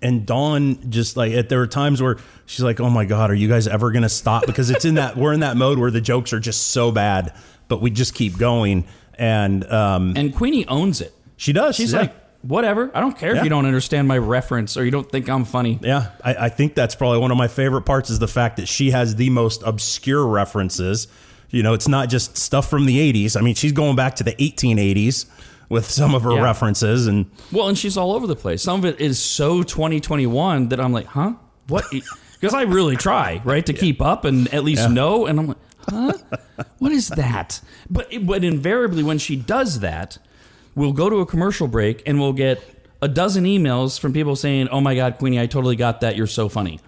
[0.00, 3.48] And Dawn just like there were times where she's like, "Oh my god, are you
[3.48, 6.32] guys ever gonna stop?" Because it's in that we're in that mode where the jokes
[6.32, 7.34] are just so bad,
[7.68, 8.86] but we just keep going.
[9.18, 11.12] And um, And Queenie owns it.
[11.36, 11.76] she does.
[11.76, 12.00] She's yeah.
[12.00, 12.90] like, whatever.
[12.94, 15.78] I don't care if you don't understand my reference or you don't think I'm funny.
[15.82, 18.68] Yeah, I, I think that's probably one of my favorite parts is the fact that
[18.68, 21.08] she has the most obscure references.
[21.50, 23.36] You know, it's not just stuff from the 80s.
[23.36, 25.26] I mean, she's going back to the 1880s
[25.68, 26.42] with some of her Yeah.
[26.42, 27.06] references.
[27.06, 28.62] And Well, and she's all over the place.
[28.62, 31.32] Some of it is so 2021 that I'm like, huh?
[31.68, 31.84] What?
[32.38, 35.24] Because I really try, right, to keep up and at least know.
[35.24, 35.56] And I'm like,
[35.88, 36.12] huh?
[36.78, 37.60] What is that?
[37.90, 40.18] But but invariably, when she does that,
[40.74, 42.62] we'll go to a commercial break and we'll get
[43.02, 46.16] a dozen emails from people saying, "Oh my God, Queenie, I totally got that.
[46.16, 46.80] You're so funny."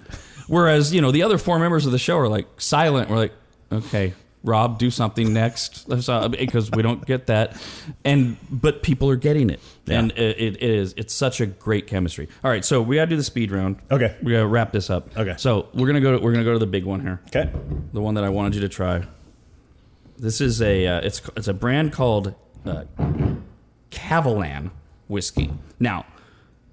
[0.46, 3.10] Whereas you know the other four members of the show are like silent.
[3.10, 3.32] We're like,
[3.70, 4.14] okay.
[4.44, 7.60] Rob, do something next, because we don't get that,
[8.04, 9.98] and but people are getting it, Yeah.
[9.98, 12.28] and it, it is it's such a great chemistry.
[12.44, 13.76] All right, so we gotta do the speed round.
[13.90, 14.14] Okay.
[14.22, 15.16] we gotta wrap this up.
[15.18, 15.34] Okay.
[15.38, 17.50] so we're gonna go to we're gonna go to the big one here, okay,
[17.92, 19.04] the one that I wanted you to try.
[20.18, 22.34] This is a uh, it's it's a brand called
[22.64, 22.84] uh,
[23.90, 24.70] Kavalan
[25.08, 25.50] whiskey.
[25.80, 26.06] Now,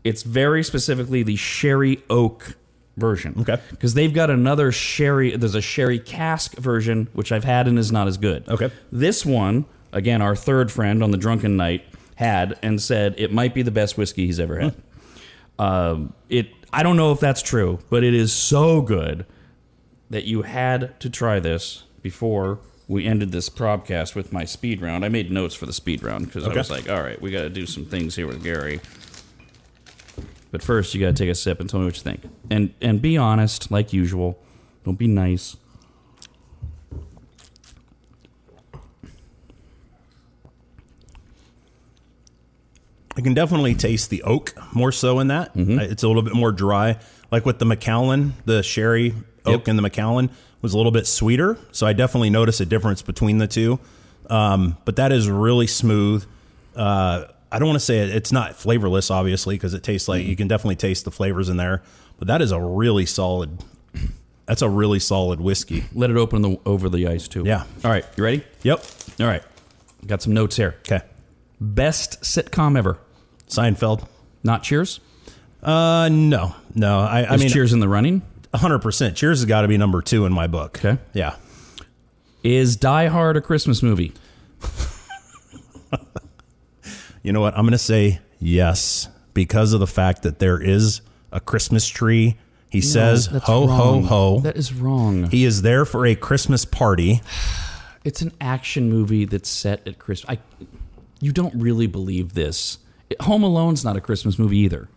[0.04, 2.56] it's very specifically the sherry oak
[2.98, 3.36] version.
[3.40, 3.58] Okay.
[3.72, 5.36] Because they've got another sherry.
[5.36, 8.48] There's a sherry cask version which I've had and is not as good.
[8.48, 8.72] Okay.
[8.92, 11.84] This one, again, our third friend on the drunken night
[12.16, 14.76] had and said it might be the best whiskey he's ever had.
[15.60, 16.48] Um, it.
[16.72, 19.26] I don't know if that's true, but it is so good
[20.10, 25.04] that you had to try this before we ended this probcast with my speed round.
[25.04, 26.58] I made notes for the speed round because I Okay.
[26.60, 28.80] was like, all right, we got to do some things here with Gary.
[30.56, 32.74] But first, you got to take a sip and tell me what you think, and
[32.80, 34.40] and be honest, like usual.
[34.86, 35.58] Don't be nice.
[43.18, 45.54] I can definitely taste the oak more so in that.
[45.56, 45.78] Mm-hmm.
[45.80, 47.00] It's a little bit more dry.
[47.32, 49.14] Like with the Macallan, the sherry
[49.46, 49.68] oak Yep.
[49.68, 50.30] and the Macallan
[50.62, 51.58] was a little bit sweeter.
[51.74, 53.78] So I definitely notice a difference between the two.
[54.30, 56.26] Um, but that is really smooth.
[56.78, 57.26] Uh,
[57.56, 60.20] I don't want to say it, it's not flavorless, obviously, because it tastes Mm-hmm.
[60.20, 61.82] like you can definitely taste the flavors in there.
[62.20, 63.64] But that is a really solid.
[64.46, 65.86] That's a really solid whiskey.
[65.94, 67.44] Let it open the, over the ice too.
[67.46, 67.64] Yeah.
[67.84, 68.44] All right, you ready?
[68.64, 68.86] Yep.
[69.20, 69.42] All right.
[70.06, 70.76] Got some notes here.
[70.82, 71.02] Okay.
[71.60, 72.98] Best sitcom ever.
[73.48, 74.08] Seinfeld.
[74.44, 75.00] Not Cheers.
[75.64, 77.00] Uh, no, no.
[77.00, 78.22] I, I mean, Cheers in the running?
[78.54, 79.16] hundred percent.
[79.18, 80.78] Cheers has got to be number two in my book.
[80.84, 81.02] Okay.
[81.14, 81.36] Yeah.
[82.44, 84.14] Is Die Hard a Christmas movie?
[87.26, 87.56] You know what?
[87.58, 92.38] I'm going to say yes because of the fact that there is a Christmas tree.
[92.70, 94.04] He says, ho, wrong.
[94.04, 94.40] ho, ho.
[94.42, 95.32] That is wrong.
[95.32, 97.22] he is there for a Christmas party.
[98.04, 100.38] It's an action movie that's set at Christmas.
[100.38, 100.66] I,
[101.20, 102.78] you don't really believe this.
[103.22, 104.88] Home Alone's not a Christmas movie either.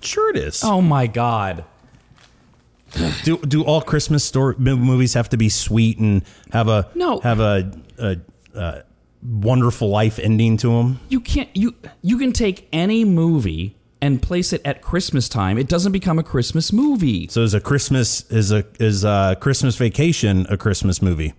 [0.00, 0.62] Sure, it is.
[0.62, 1.64] Oh my God.
[3.24, 6.22] Do do all Christmas story movies have to be sweet and
[6.52, 7.18] have a No.
[7.18, 8.16] have a, a,
[8.54, 8.82] a
[9.22, 11.00] wonderful life ending to him.
[11.08, 15.58] You can't you you can take any movie and place it at Christmas time.
[15.58, 17.28] It doesn't become a Christmas movie.
[17.28, 21.34] So is a Christmas is a is a Christmas Vacation a Christmas movie?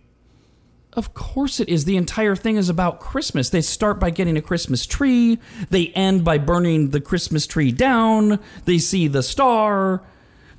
[0.93, 1.85] Of course it is.
[1.85, 3.49] The entire thing is about Christmas.
[3.49, 5.39] They start by getting a Christmas tree.
[5.72, 8.39] They end by burning the Christmas tree down.
[8.65, 10.03] They see the star.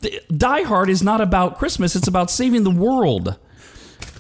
[0.01, 1.95] The, Die Hard is not about Christmas.
[1.95, 3.39] It's about saving the world.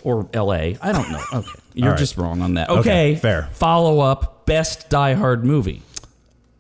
[0.03, 0.79] Or L.A.
[0.81, 1.23] I don't know.
[1.33, 1.61] Okay.
[1.75, 1.99] You're right.
[1.99, 2.71] just wrong on that.
[2.71, 3.15] Okay, Okay.
[3.17, 3.49] fair.
[3.53, 5.83] Follow up best Die Hard movie.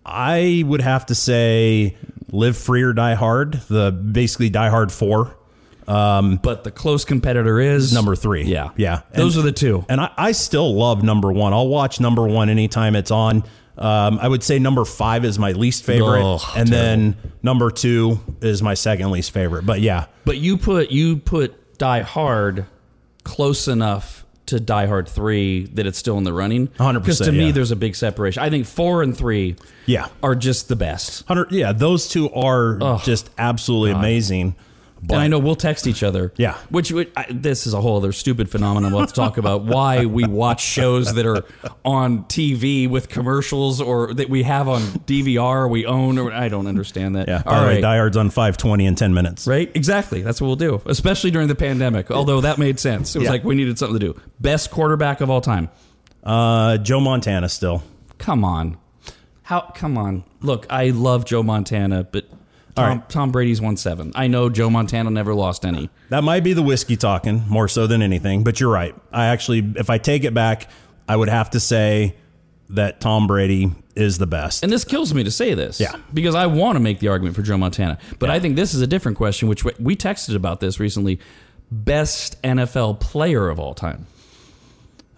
[0.07, 1.97] I would have to say
[2.31, 5.35] Live Free or Die Hard, the basically Die Hard 4.
[5.87, 8.45] But the close competitor is number three.
[8.45, 8.71] Yeah.
[8.77, 9.03] Yeah.
[9.15, 9.85] Those are the two.
[9.89, 11.53] And I, I still love number one.
[11.53, 13.45] I'll watch number one anytime it's on.
[13.77, 18.21] Um, I would say number five is my least favorite, Oh, and then number two
[18.41, 19.67] is my second least favorite.
[19.67, 22.67] But yeah, But you put you put Die Hard
[23.25, 26.69] close enough to Die Hard three that it's still in the running.
[26.69, 27.53] 100%, Because to me, yeah.
[27.53, 28.43] there's a big separation.
[28.43, 29.57] I think four and three,
[29.87, 30.09] Yeah.
[30.23, 31.27] are just the best.
[31.27, 31.53] hundred.
[31.53, 34.55] Yeah, those two are just absolutely amazing.
[35.03, 36.33] But and I know we'll text each other.
[36.37, 36.55] Yeah.
[36.71, 38.91] Which I, this is a whole other stupid phenomenon.
[38.91, 41.45] We'll have to talk about why we watch shows that are
[41.85, 46.17] on TV with commercials or that we have on DVR we own.
[46.19, 47.29] Or I don't understand that.
[47.29, 47.83] yeah, All right.
[47.83, 49.47] Die Hard's on five twenty in ten minutes.
[49.47, 49.71] Right?
[49.75, 50.23] Exactly.
[50.23, 52.11] That's what we'll do, especially during the pandemic.
[52.11, 53.15] Although that made sense.
[53.15, 53.33] It was Yeah.
[53.33, 54.21] like we needed something to do.
[54.41, 55.69] Best quarterback of all time.
[56.23, 57.83] Uh, Joe Montana still.
[58.17, 58.79] Come on.
[59.43, 59.71] How?
[59.75, 60.25] Come on.
[60.41, 62.27] Look, I love Joe Montana, but
[62.77, 63.09] Tom, right.
[63.09, 64.13] Tom Brady's won seven.
[64.15, 65.91] I know Joe Montana never lost any.
[66.09, 68.95] That might be the whiskey talking more so than anything, but you're right.
[69.13, 70.69] I actually, if I take it back,
[71.09, 72.17] I would have to say
[72.71, 74.65] that Tom Brady is the best.
[74.65, 75.79] And this kills me to say this.
[75.79, 75.95] Yeah.
[76.13, 77.99] Because I want to make the argument for Joe Montana.
[78.19, 81.21] But I think this is a different question, which we- we texted about this recently.
[81.71, 84.07] Best NFL player of all time.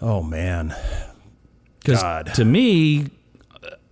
[0.03, 0.75] oh man,
[1.81, 2.35] Because God.
[2.35, 3.07] to me,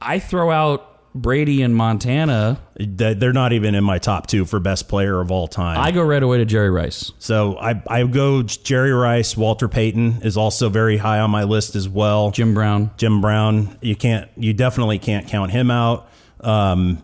[0.03, 2.59] I throw out Brady and Montana.
[2.79, 5.79] They- they're not even in my top two for best player of all time.
[5.79, 7.13] I go right away to Jerry Rice.
[7.19, 11.77] so I I go Jerry Rice, Walter Payton is also very high on my list
[11.77, 12.31] as well.
[12.33, 12.91] Jim Brown.
[12.97, 16.09] Jim Brown, you can't, you definitely can't count him out.
[16.41, 17.03] Um,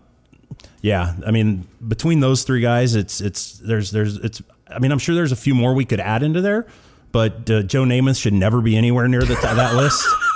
[0.81, 4.41] yeah, I mean, between those three guys, it's it's there's there's it's.
[4.67, 6.65] I mean, I'm sure there's a few more we could add into there,
[7.11, 10.05] but uh, Joe Namath should never be anywhere near the that list.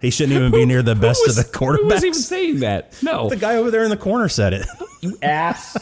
[0.00, 1.78] He shouldn't even be near the best of the quarterbacks.
[1.78, 2.94] Who was even saying that?
[3.02, 3.28] No.
[3.28, 4.66] The guy over there in the corner said it.
[5.00, 5.76] You ass.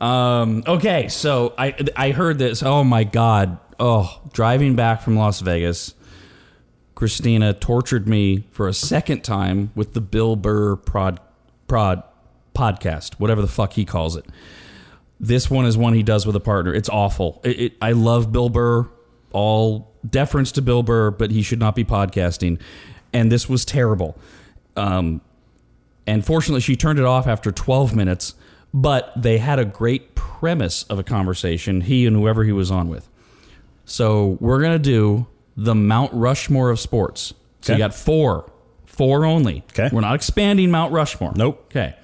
[0.00, 2.62] um, okay, so I I heard this.
[2.62, 3.58] Oh my god.
[3.80, 5.94] Oh, driving back from Las Vegas,
[6.94, 11.18] Christina tortured me for a second time with the Bill Burr prod
[11.66, 12.04] prod
[12.54, 14.24] podcast, whatever the fuck he calls it.
[15.18, 16.72] This one is one he does with a partner.
[16.72, 17.40] It's awful.
[17.42, 18.88] It, it, I love Bill Burr.
[19.32, 22.60] All deference to Bill Burr, but he should not be podcasting.
[23.12, 24.16] And this was terrible.
[24.76, 25.20] Um,
[26.06, 28.34] and fortunately, she turned it off after 12 minutes.
[28.74, 32.88] But they had a great premise of a conversation, he and whoever he was on
[32.88, 33.08] with.
[33.86, 35.26] So we're gonna do
[35.56, 37.32] the Mount Rushmore of sports.
[37.62, 38.50] So you got four,
[38.84, 39.64] four only.
[39.70, 39.88] Okay.
[39.90, 41.32] We're not expanding Mount Rushmore.
[41.34, 41.64] Nope.
[41.70, 41.96] Okay.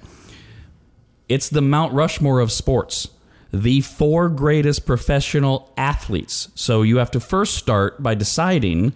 [1.29, 3.09] It's the Mount Rushmore of sports.
[3.53, 6.49] The four greatest professional athletes.
[6.55, 8.93] So you have to first start by deciding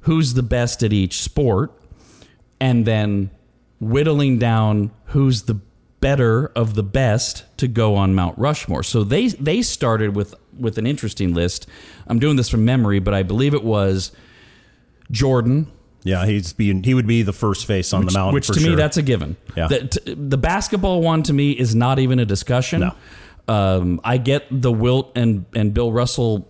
[0.00, 1.72] who's the best at each sport
[2.60, 3.30] and then
[3.80, 5.60] whittling down who's the
[6.00, 8.82] better of the best to go on Mount Rushmore.
[8.82, 11.66] So they they started with with an interesting list.
[12.06, 14.12] I'm doing this from memory, but I believe it was
[15.10, 15.70] Jordan,
[16.04, 18.34] Yeah, he's being he would be the first face on the mountain.
[18.34, 19.36] which to me that's a given.
[19.56, 19.68] Yeah.
[19.68, 22.80] The, t- the basketball one to me is not even a discussion.
[22.80, 22.94] No.
[23.48, 26.48] Um, I get the Wilt and and Bill Russell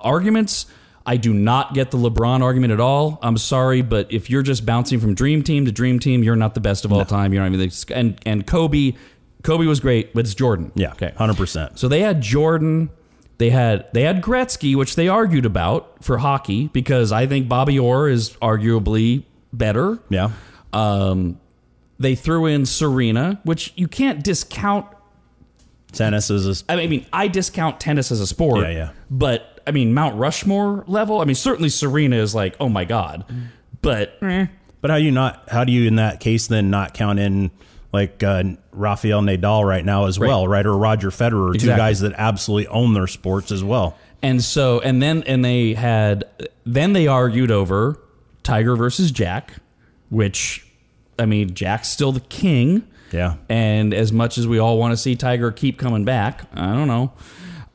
[0.00, 0.66] arguments.
[1.06, 3.18] I do not get the LeBron argument at all.
[3.22, 6.54] I'm sorry, but if you're just bouncing from dream team to dream team, you're not
[6.54, 7.32] the best of all time.
[7.32, 8.94] You're not even the, and and Kobe,
[9.42, 10.72] Kobe was great, but it's Jordan.
[10.74, 11.12] yeah, Okay.
[11.16, 11.78] hundred percent.
[11.78, 12.90] So they had Jordan,
[13.38, 17.78] they had they had Gretzky, which they argued about for hockey because I think Bobby
[17.78, 19.22] Orr is arguably
[19.52, 19.98] better.
[20.08, 20.30] Yeah,
[20.72, 21.38] Um,
[21.98, 24.86] they threw in Serena, which you can't discount.
[25.92, 28.60] tennis is a, I mean, I discount tennis as a sport.
[28.62, 28.90] Yeah, yeah.
[29.10, 31.20] But I mean, Mount Rushmore level.
[31.20, 33.24] I mean, certainly Serena is like, oh my god.
[33.82, 34.46] But eh,
[34.80, 35.48] But how you not?
[35.48, 37.50] How do you in that case then not count in
[37.92, 40.28] like uh, Rafael Nadal right now as Right.
[40.28, 40.66] well, right?
[40.66, 43.96] Or Roger Federer, two guys that absolutely own their sports as well.
[44.22, 46.24] and so and then and they had
[46.64, 47.98] then they argued over
[48.42, 49.54] Tiger versus Jack,
[50.10, 50.66] which
[51.18, 52.86] I mean, Jack's still the king.
[53.12, 56.74] Yeah, And as much as we all want to see Tiger keep coming back, I
[56.74, 57.12] don't know.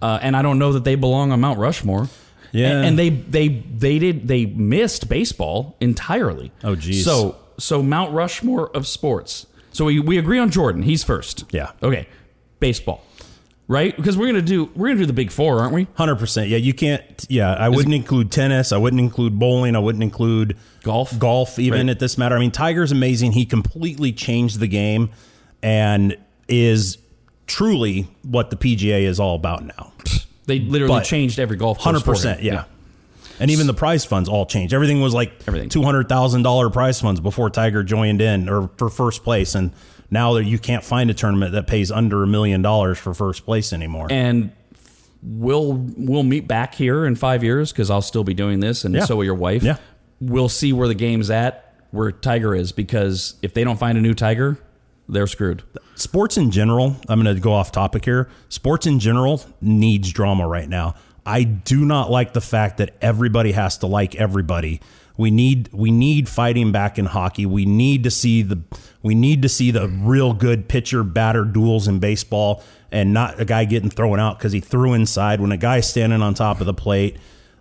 [0.02, 2.10] Uh, and I don't know that they belong on Mount Rushmore.
[2.52, 2.72] Yeah.
[2.72, 6.52] And, and they they they did they missed baseball entirely.
[6.64, 7.06] Oh, geez.
[7.06, 9.46] So so Mount Rushmore of sports.
[9.72, 10.84] So we, we agree on Jordan.
[10.84, 11.46] He's first.
[11.52, 11.72] Yeah.
[11.82, 12.08] Okay.
[12.60, 13.06] Baseball.
[13.68, 13.96] Right?
[13.96, 15.88] Because we're gonna do we're gonna do the big four, aren't we?
[15.94, 16.50] hundred percent.
[16.50, 17.26] Yeah, you can't.
[17.30, 18.74] Yeah, I wouldn't include tennis.
[18.74, 19.78] I wouldn't include bowling.
[19.78, 21.18] I wouldn't include Golf.
[21.18, 21.92] Golf, even Right.
[21.92, 22.36] at this matter.
[22.36, 23.32] I mean, Tiger's amazing.
[23.32, 25.12] He completely changed the game,
[25.64, 26.18] and
[26.50, 26.98] is
[27.52, 29.92] truly what the PGA is all about now.
[30.46, 32.04] They literally But- changed every golf course.
[32.04, 32.42] 100%.
[32.44, 32.64] yeah.
[33.40, 34.74] And even the prize funds all changed.
[34.74, 35.70] Everything was like Everything.
[35.70, 39.72] two hundred thousand dollar prize funds before Tiger joined in or for first place, and
[40.12, 43.44] now that you can't find a tournament that pays under a million dollars for first
[43.46, 44.08] place anymore.
[44.12, 44.52] and
[45.24, 48.94] we'll we'll meet back here in five years because I'll still be doing this, and
[48.94, 49.06] Yeah.
[49.06, 49.64] so will your wife.
[49.64, 49.78] Yeah.
[50.20, 54.02] we'll see where the game's at, where Tiger is, because if they don't find a
[54.02, 54.60] new Tiger,
[55.10, 55.64] they're screwed.
[56.02, 58.30] Sports in general, I'm going to go off topic here.
[58.50, 60.96] Sports in general needs drama right now.
[61.26, 64.82] I do not like the fact that everybody has to like everybody.
[65.18, 67.46] We need we need fighting back in hockey.
[67.46, 68.62] We need to see the
[69.04, 73.46] we need to see the real good pitcher batter duels in baseball and not a
[73.46, 76.66] guy getting thrown out because he threw inside when a guy's standing on top of
[76.66, 77.18] the plate.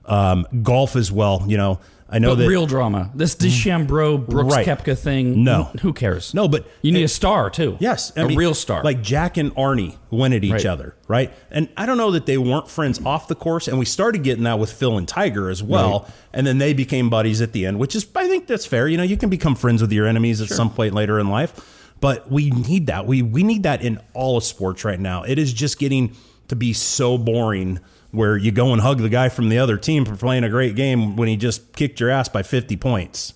[0.06, 1.80] Um, golf as well, you know.
[2.12, 3.10] I know But that real drama.
[3.14, 3.46] This mm.
[3.46, 4.66] DeChambeau Brooks Right.
[4.66, 5.44] Koepka thing.
[5.44, 5.70] No.
[5.80, 6.34] who cares?
[6.34, 7.76] No, but you need a star too.
[7.78, 8.82] Yes, a real star.
[8.82, 10.66] Like Jack and Arnie went at each Right.
[10.66, 11.32] other, right?
[11.52, 14.42] And I don't know that they weren't friends off the course, and we started getting
[14.44, 16.12] that with Phil and Tiger as well, Right.
[16.34, 18.88] and then they became buddies at the end, which is I think that's fair.
[18.88, 21.52] You know, you can become friends with your enemies at some point later in life,
[22.00, 23.06] but we need that.
[23.06, 25.22] We we need that in all of sports right now.
[25.22, 26.16] It is just getting
[26.48, 27.78] to be so boring.
[28.12, 30.74] Where you go and hug the guy from the other team for playing a great
[30.74, 33.34] game when he just kicked your ass by 50 points.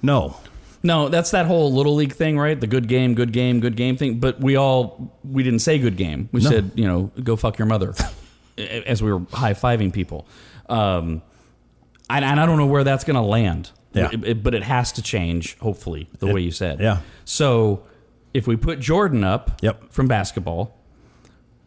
[0.00, 0.36] No.
[0.82, 2.58] No, that's that whole little league thing, right?
[2.58, 4.20] The good game, good game, good game thing.
[4.20, 6.28] But we all we didn't say good game.
[6.32, 7.94] We said, you know, go fuck your mother,
[8.58, 10.26] as we were high fiving people.
[10.68, 11.22] Um,
[12.10, 13.70] and, and I don't know where that's going to land.
[13.94, 14.10] Yeah.
[14.12, 16.80] It- it- but it has to change, hopefully, the way you said.
[16.80, 17.00] yeah.
[17.24, 17.86] So
[18.34, 19.90] if we put Jordan up, Yep.
[19.92, 20.76] from basketball,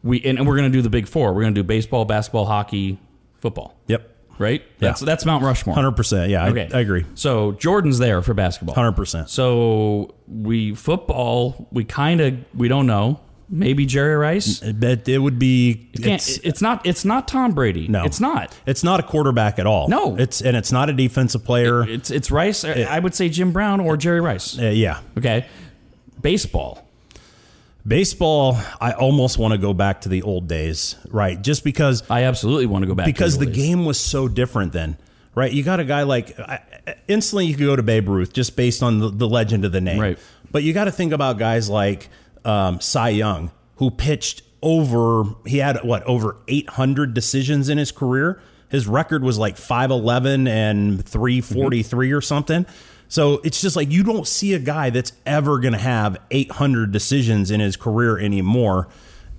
[0.08, 1.34] we and, and we're going to do the big four.
[1.34, 2.98] We're going to do baseball, basketball, hockey,
[3.40, 3.76] football.
[3.88, 4.16] Yep.
[4.40, 4.62] Right.
[4.62, 4.90] Yeah.
[4.90, 5.76] That's that's Mount Rushmore.
[5.76, 6.30] 100%.
[6.30, 7.06] Yeah, I- Okay, I agree.
[7.16, 8.76] So Jordan's there for basketball.
[8.76, 9.30] 100%.
[9.30, 13.20] So we football, we kind of we don't know.
[13.50, 14.60] Maybe Jerry Rice.
[14.60, 15.90] But it would be.
[15.94, 16.86] It's, it's, not.
[16.86, 17.88] It's not Tom Brady.
[17.88, 18.04] No.
[18.04, 18.54] it's not.
[18.66, 19.88] it's not a quarterback at all.
[19.88, 20.18] No.
[20.18, 21.88] it's and it's not a defensive player.
[21.88, 22.66] It's it's Rice.
[22.66, 24.60] I would say Jim Brown or Jerry Rice.
[24.60, 25.46] Uh, yeah, Okay,
[26.22, 26.87] baseball.
[27.88, 28.58] Baseball.
[28.82, 31.42] I almost want to go back to the old days, right?
[31.42, 33.56] Just because I absolutely want to go back because the days.
[33.56, 34.98] game was so different then,
[35.36, 35.52] right?
[35.52, 36.62] You got a guy like I,
[37.08, 39.82] instantly you could go to Babe Ruth just based on the, the legend of the
[39.82, 40.20] name, Right.
[40.50, 42.10] But you got to think about guys like
[42.46, 45.24] um, Cy Young, who pitched over.
[45.46, 48.42] He had what over 800 decisions in his career.
[48.70, 52.66] His record was like 5'11 and 343 or something.
[53.08, 56.92] So it's just like you don't see a guy that's ever going to have 800
[56.92, 58.88] decisions in his career anymore.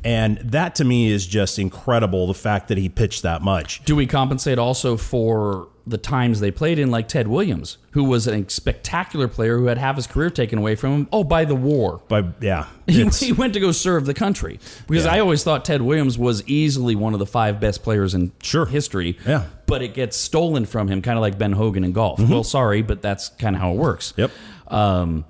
[0.05, 3.85] And that to me is just incredible the fact that he pitched that much.
[3.85, 8.27] Do we compensate also for the times they played in, like Ted Williams, who was
[8.27, 11.09] a spectacular player who had half his career taken away from him?
[11.13, 12.01] Oh, by the war.
[12.09, 15.13] But yeah, He, he went to go serve the country because Yeah.
[15.15, 18.67] I always thought Ted Williams was easily one of the five best players in Sure.
[18.67, 19.19] history.
[19.27, 19.45] Yeah.
[19.67, 22.19] but it gets stolen from him, kind of like Ben Hogan in golf.
[22.21, 24.15] Well, sorry, but that's kind of how it works.
[24.17, 24.31] Yep.
[24.69, 25.25] Um,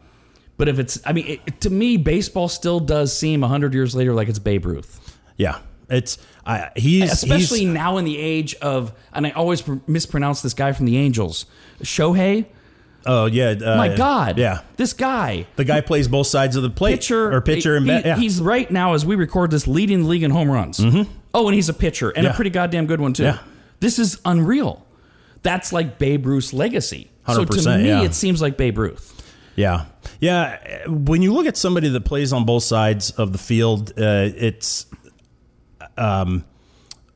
[0.56, 4.12] but if it's, I mean, it, to me, baseball still does seem hundred years later
[4.14, 5.58] like it's Babe Ruth, yeah,
[5.88, 6.18] it's
[6.48, 10.54] I, he's especially he's, now in the age of, and I always pr- mispronounce this
[10.54, 11.44] guy from the Angels,
[11.82, 12.46] Shohei.
[13.04, 14.62] oh yeah, uh, My God, yeah.
[14.76, 15.46] this guy.
[15.56, 18.06] The guy plays both sides of the plate, pitcher or pitcher and he- bat.
[18.06, 18.16] Yeah.
[18.16, 20.80] He's right now as we record this leading the league in home runs.
[21.34, 23.24] Oh, and he's a pitcher and a pretty goddamn good one too.
[23.24, 23.38] Yeah.
[23.80, 24.86] This is unreal.
[25.42, 27.10] That's like Babe Ruth's legacy.
[27.26, 28.02] So to me, yeah.
[28.02, 29.14] it seems like Babe Ruth.
[29.54, 29.86] Yeah,
[30.20, 30.86] yeah.
[30.86, 34.86] When you look at somebody that plays on both sides of the field, uh, it's,
[35.98, 36.44] um,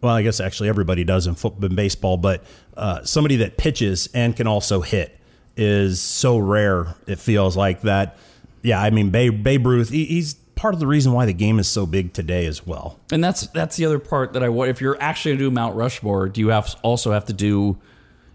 [0.00, 2.44] well, I guess actually everybody does in football and baseball, but
[2.76, 5.18] uh, somebody that pitches and can also hit
[5.56, 6.94] is so rare.
[7.06, 8.18] It feels like that.
[8.62, 9.90] Yeah, I mean Babe, Babe Ruth.
[9.90, 12.98] He, he's part of the reason why the game is so big today as well.
[13.10, 14.70] And that's that's the other part that I want.
[14.70, 17.78] If you're actually going to do Mount Rushmore, do you have also have to do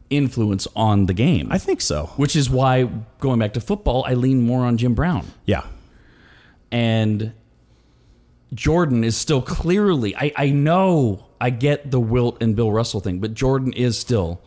[0.09, 1.47] influence on the game?
[1.51, 2.07] I think so.
[2.17, 5.25] Which is why going back to football, I lean more on Jim Brown.
[5.45, 5.65] Yeah,
[6.71, 7.33] and
[8.53, 10.15] Jordan is still clearly.
[10.15, 14.41] I, I know I get the Wilt and Bill Russell thing, but Jordan is still.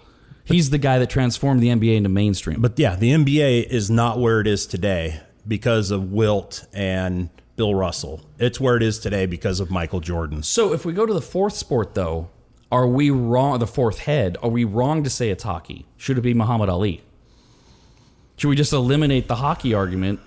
[0.44, 2.60] He's the guy that transformed the NBA into mainstream.
[2.60, 7.74] but yeah, the NBA is not where it is today because of Wilt and Bill
[7.74, 8.22] Russell.
[8.38, 10.42] It's where it is today because of Michael Jordan.
[10.42, 12.30] so if we go to the fourth sport, though,
[12.72, 13.58] are we wrong?
[13.58, 15.86] The fourth head, are we wrong to say it's hockey?
[15.96, 17.02] Should it be Muhammad Ali?
[18.36, 20.20] Should we just eliminate the hockey argument?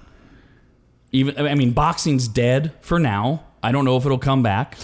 [1.11, 3.43] Even I mean, boxing's dead for now.
[3.63, 4.77] I don't know if it'll come back.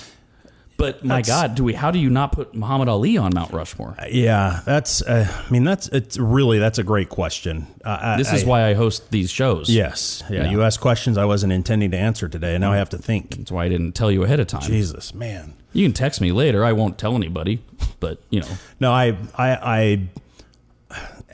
[0.78, 1.74] But my That's- God, do we?
[1.74, 3.98] How do you not put Muhammad Ali on Mount Rushmore?
[4.10, 5.02] Yeah, that's.
[5.02, 5.90] Uh, I mean, that's.
[5.90, 7.68] It's really that's a great question.
[7.84, 9.70] Uh, I- This is I- why I host these shows.
[9.70, 10.24] Yes.
[10.30, 10.52] Yeah, Yeah.
[10.52, 13.36] You asked questions I wasn't intending to answer today, and now I have to think.
[13.36, 14.62] That's why I didn't tell you ahead of time.
[14.62, 15.54] Jesus, man.
[15.74, 16.64] You can text me later.
[16.64, 17.62] I won't tell anybody,
[18.00, 18.48] but you know,
[18.80, 20.10] No, I, I, I,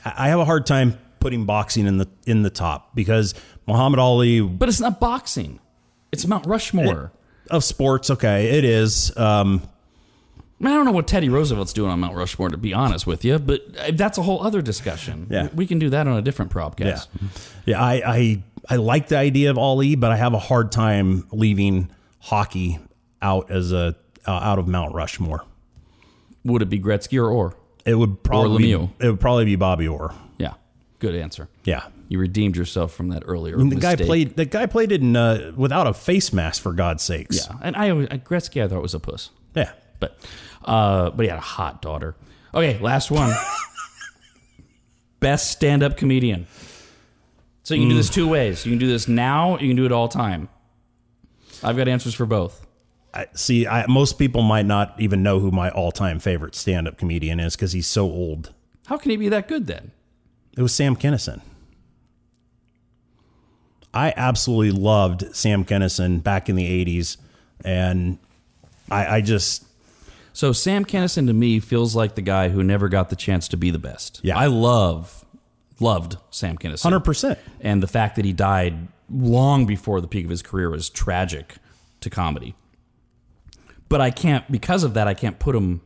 [0.04, 3.32] I have a hard time putting boxing in the in the top because
[3.66, 5.60] Muhammad Ali but it's not boxing.
[6.12, 7.12] It's Mount Rushmore.
[7.50, 8.10] Of sports.
[8.10, 9.16] Okay, it is.
[9.16, 9.62] Um,
[10.62, 13.38] I, don't know what Teddy Roosevelt's doing on Mount Rushmore, to be honest with you,
[13.38, 15.26] but uh, that's a whole other discussion.
[15.30, 15.48] Yeah.
[15.54, 17.08] we can do that on a different podcast.
[17.20, 17.28] yeah.
[17.66, 21.26] yeah I, I, I like the idea of Ali, but I have a hard time
[21.30, 21.90] leaving
[22.20, 22.78] hockey
[23.20, 23.96] out as a
[24.26, 25.44] uh, out of Mount Rushmore.
[26.44, 27.54] Would it be Gretzky or Orr?
[27.84, 28.98] It would probably Lemieux.
[28.98, 30.14] Be, it would probably be Bobby Orr.
[30.38, 30.54] Yeah,
[30.98, 31.48] good answer.
[31.64, 31.84] Yeah.
[32.08, 33.56] You redeemed yourself from that earlier.
[33.58, 34.36] And the guy played.
[34.36, 37.36] The guy played in uh, without a face mask for God's sakes.
[37.48, 39.30] Yeah, and I, always- Gretzky, I thought it was a puss.
[39.54, 39.72] Yeah.
[39.98, 40.18] but
[40.64, 42.14] uh, but he had a hot daughter.
[42.54, 43.34] Okay, last one.
[45.20, 46.46] Best stand-up comedian.
[47.62, 48.64] So you can do this two ways.
[48.64, 49.58] You can do this now.
[49.58, 50.48] You can do it all time.
[51.64, 52.64] I've got answers for both.
[53.12, 57.40] I, see, I, most people might not even know who my all-time favorite stand-up comedian
[57.40, 58.52] is because he's so old.
[58.86, 59.90] How can he be that good then?
[60.56, 61.40] It was Sam Kinison.
[63.96, 67.16] I absolutely loved Sam Kinison back in the '80s,
[67.64, 68.18] and
[68.90, 69.64] I, I just
[70.34, 73.56] So Sam Kinison to me feels like the guy who never got the chance to
[73.56, 74.20] be the best.
[74.22, 74.36] Yeah.
[74.36, 75.24] I love
[75.80, 77.38] loved Sam hundred percent.
[77.60, 81.56] and the fact that he died long before the peak of his career was tragic
[82.00, 82.54] to comedy.
[83.88, 85.80] But I can't because of that I can't put him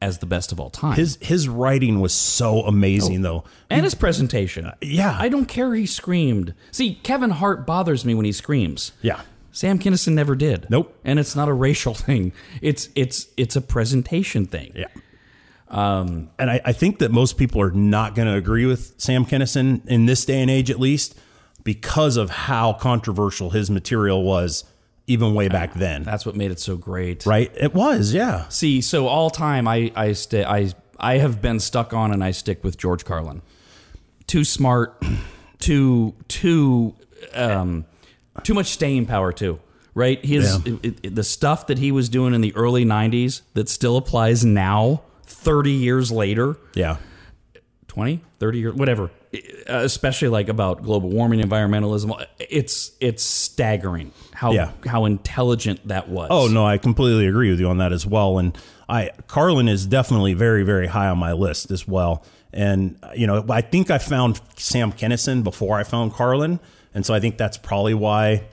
[0.00, 0.94] as the best of all time.
[0.96, 3.44] His his writing was so amazing, though.
[3.70, 4.70] and his presentation.
[4.80, 5.16] yeah.
[5.18, 6.54] I don't care he screamed.
[6.70, 8.92] See, Kevin Hart bothers me when he screams.
[9.02, 9.20] Yeah,
[9.52, 10.68] Sam Kinison never did.
[10.70, 10.94] Nope.
[11.04, 12.32] And it's not a racial thing.
[12.62, 14.72] It's it's it's a presentation thing.
[14.74, 14.86] yeah.
[15.68, 19.26] Um, and I, I think that most people are not going to agree with Sam
[19.26, 21.18] Kinison in this day and age, at least,
[21.62, 24.64] because of how controversial his material was,
[25.08, 26.04] even way back then.
[26.04, 27.26] That's what made it so great.
[27.26, 27.50] Right?
[27.56, 28.46] It was, yeah.
[28.48, 32.30] See, so all time I I sta I I have been stuck on and I
[32.30, 33.42] stick with George Carlin.
[34.26, 35.02] Too smart,
[35.58, 36.94] too too
[37.34, 37.84] um
[38.44, 39.58] too much staying power too.
[39.94, 40.24] Right?
[40.24, 40.74] His Yeah.
[40.82, 44.44] it- it- the stuff that he was doing in the early 90s that still applies
[44.44, 46.56] now 30 years later.
[46.74, 46.98] Yeah.
[47.88, 49.10] 20, 30 years, whatever.
[49.66, 52.24] Especially like about global warming, environmentalism.
[52.38, 54.70] It's it's staggering how Yeah.
[54.86, 56.28] how intelligent that was.
[56.30, 58.38] Oh no, I completely agree with you on that as well.
[58.38, 58.56] And
[58.88, 62.24] I Carlin is definitely very very high on my list as well.
[62.52, 66.58] And you know, I think I found Sam Kinison before I found Carlin,
[66.94, 68.44] and so I think that's probably why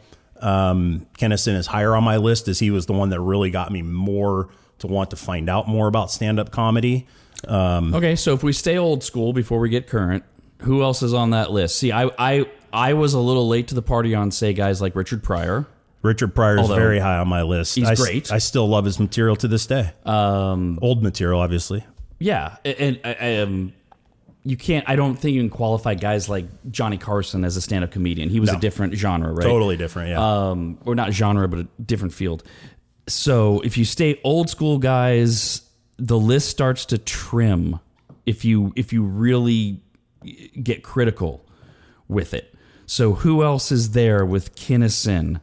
[0.41, 2.49] um, Kinison is higher on my list.
[2.49, 4.49] Is he was the one that really got me more
[4.79, 7.07] to want to find out more about stand up comedy.
[7.47, 10.23] Okay, so if we stay old school before we get current,
[10.61, 11.77] who else is on that list?
[11.77, 14.95] See, I I I was a little late to the party on say guys like
[14.95, 15.65] Richard Pryor.
[16.01, 17.73] Richard Pryor is Although very high on my list.
[17.75, 18.31] he's I s- great.
[18.31, 19.91] I still love his material to this day.
[20.05, 21.83] Um, Old material, obviously.
[22.19, 23.73] Yeah, and I, I, um,
[24.43, 24.87] you can't.
[24.87, 28.29] I don't think you can qualify guys like Johnny Carson as a stand-up comedian.
[28.29, 29.43] He was a different genre, right?
[29.43, 30.09] Totally different.
[30.11, 30.49] Yeah.
[30.49, 32.43] um, or not genre, but a different field.
[33.07, 35.61] So if you stay old school guys,
[35.97, 37.79] the list starts to trim.
[38.27, 39.81] If you if you really
[40.61, 41.45] get critical
[42.07, 42.53] with it.
[42.85, 45.41] So who else is there with Kinison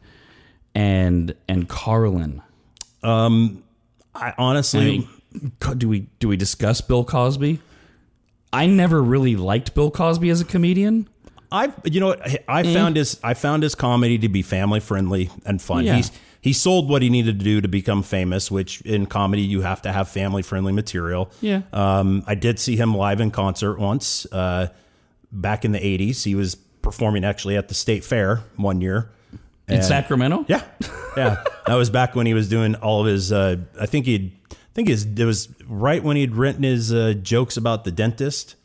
[0.73, 2.41] and and Carlin?
[3.03, 3.63] Um,
[4.15, 7.59] I honestly, I mean, do we do we discuss Bill Cosby?
[8.51, 11.09] I never really liked Bill Cosby as a comedian.
[11.51, 12.73] I you know what I eh.
[12.73, 15.85] found his I found his comedy to be family friendly and fun.
[15.85, 15.95] Yeah.
[15.95, 16.11] He's
[16.43, 19.81] he sold what he needed to do to become famous, which in comedy you have
[19.83, 21.31] to have family friendly material.
[21.39, 21.61] Yeah.
[21.71, 24.67] Um, I did see him live in concert once uh,
[25.31, 26.25] back in the '80s.
[26.25, 29.09] He was performing actually at the state fair one year.
[29.69, 30.43] In Sacramento?
[30.49, 30.65] Yeah,
[31.15, 31.41] yeah.
[31.65, 33.31] that was back when he was doing all of his.
[33.31, 34.37] Uh, I think he'd.
[34.51, 35.05] I think his.
[35.05, 38.55] It was right when he'd written his uh, jokes about the dentist.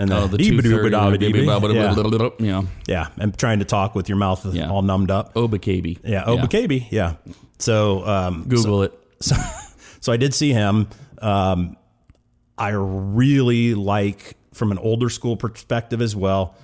[0.00, 1.94] And Oh, the yeah,
[2.38, 2.62] Yeah.
[2.86, 4.70] yeah, and trying to talk with your mouth Yeah.
[4.70, 5.34] all numbed up.
[5.34, 5.98] Obakabi.
[6.04, 6.86] Yeah, Obakabi.
[6.90, 7.14] Yeah.
[7.58, 8.92] So, um, Google it.
[9.20, 9.34] so,
[10.00, 10.86] so I did see him.
[11.20, 11.76] Um,
[12.56, 16.54] I really like, from an older school perspective as well.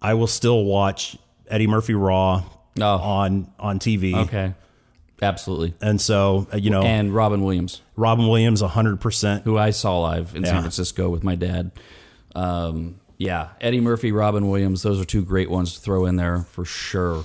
[0.00, 1.16] I will still watch
[1.48, 2.42] Eddie Murphy Raw
[2.80, 2.84] Oh.
[2.98, 4.14] on on TV.
[4.16, 4.54] Okay.
[5.20, 5.74] Absolutely.
[5.80, 9.42] And so, uh, you know, And Robin Williams, Robin Williams, 100%.
[9.44, 11.70] who I saw live in San Francisco with my dad.
[12.34, 16.40] Um, yeah, Eddie Murphy, Robin Williams, those are two great ones to throw in there
[16.40, 17.24] for sure.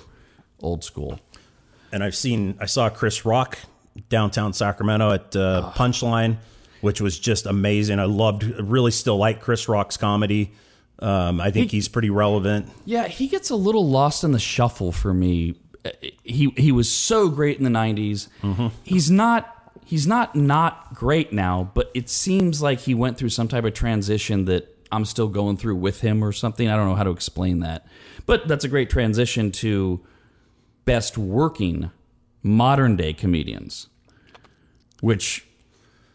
[0.60, 1.20] Old school.
[1.92, 3.58] And I've seen, I saw Chris Rock
[4.10, 6.38] downtown Sacramento at uh, Punchline,
[6.82, 8.00] which was just amazing.
[8.00, 10.52] I loved, really still like Chris Rock's comedy.
[11.00, 12.70] Um, I think he's pretty relevant.
[12.86, 15.56] Yeah, he gets a little lost in the shuffle for me.
[16.24, 18.28] He he was so great in the 90s.
[18.84, 23.48] He's not he's not not great now, but it seems like he went through some
[23.48, 26.68] type of transition that I'm still going through with him or something.
[26.68, 27.88] I don't know how to explain that.
[28.26, 30.06] But that's a great transition to
[30.86, 31.92] best working
[32.44, 33.88] modern day comedians,
[35.02, 35.46] which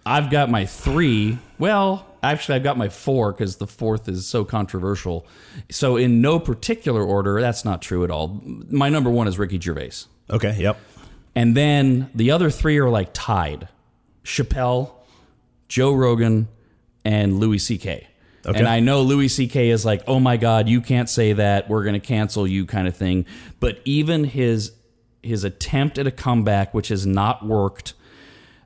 [0.05, 1.39] I've got my three.
[1.59, 5.27] Well, actually, I've got my four because the fourth is so controversial.
[5.71, 8.41] So, in no particular order, that's not true at all.
[8.71, 10.07] My number one is Ricky Gervais.
[10.31, 10.57] Okay.
[10.59, 10.79] Yep.
[11.35, 13.69] And then the other three are like tied
[14.25, 14.93] Chappelle,
[15.69, 16.49] Joe Rogan,
[17.05, 18.09] and Louis C.K.
[18.45, 18.59] Okay.
[18.59, 19.71] And I know Louis C.K.
[19.71, 21.69] is like, oh my God, you can't say that.
[21.69, 23.27] We're going to cancel you, kind of thing.
[23.61, 24.73] But even his
[25.23, 27.95] his attempt at a comeback, which has not worked.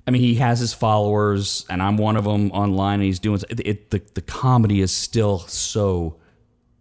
[0.07, 2.95] I mean, he has his followers, and I'm one of them online.
[2.95, 6.17] And he's doing it, it, the the comedy is still so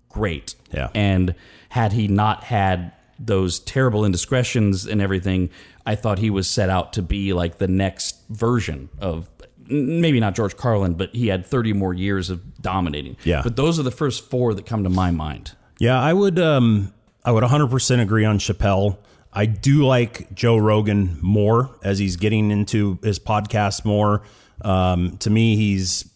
[0.08, 0.56] great.
[0.72, 0.90] Yeah.
[0.94, 1.36] And
[1.70, 5.50] had he not had those terrible indiscretions and everything,
[5.86, 9.30] I thought he was set out to be like the next version of
[9.70, 13.18] maybe not George Carlin, but he had 30 more years of dominating.
[13.24, 13.42] Yeah.
[13.44, 15.54] But those are the first four that come to my mind.
[15.80, 16.94] Yeah, I would um
[17.24, 18.98] I would 100% agree on Chappelle.
[19.34, 24.22] I do like Joe Rogan more as he's getting into his podcast more.
[24.62, 26.10] Um, to me, he's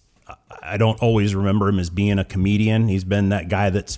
[0.62, 2.88] I don't always remember him as being a comedian.
[2.88, 3.98] He's been that guy that's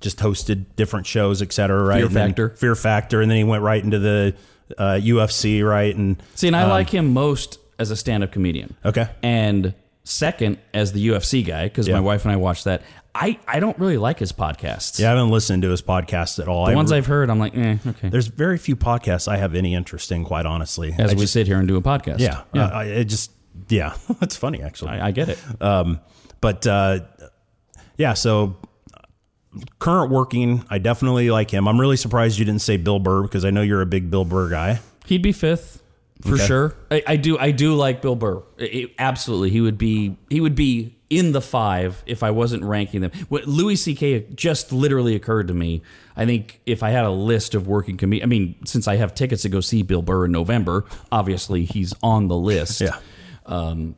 [0.00, 1.82] just hosted different shows, et cetera.
[1.82, 1.96] Right?
[1.98, 2.48] Fear And Factor.
[2.50, 4.34] Fear Factor, and then he went right into the
[4.78, 5.94] uh, UFC, right?
[5.94, 8.74] And See, and I like him most as a stand up comedian.
[8.84, 11.94] okay, And second, as the UFC guy, because Yeah.
[11.94, 12.82] my wife and I watched that.
[13.14, 14.98] I, I don't really like his podcasts.
[14.98, 16.64] yeah, I haven't listened to his podcasts at all.
[16.64, 18.08] The I ones re- I've heard, I'm like, eh, okay.
[18.08, 20.94] there's very few podcasts I have any interest in, quite honestly.
[20.98, 22.20] As I we just- sit here and do a podcast.
[22.20, 22.68] yeah, Yeah.
[22.68, 23.30] I, it just
[23.68, 24.92] yeah, that's funny actually.
[24.92, 25.38] I, I get it.
[25.60, 26.00] Um,
[26.40, 27.00] but uh,
[27.98, 28.56] yeah, so
[29.78, 31.68] current working, I definitely like him.
[31.68, 34.24] I'm really surprised you didn't say Bill Burr because I know you're a big Bill
[34.24, 34.80] Burr guy.
[35.06, 35.81] He'd be fifth
[36.22, 36.46] for Okay.
[36.46, 36.74] sure.
[36.90, 37.36] I, I do.
[37.38, 38.42] I do like Bill Burr.
[38.58, 40.16] I- I- absolutely, he would be.
[40.30, 43.10] He would be in the five if I wasn't ranking them.
[43.28, 44.28] What Louis C.K.
[44.34, 45.82] just literally occurred to me.
[46.16, 49.14] I think if I had a list of working comedians, I mean, since I have
[49.14, 52.80] tickets to go see Bill Burr in November, obviously he's on the list.
[52.80, 52.96] Yeah.
[53.44, 53.96] Um,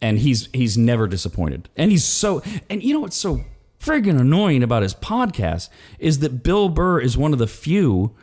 [0.00, 1.68] and he's he's never disappointed.
[1.76, 3.44] And he's so and you know what's so
[3.80, 5.68] friggin' annoying about his podcast
[5.98, 8.14] is that Bill Burr is one of the few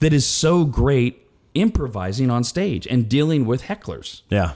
[0.00, 4.22] that is so great improvising on stage and dealing with hecklers.
[4.30, 4.52] Yeah.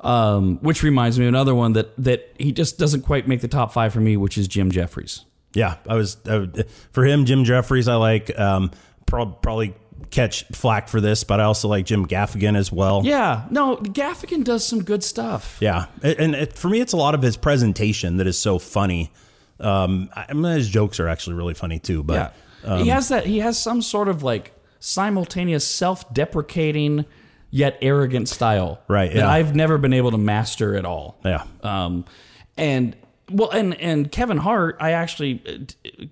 [0.00, 3.48] Um, which reminds me of another one that that he just doesn't quite make the
[3.48, 5.24] top five for me, which is Jim Jeffries.
[5.54, 6.46] Yeah, I was I
[6.92, 7.24] for him.
[7.24, 8.38] Jim Jeffries, I like.
[8.38, 8.70] Um,
[9.06, 9.74] prob- probably
[10.10, 13.02] catch flack for this, but I also like Jim Gaffigan as well.
[13.04, 15.56] Yeah, no, Gaffigan does some good stuff.
[15.60, 19.10] Yeah, and it, for me, it's a lot of his presentation that is so funny.
[19.58, 22.02] Um, I I mean, his jokes are actually really funny too.
[22.02, 22.78] But Yeah.
[22.82, 23.24] he has that.
[23.26, 27.04] He has some sort of like simultaneous self-deprecating
[27.50, 29.30] yet arrogant style, Right, That yeah.
[29.30, 31.18] I've never been able to master at all.
[31.24, 32.04] yeah, Um,
[32.56, 32.96] and
[33.30, 35.66] well, and and Kevin Hart, I actually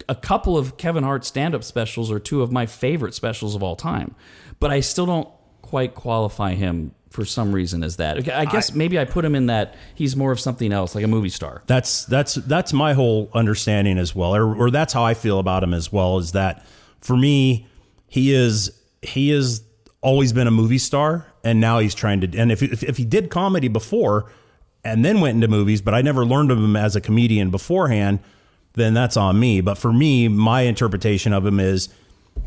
[0.08, 3.76] a couple of Kevin Hart stand-up specials are two of my favorite specials of all
[3.76, 4.14] time,
[4.58, 5.28] but I still don't
[5.62, 8.28] quite qualify him for some reason as that.
[8.28, 11.08] I guess maybe I put him in that he's more of something else, like a
[11.08, 11.62] movie star.
[11.66, 15.62] that's that's that's my whole understanding as well, or, or that's how I feel about
[15.62, 16.18] him as well.
[16.18, 16.66] Is that
[17.00, 17.68] for me,
[18.14, 18.70] he is
[19.02, 19.64] he has
[20.00, 22.38] always been a movie star, and now he's trying to.
[22.38, 24.30] And if if, if he did comedy before,
[24.84, 28.20] and then went into movies, but I never learned of him as a comedian beforehand,
[28.74, 29.60] then that's on me.
[29.60, 31.88] But for me, my interpretation of him is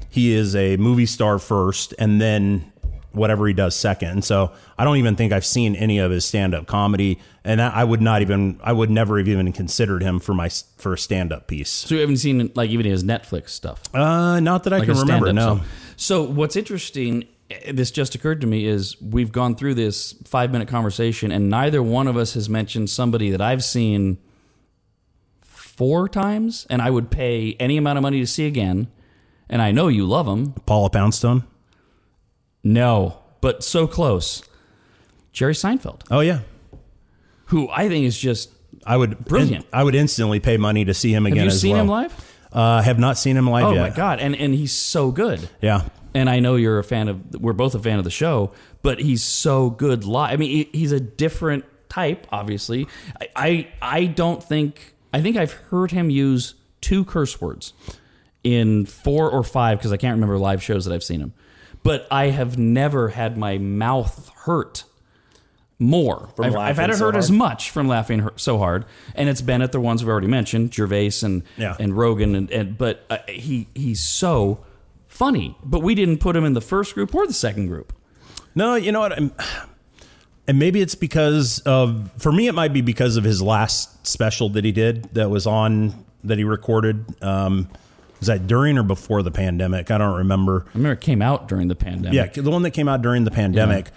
[0.10, 2.72] he is a movie star first, and then
[3.18, 4.10] whatever he does second.
[4.10, 7.62] And so I don't even think I've seen any of his stand up comedy, and
[7.62, 10.98] I would not even I would never have even considered him for my for a
[10.98, 11.70] stand up piece.
[11.70, 13.84] So you haven't seen like even his Netflix stuff.
[13.94, 15.34] Uh, not that I like can remember.
[15.34, 15.64] No, So,
[15.98, 20.52] so what's interesting, eh, this just occurred to me, is we've gone through this five
[20.52, 24.20] minute conversation, and neither one of us has mentioned somebody that I've seen
[25.42, 28.88] four times, and I would pay any amount of money to see again.
[29.50, 30.54] And I know you love them.
[30.66, 31.44] Paula Poundstone.
[32.68, 34.44] No, but so close.
[35.32, 36.40] Jerry Seinfeld, Oh yeah,
[37.46, 38.52] who I think is just.
[38.86, 39.66] I would Brilliant.
[39.74, 41.38] I would instantly pay money to see him again.
[41.38, 41.82] Have you as seen well.
[41.82, 42.34] him live?
[42.52, 43.82] Uh, have not seen him live Oh yet.
[43.82, 44.20] my god!
[44.20, 45.48] And and he's so good.
[45.62, 47.36] Yeah, and I know you're a fan of.
[47.36, 50.34] We're both a fan of the show, but he's so good live.
[50.34, 52.26] I mean, he, he's a different type.
[52.32, 52.88] Obviously,
[53.22, 54.94] I, I I don't think.
[55.14, 57.74] I think I've heard him use two curse words
[58.44, 61.34] in four or five because I can't remember live shows that I've seen him.
[61.84, 64.84] But I have never had my mouth hurt
[65.80, 66.30] more.
[66.40, 68.86] I've, I've had it so hurt as much from laughing so hard,
[69.16, 71.76] and it's been at the ones we've already mentioned, Gervais and Yeah.
[71.80, 74.66] and Rogan, and, and but uh, he he's so
[75.08, 75.56] funny.
[75.64, 77.94] But we didn't put him in the first group or the second group.
[78.56, 79.14] No, you know what?
[79.14, 79.32] I'm,
[80.48, 84.50] and maybe it's because of, for me, it might be because of his last special
[84.50, 87.06] that he did that was on, that he recorded.
[87.22, 87.70] Um,
[88.20, 89.92] was that during or before the pandemic?
[89.92, 90.66] I don't remember.
[90.70, 92.36] I remember it came out during the pandemic.
[92.36, 93.92] Yeah, the one that came out during the pandemic.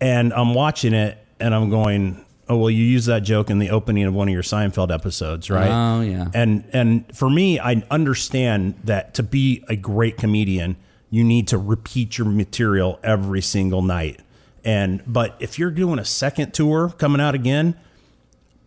[0.00, 3.70] And I'm watching it and I'm going, oh, well, you use that joke in the
[3.70, 5.70] opening of one of your Seinfeld episodes, right?
[5.70, 6.28] Oh, yeah.
[6.34, 10.76] And and for me, I understand that to be a great comedian,
[11.10, 14.20] you need to repeat your material every single night.
[14.64, 17.78] And but if you're doing a second tour coming out again,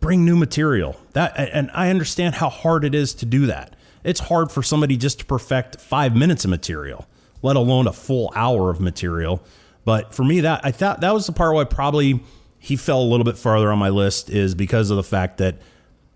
[0.00, 0.96] bring new material.
[1.12, 3.73] That and I understand how hard it is to do that.
[4.04, 7.06] It's hard for somebody just to perfect 5 minutes of material,
[7.42, 9.42] let alone a full hour of material.
[9.84, 12.22] But for me that I thought that was the part where probably
[12.58, 15.58] he fell a little bit farther on my list is because of the fact that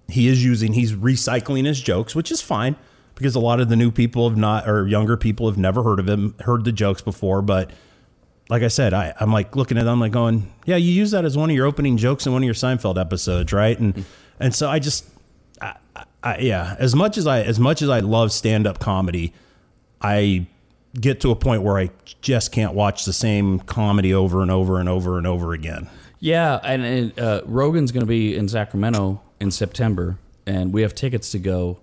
[0.09, 2.77] he is using he's recycling his jokes, which is fine
[3.15, 5.99] because a lot of the new people have not or younger people have never heard
[5.99, 7.71] of him, heard the jokes before, but
[8.49, 11.25] like I said, I, I'm like looking at them, like going, yeah, you use that
[11.25, 13.79] as one of your opening jokes in one of your Seinfeld episodes, right?
[13.79, 14.05] And
[14.41, 15.05] and so I just,
[16.23, 19.33] I, yeah, as much as I as much as I love stand up comedy,
[20.01, 20.47] I
[20.99, 21.91] get to a point where I
[22.21, 25.89] just can't watch the same comedy over and over and over and over again.
[26.21, 30.95] Yeah, and, and uh, Rogan's going to be in Sacramento in September, and we have
[30.95, 31.79] tickets to go.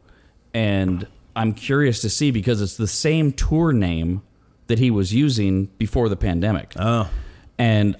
[0.53, 4.21] And I'm curious to see because it's the same tour name
[4.67, 6.73] that he was using before the pandemic.
[6.77, 7.09] Oh,
[7.57, 7.95] And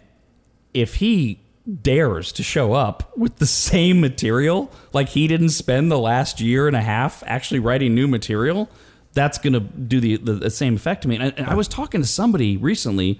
[0.74, 1.40] if he
[1.82, 6.68] dares to show up with the same material, like he didn't spend the last year
[6.68, 8.70] and a half actually writing new material,
[9.14, 11.16] that's going to do the, the, the same effect to me.
[11.16, 13.20] And, and I was talking to somebody recently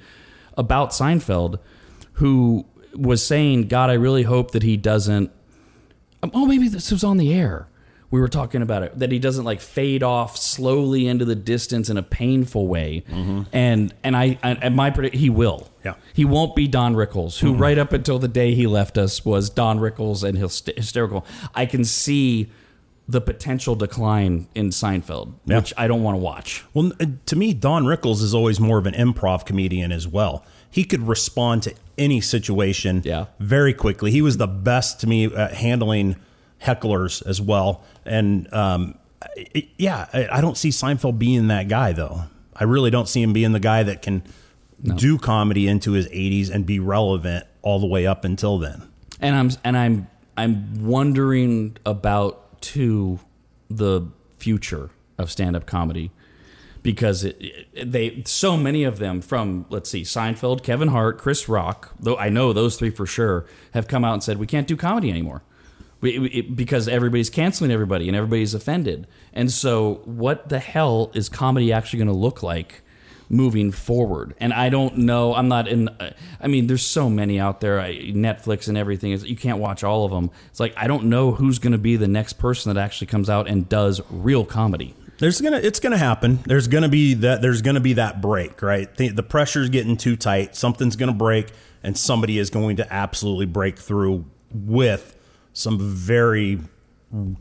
[0.58, 1.60] about Seinfeld
[2.14, 5.32] who was saying, God, I really hope that he doesn't.
[6.22, 7.68] um, Oh, maybe this was on the air.
[8.16, 11.90] We were talking about it that he doesn't like fade off slowly into the distance
[11.90, 13.42] in a painful way, mm-hmm.
[13.52, 15.68] and and I and and my predict he will.
[15.84, 15.96] Yeah.
[16.14, 17.62] he won't be Don Rickles, who mm-hmm.
[17.62, 21.26] right up until the day he left us was Don Rickles and hyst- hysterical.
[21.54, 22.50] I can see
[23.06, 25.58] the potential decline in Seinfeld, Yeah.
[25.58, 26.64] which I don't want to watch.
[26.74, 26.94] Well,
[27.26, 30.46] to me, Don Rickles is always more of an improv comedian as well.
[30.72, 33.26] He could respond to any situation Yeah.
[33.42, 34.10] very quickly.
[34.10, 36.16] He was the best to me at handling
[36.66, 37.84] hecklers as well.
[38.06, 42.24] And um, I- yeah, I, I don't see Seinfeld being that guy though.
[42.56, 44.24] I really don't see him being the guy that can
[44.96, 48.84] do comedy into his 80s and be relevant all the way up until then.
[49.20, 53.20] and I'm and I'm I'm wondering about to
[53.70, 54.02] the
[54.38, 56.12] future of stand up comedy
[56.84, 57.38] because it,
[57.74, 62.18] it- they so many of them from let's see Seinfeld, Kevin Hart, Chris Rock, though
[62.18, 65.10] I know those three for sure have come out and said we can't do comedy
[65.10, 65.42] anymore.
[66.02, 69.08] We- it- because everybody's canceling everybody and everybody's offended.
[69.34, 72.82] And so, what the hell is comedy actually going to look like
[73.30, 74.36] moving forward?
[74.40, 75.34] And I don't know.
[75.34, 75.90] I'm not in.
[75.90, 77.80] uh, I mean, there's so many out there.
[77.80, 79.24] I, Netflix and everything is.
[79.26, 80.30] You can't watch all of them.
[80.52, 83.30] It's like I don't know who's going to be the next person that actually comes
[83.30, 84.94] out and does real comedy.
[85.18, 86.40] There's gonna it's gonna happen.
[86.46, 88.94] There's gonna be that there's gonna be that break, right?
[88.98, 90.58] The, the pressure's getting too tight.
[90.58, 91.48] Something's gonna break,
[91.84, 95.15] and somebody is going to absolutely break through with
[95.56, 96.60] some very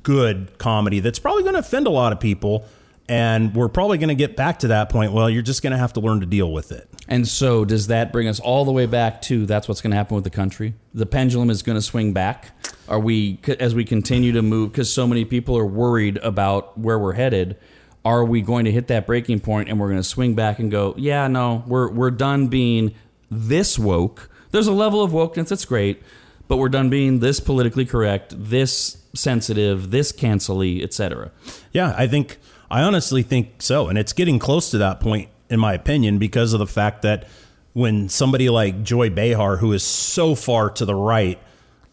[0.03, 2.65] good comedy that's probably going to offend a lot of people.
[3.07, 5.13] And we're probably going to get back to that point.
[5.13, 6.89] Well, you're just going to have to learn to deal with it.
[7.07, 9.97] And so, does that bring us all the way back to that's what's going to
[9.99, 10.73] happen with the country?
[10.95, 12.53] The pendulum is going to swing back.
[12.89, 16.99] Are we, as we continue to move, because so many people are worried about where
[16.99, 17.59] we're headed?
[18.07, 20.71] Are we going to hit that breaking point and we're going to swing back and
[20.71, 22.95] go, yeah, no, we're we're done being
[23.31, 24.31] this woke.
[24.51, 26.03] There's a level of wokeness that's great,
[26.49, 31.31] but we're done being this politically correct, this sensitive, this cancely, etc.
[31.73, 32.39] Yeah, I think
[32.71, 36.53] I honestly think so, and it's getting close to that point, in my opinion, because
[36.53, 37.27] of the fact that
[37.73, 41.39] when somebody like Joy Behar, who is so far to the right,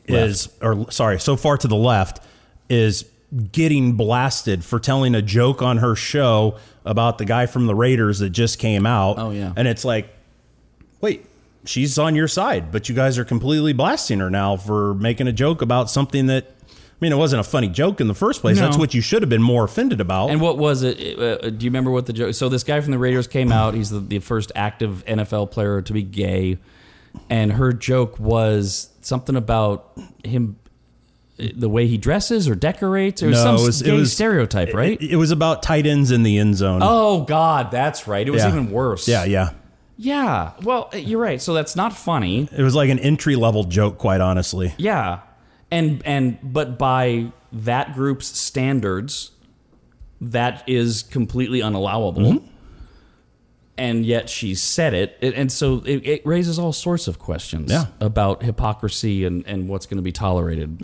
[0.08, 2.24] is or sorry, so far to the left,
[2.70, 3.06] is
[3.52, 8.20] getting blasted for telling a joke on her show about the guy from the Raiders
[8.20, 9.18] that just came out.
[9.18, 9.54] Oh, yeah.
[9.56, 10.14] and it's like,
[11.00, 11.26] wait.
[11.66, 15.32] She's on your side, but you guys are completely blasting her now for making a
[15.32, 18.58] joke about something that, I mean, it wasn't a funny joke in the first place.
[18.58, 18.64] No.
[18.64, 20.32] That's what you should have been more offended about.
[20.32, 21.20] And what was it?
[21.20, 22.34] Uh, do you remember what the joke?
[22.34, 23.76] So this guy from the Raiders came out.
[23.76, 26.58] He's the, the first active NFL player to be gay,
[27.30, 29.92] and her joke was something about
[30.24, 30.58] him,
[31.38, 35.00] the way he dresses or decorates, or some it was- gay it was- stereotype, right?
[35.02, 36.82] It, it was about tight ends in the end zone.
[36.84, 38.28] oh God, that's right.
[38.28, 38.50] It was Yeah.
[38.50, 39.08] even worse.
[39.08, 39.52] Yeah, yeah.
[40.02, 40.54] Yeah.
[40.64, 41.42] Well, you're right.
[41.42, 42.50] So that's not funny.
[42.52, 44.74] It was like an entry level joke, quite honestly.
[44.78, 45.20] Yeah.
[45.70, 49.32] And and but by that group's standards,
[50.20, 52.34] that is completely unallowable.
[52.34, 52.48] Mm-hmm.
[53.78, 55.18] And yet she said it.
[55.22, 57.86] And so it, it raises all sorts of questions Yeah.
[58.00, 60.78] about hypocrisy and, and what's going to be tolerated.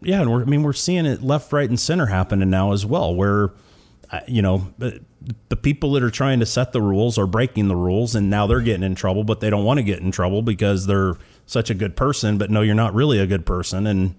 [0.00, 2.86] Yeah, and we're, I mean, we're seeing it left, right, and center happening now as
[2.86, 3.52] well, where,
[4.10, 4.72] uh, you know,
[5.20, 8.30] the, the people that are trying to set the rules are breaking the rules, and
[8.30, 11.14] now they're getting in trouble, but they don't want to get in trouble because they're
[11.46, 12.38] such a good person.
[12.38, 14.14] But no, you're not really a good person, and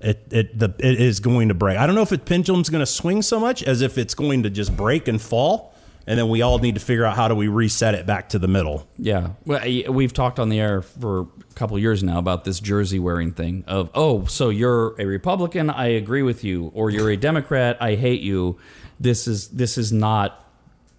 [0.00, 1.78] it it the it is going to break.
[1.78, 4.42] I don't know if it pendulum's going to swing so much as if it's going
[4.42, 5.74] to just break and fall,
[6.06, 8.38] and then we all need to figure out how do we reset it back to
[8.38, 8.86] the middle.
[8.98, 12.98] Yeah, well, we've talked on the air for a couple years now about this jersey
[12.98, 13.64] wearing thing.
[13.66, 17.94] Of oh, so you're a Republican, I agree with you, or you're a Democrat, I
[17.94, 18.58] hate you.
[18.98, 20.44] This is this is not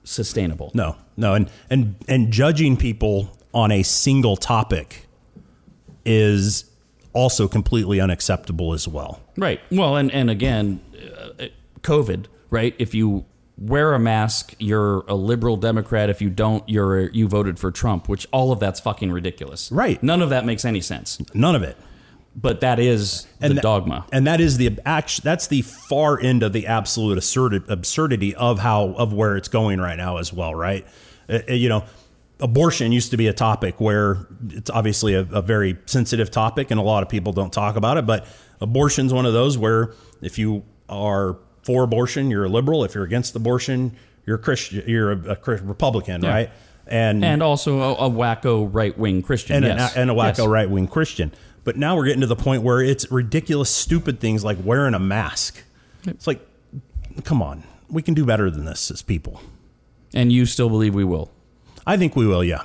[0.03, 0.72] sustainable.
[0.74, 5.07] No, no, and and and judging people on a single topic
[6.06, 6.65] is
[7.14, 9.22] also completely unacceptable as well.
[9.36, 9.60] Right.
[9.72, 10.80] Well, and and again,
[11.40, 11.45] uh,
[11.82, 12.26] COVID.
[12.49, 12.76] Right.
[12.78, 13.26] If you
[13.57, 16.10] wear a mask, you're a liberal Democrat.
[16.10, 18.07] If you don't, you're you voted for Trump.
[18.07, 19.72] Which all of that's fucking ridiculous.
[19.72, 20.02] Right.
[20.02, 21.18] None of that makes any sense.
[21.34, 21.78] None of it.
[22.40, 24.06] But that is the And tha- dogma.
[24.12, 25.24] and that is the act.
[25.24, 29.80] That's the far end of the absolute absurd, absurdity of how of where it's going
[29.80, 30.54] right now as well.
[30.54, 30.86] Right.
[31.28, 31.84] Uh, uh, you know,
[32.40, 36.80] abortion used to be a topic where it's obviously a, a very sensitive topic, and
[36.80, 38.06] a lot of people don't talk about it.
[38.06, 38.28] But
[38.62, 42.84] abortion's one of those where if you are for abortion, you're a liberal.
[42.84, 43.96] If you're against abortion,
[44.28, 44.84] you're a Christian.
[44.88, 46.30] You're a, a Republican, Yeah.
[46.30, 46.50] right?
[46.90, 49.64] And and also a, a wacko right wing Christian.
[49.64, 49.96] and, yes.
[49.96, 50.48] a, and a wacko Yes.
[50.48, 51.34] right wing Christian.
[51.68, 54.99] But now we're getting to the point where it's ridiculous, stupid things like wearing a
[54.99, 55.61] mask.
[56.06, 56.39] It's like,
[57.26, 59.41] come on, we can do better than this as people.
[60.14, 61.30] And you still believe we will.
[61.85, 62.64] I think we will, yeah.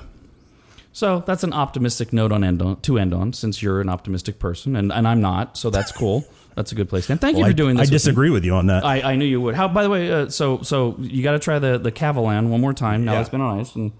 [0.92, 4.38] So that's an optimistic note on end on, to end on, since you're an optimistic
[4.38, 5.56] person, and, and I'm not.
[5.56, 6.24] So that's cool.
[6.54, 7.10] that's a good place.
[7.10, 7.90] And thank you Well, for doing I, this.
[7.90, 8.84] I with disagree with you on that.
[8.84, 9.56] I, I knew you would.
[9.56, 9.66] How?
[9.66, 12.72] By the way, uh, so so you got to try the the Kavalan one more
[12.72, 13.04] time.
[13.04, 13.20] Now Yeah.
[13.22, 13.90] it's been on ice, and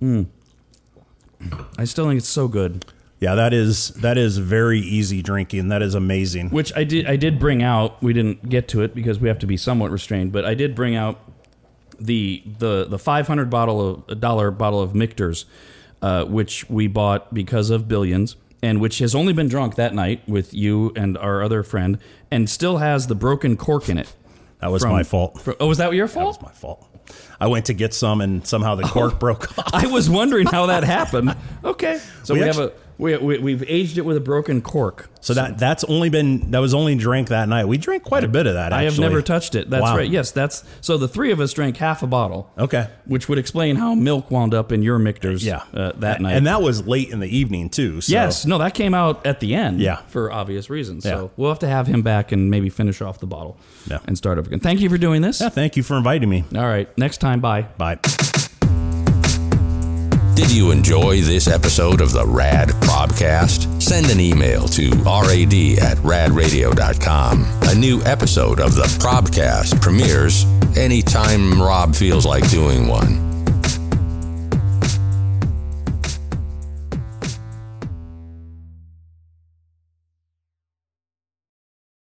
[0.00, 0.26] mm.
[1.76, 2.86] I still think it's so good.
[3.20, 5.68] Yeah, that is that is very easy drinking.
[5.68, 6.50] That is amazing.
[6.50, 8.02] Which I did I did bring out.
[8.02, 10.32] We didn't get to it because we have to be somewhat restrained.
[10.32, 11.18] But I did bring out
[11.98, 15.46] the the the five hundred bottle of dollar bottle of Michter's,
[16.02, 18.36] uh, which we bought because of billions.
[18.60, 21.96] And which has only been drunk that night with you and our other friend,
[22.28, 24.12] and still has the broken cork in it.
[24.60, 25.40] That was from- my fault.
[25.40, 26.40] fr- oh, was that your fault?
[26.40, 26.84] That was my fault.
[27.40, 29.70] I went to get some, and somehow the cork broke off.
[29.72, 31.36] I was wondering how that happened.
[31.64, 35.08] Okay, so we, We have a we, we we've aged it with a broken cork.
[35.20, 37.66] So that that's only been that was only drank that night.
[37.66, 38.72] We drank quite a bit of that.
[38.72, 39.68] I have never touched it.
[39.70, 39.96] That's Wow.
[39.96, 40.08] right.
[40.08, 40.96] Yes, that's so.
[40.98, 42.50] The three of us drank half a bottle.
[42.58, 42.88] Okay.
[43.06, 45.44] which would explain how milk wound up in your Michter's.
[45.44, 46.36] Yeah, uh, that night.
[46.36, 48.00] and that was late in the evening too.
[48.00, 48.12] So.
[48.12, 49.80] yes, no, that came out at the end.
[49.80, 49.96] Yeah.
[50.08, 51.04] for obvious reasons.
[51.04, 51.12] Yeah.
[51.12, 53.58] So we'll have to have him back and maybe finish off the bottle.
[53.86, 53.98] Yeah.
[54.06, 54.60] and start over again.
[54.60, 55.40] Thank you for doing this.
[55.40, 55.48] Yeah.
[55.48, 56.44] Thank you for inviting me.
[56.54, 57.40] All right, next time.
[57.40, 57.62] Bye.
[57.76, 57.98] Bye.
[60.38, 63.82] Did you enjoy this episode of the Rad Probcast?
[63.82, 67.44] Send an email to rad at radradio.com.
[67.62, 70.44] A new episode of the Probcast premieres
[70.76, 73.27] anytime Rob feels like doing one.